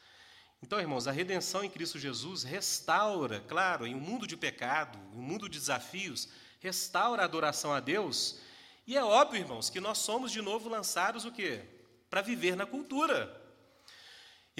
[0.63, 5.17] Então, irmãos, a redenção em Cristo Jesus restaura, claro, em um mundo de pecado, em
[5.17, 6.29] um mundo de desafios,
[6.59, 8.39] restaura a adoração a Deus
[8.85, 11.63] e é óbvio, irmãos, que nós somos de novo lançados o quê?
[12.09, 13.40] Para viver na cultura.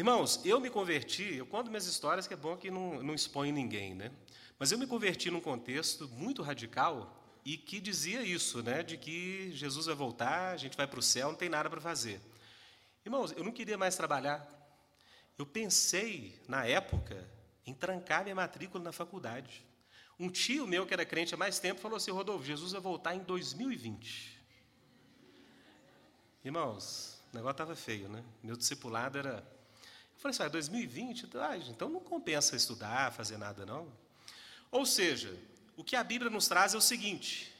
[0.02, 3.52] Irmãos, eu me converti, eu conto minhas histórias, que é bom que não, não expõe
[3.52, 4.12] ninguém, né?
[4.58, 8.82] Mas eu me converti num contexto muito radical e que dizia isso, né?
[8.82, 11.80] De que Jesus vai voltar, a gente vai para o céu, não tem nada para
[11.80, 12.20] fazer.
[13.06, 14.44] Irmãos, eu não queria mais trabalhar.
[15.38, 17.30] Eu pensei, na época,
[17.64, 19.64] em trancar minha matrícula na faculdade.
[20.20, 23.14] Um tio meu, que era crente há mais tempo, falou assim: Rodolfo, Jesus vai voltar
[23.14, 24.42] em 2020.
[26.44, 28.24] Irmãos, o negócio estava feio, né?
[28.42, 29.61] Meu discipulado era.
[30.22, 31.28] Falei assim: ah, 2020?
[31.38, 33.92] Ah, então não compensa estudar, fazer nada, não.
[34.72, 35.38] Ou seja,
[35.76, 37.54] o que a Bíblia nos traz é o seguinte: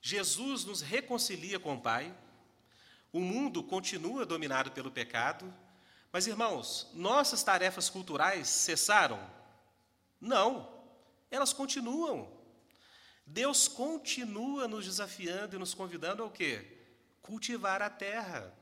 [0.00, 2.14] Jesus nos reconcilia com o Pai,
[3.12, 5.52] o mundo continua dominado pelo pecado,
[6.12, 9.18] mas, irmãos, nossas tarefas culturais cessaram?
[10.20, 10.78] Não
[11.30, 12.28] elas continuam.
[13.24, 16.78] Deus continua nos desafiando e nos convidando ao quê?
[17.22, 18.52] Cultivar a terra.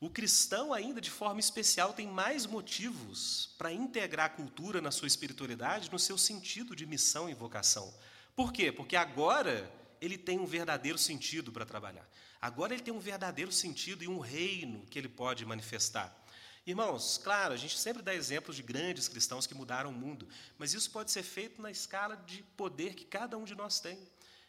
[0.00, 5.08] O cristão, ainda de forma especial, tem mais motivos para integrar a cultura na sua
[5.08, 7.92] espiritualidade, no seu sentido de missão e vocação.
[8.36, 8.70] Por quê?
[8.70, 9.68] Porque agora
[10.00, 12.08] ele tem um verdadeiro sentido para trabalhar.
[12.40, 16.16] Agora ele tem um verdadeiro sentido e um reino que ele pode manifestar.
[16.64, 20.74] Irmãos, claro, a gente sempre dá exemplos de grandes cristãos que mudaram o mundo, mas
[20.74, 23.98] isso pode ser feito na escala de poder que cada um de nós tem.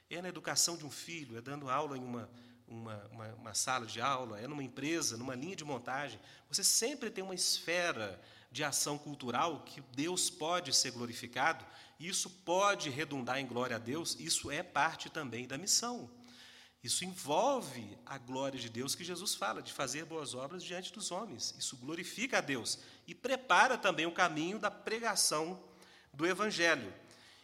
[0.09, 2.29] É na educação de um filho, é dando aula em uma,
[2.67, 2.98] uma,
[3.49, 6.19] uma, uma sala de aula, é numa empresa, numa linha de montagem.
[6.47, 8.21] Você sempre tem uma esfera
[8.51, 11.65] de ação cultural que Deus pode ser glorificado,
[11.99, 16.09] e isso pode redundar em glória a Deus, isso é parte também da missão.
[16.81, 21.11] Isso envolve a glória de Deus que Jesus fala, de fazer boas obras diante dos
[21.11, 21.53] homens.
[21.57, 25.61] Isso glorifica a Deus e prepara também o caminho da pregação
[26.13, 26.93] do Evangelho.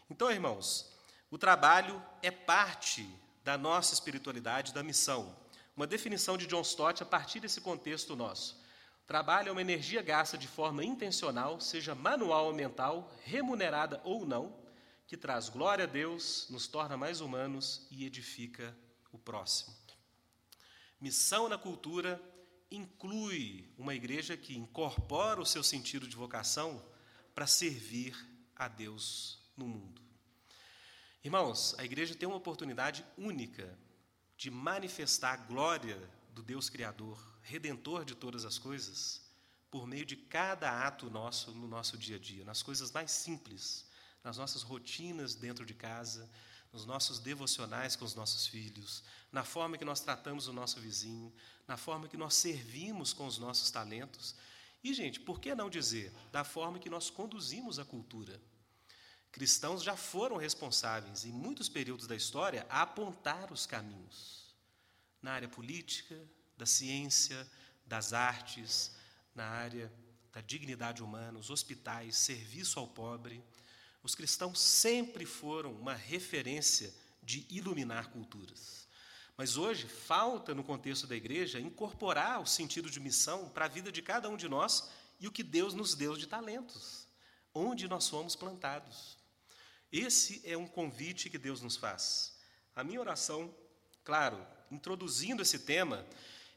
[0.09, 0.89] Então, irmãos,
[1.29, 3.05] o trabalho é parte
[3.43, 5.35] da nossa espiritualidade, da missão.
[5.75, 8.63] Uma definição de John Stott a partir desse contexto nosso.
[9.05, 14.57] Trabalho é uma energia gasta de forma intencional, seja manual ou mental, remunerada ou não,
[15.05, 18.75] que traz glória a Deus, nos torna mais humanos e edifica
[19.11, 19.75] o próximo.
[20.99, 22.21] Missão na cultura
[22.71, 26.81] inclui uma igreja que incorpora o seu sentido de vocação
[27.35, 28.15] para servir
[28.55, 30.01] a Deus no mundo.
[31.21, 33.77] Irmãos, a igreja tem uma oportunidade única
[34.37, 35.97] de manifestar a glória
[36.33, 39.21] do Deus Criador, redentor de todas as coisas,
[39.71, 43.85] por meio de cada ato nosso no nosso dia a dia, nas coisas mais simples,
[44.23, 46.29] nas nossas rotinas dentro de casa,
[46.73, 51.33] nos nossos devocionais com os nossos filhos, na forma que nós tratamos o nosso vizinho,
[51.67, 54.35] na forma que nós servimos com os nossos talentos.
[54.83, 58.41] E, gente, por que não dizer da forma que nós conduzimos a cultura?
[59.35, 64.55] Cristãos já foram responsáveis, em muitos períodos da história, a apontar os caminhos
[65.21, 66.17] na área política,
[66.57, 67.45] da ciência,
[67.85, 68.95] das artes,
[69.35, 69.91] na área
[70.31, 73.43] da dignidade humana, os hospitais, serviço ao pobre.
[74.01, 78.87] Os cristãos sempre foram uma referência de iluminar culturas.
[79.35, 83.91] Mas hoje falta, no contexto da igreja, incorporar o sentido de missão para a vida
[83.91, 84.89] de cada um de nós
[85.19, 87.05] e o que Deus nos deu de talentos,
[87.53, 89.14] onde nós fomos plantados.
[89.97, 92.33] Esse é um convite que Deus nos faz.
[92.75, 93.55] A minha oração,
[94.03, 96.05] claro, introduzindo esse tema,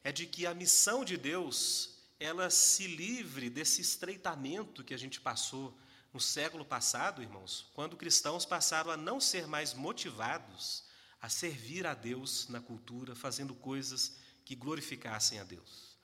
[0.02, 5.20] é de que a missão de Deus ela se livre desse estreitamento que a gente
[5.20, 5.72] passou
[6.12, 10.82] no século passado, irmãos, quando cristãos passaram a não ser mais motivados
[11.20, 15.96] a servir a Deus na cultura, fazendo coisas que glorificassem a Deus.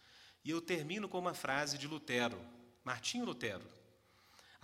[0.45, 2.41] E eu termino com uma frase de Lutero,
[2.85, 3.69] Martinho Lutero.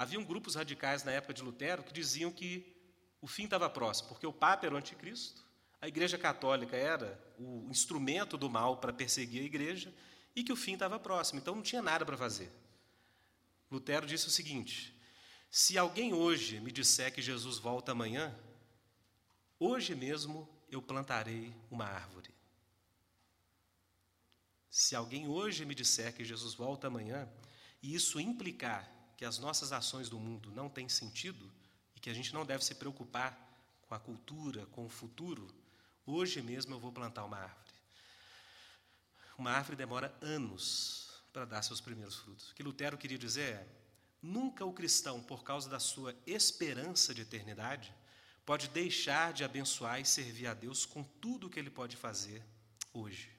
[0.01, 2.75] Haviam grupos radicais na época de Lutero que diziam que
[3.21, 5.45] o fim estava próximo, porque o Papa era o anticristo,
[5.79, 9.93] a Igreja Católica era o instrumento do mal para perseguir a Igreja
[10.35, 12.51] e que o fim estava próximo, então não tinha nada para fazer.
[13.71, 14.99] Lutero disse o seguinte:
[15.51, 18.35] se alguém hoje me disser que Jesus volta amanhã,
[19.59, 22.31] hoje mesmo eu plantarei uma árvore.
[24.71, 27.29] Se alguém hoje me disser que Jesus volta amanhã,
[27.83, 31.53] e isso implicar que as nossas ações do mundo não têm sentido
[31.95, 33.39] e que a gente não deve se preocupar
[33.83, 35.47] com a cultura, com o futuro,
[36.07, 37.75] hoje mesmo eu vou plantar uma árvore.
[39.37, 42.51] Uma árvore demora anos para dar seus primeiros frutos.
[42.51, 43.69] O que Lutero queria dizer é:
[44.23, 47.95] Nunca o cristão, por causa da sua esperança de eternidade,
[48.47, 52.43] pode deixar de abençoar e servir a Deus com tudo o que ele pode fazer
[52.91, 53.31] hoje.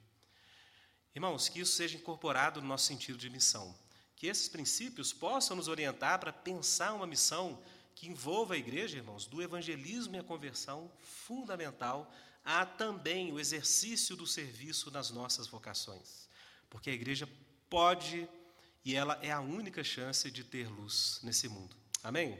[1.16, 3.76] Irmãos, que isso seja incorporado no nosso sentido de missão.
[4.22, 7.60] Que esses princípios possam nos orientar para pensar uma missão
[7.95, 12.07] que envolva a igreja, irmãos, do evangelismo e a conversão fundamental
[12.45, 16.30] a também o exercício do serviço nas nossas vocações.
[16.69, 17.27] Porque a igreja
[17.68, 18.30] pode
[18.85, 21.76] e ela é a única chance de ter luz nesse mundo.
[22.03, 22.39] Amém?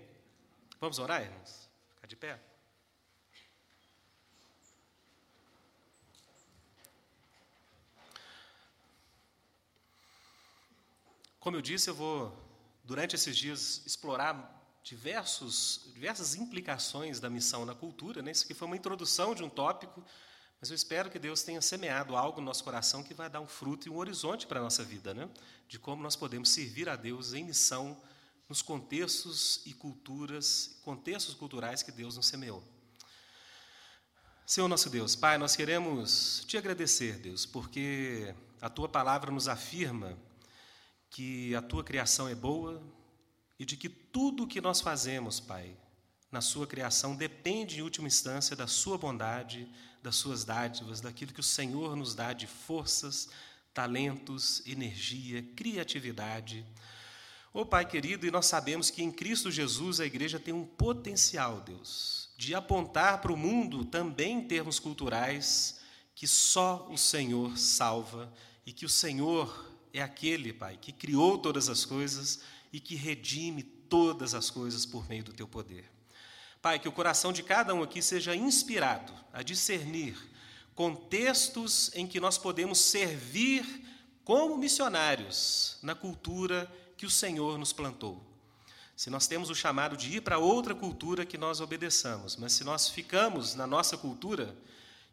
[0.80, 1.68] Vamos orar, irmãos?
[1.96, 2.40] Ficar de pé.
[11.42, 12.34] Como eu disse, eu vou,
[12.86, 18.22] durante esses dias, explorar diversos, diversas implicações da missão na cultura.
[18.22, 18.32] Né?
[18.32, 20.02] Isso aqui foi uma introdução de um tópico
[20.62, 23.48] mas eu espero que Deus tenha semeado algo no nosso coração que vai dar um
[23.48, 25.28] fruto e um horizonte para a nossa vida, né?
[25.68, 28.00] de como nós podemos servir a Deus em missão
[28.48, 32.64] nos contextos e culturas, contextos culturais que Deus nos semeou.
[34.46, 40.16] Senhor nosso Deus, Pai, nós queremos te agradecer, Deus, porque a tua palavra nos afirma
[41.12, 42.82] que a tua criação é boa
[43.60, 45.78] e de que tudo o que nós fazemos, Pai,
[46.32, 49.70] na sua criação depende, em última instância, da sua bondade,
[50.02, 53.30] das suas dádivas, daquilo que o Senhor nos dá de forças,
[53.74, 56.66] talentos, energia, criatividade.
[57.54, 60.66] Ô oh, Pai querido, e nós sabemos que em Cristo Jesus a igreja tem um
[60.66, 65.82] potencial, Deus, de apontar para o mundo também em termos culturais
[66.16, 68.32] que só o Senhor salva
[68.66, 72.42] e que o Senhor é aquele, Pai, que criou todas as coisas
[72.72, 75.90] e que redime todas as coisas por meio do teu poder.
[76.62, 80.16] Pai, que o coração de cada um aqui seja inspirado a discernir
[80.76, 83.66] contextos em que nós podemos servir
[84.24, 88.24] como missionários na cultura que o Senhor nos plantou.
[88.96, 92.64] Se nós temos o chamado de ir para outra cultura, que nós obedeçamos, mas se
[92.64, 94.56] nós ficamos na nossa cultura,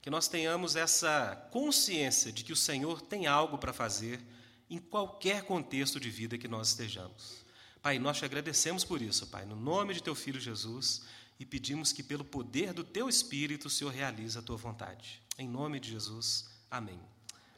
[0.02, 4.20] que nós tenhamos essa consciência de que o Senhor tem algo para fazer
[4.70, 7.44] em qualquer contexto de vida que nós estejamos.
[7.80, 11.02] Pai, nós te agradecemos por isso, Pai, no nome de teu filho Jesus
[11.38, 15.22] e pedimos que, pelo poder do teu Espírito, o Senhor realize a tua vontade.
[15.38, 17.00] Em nome de Jesus, amém.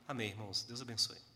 [0.06, 0.62] Amém, irmãos.
[0.64, 1.30] Deus abençoe.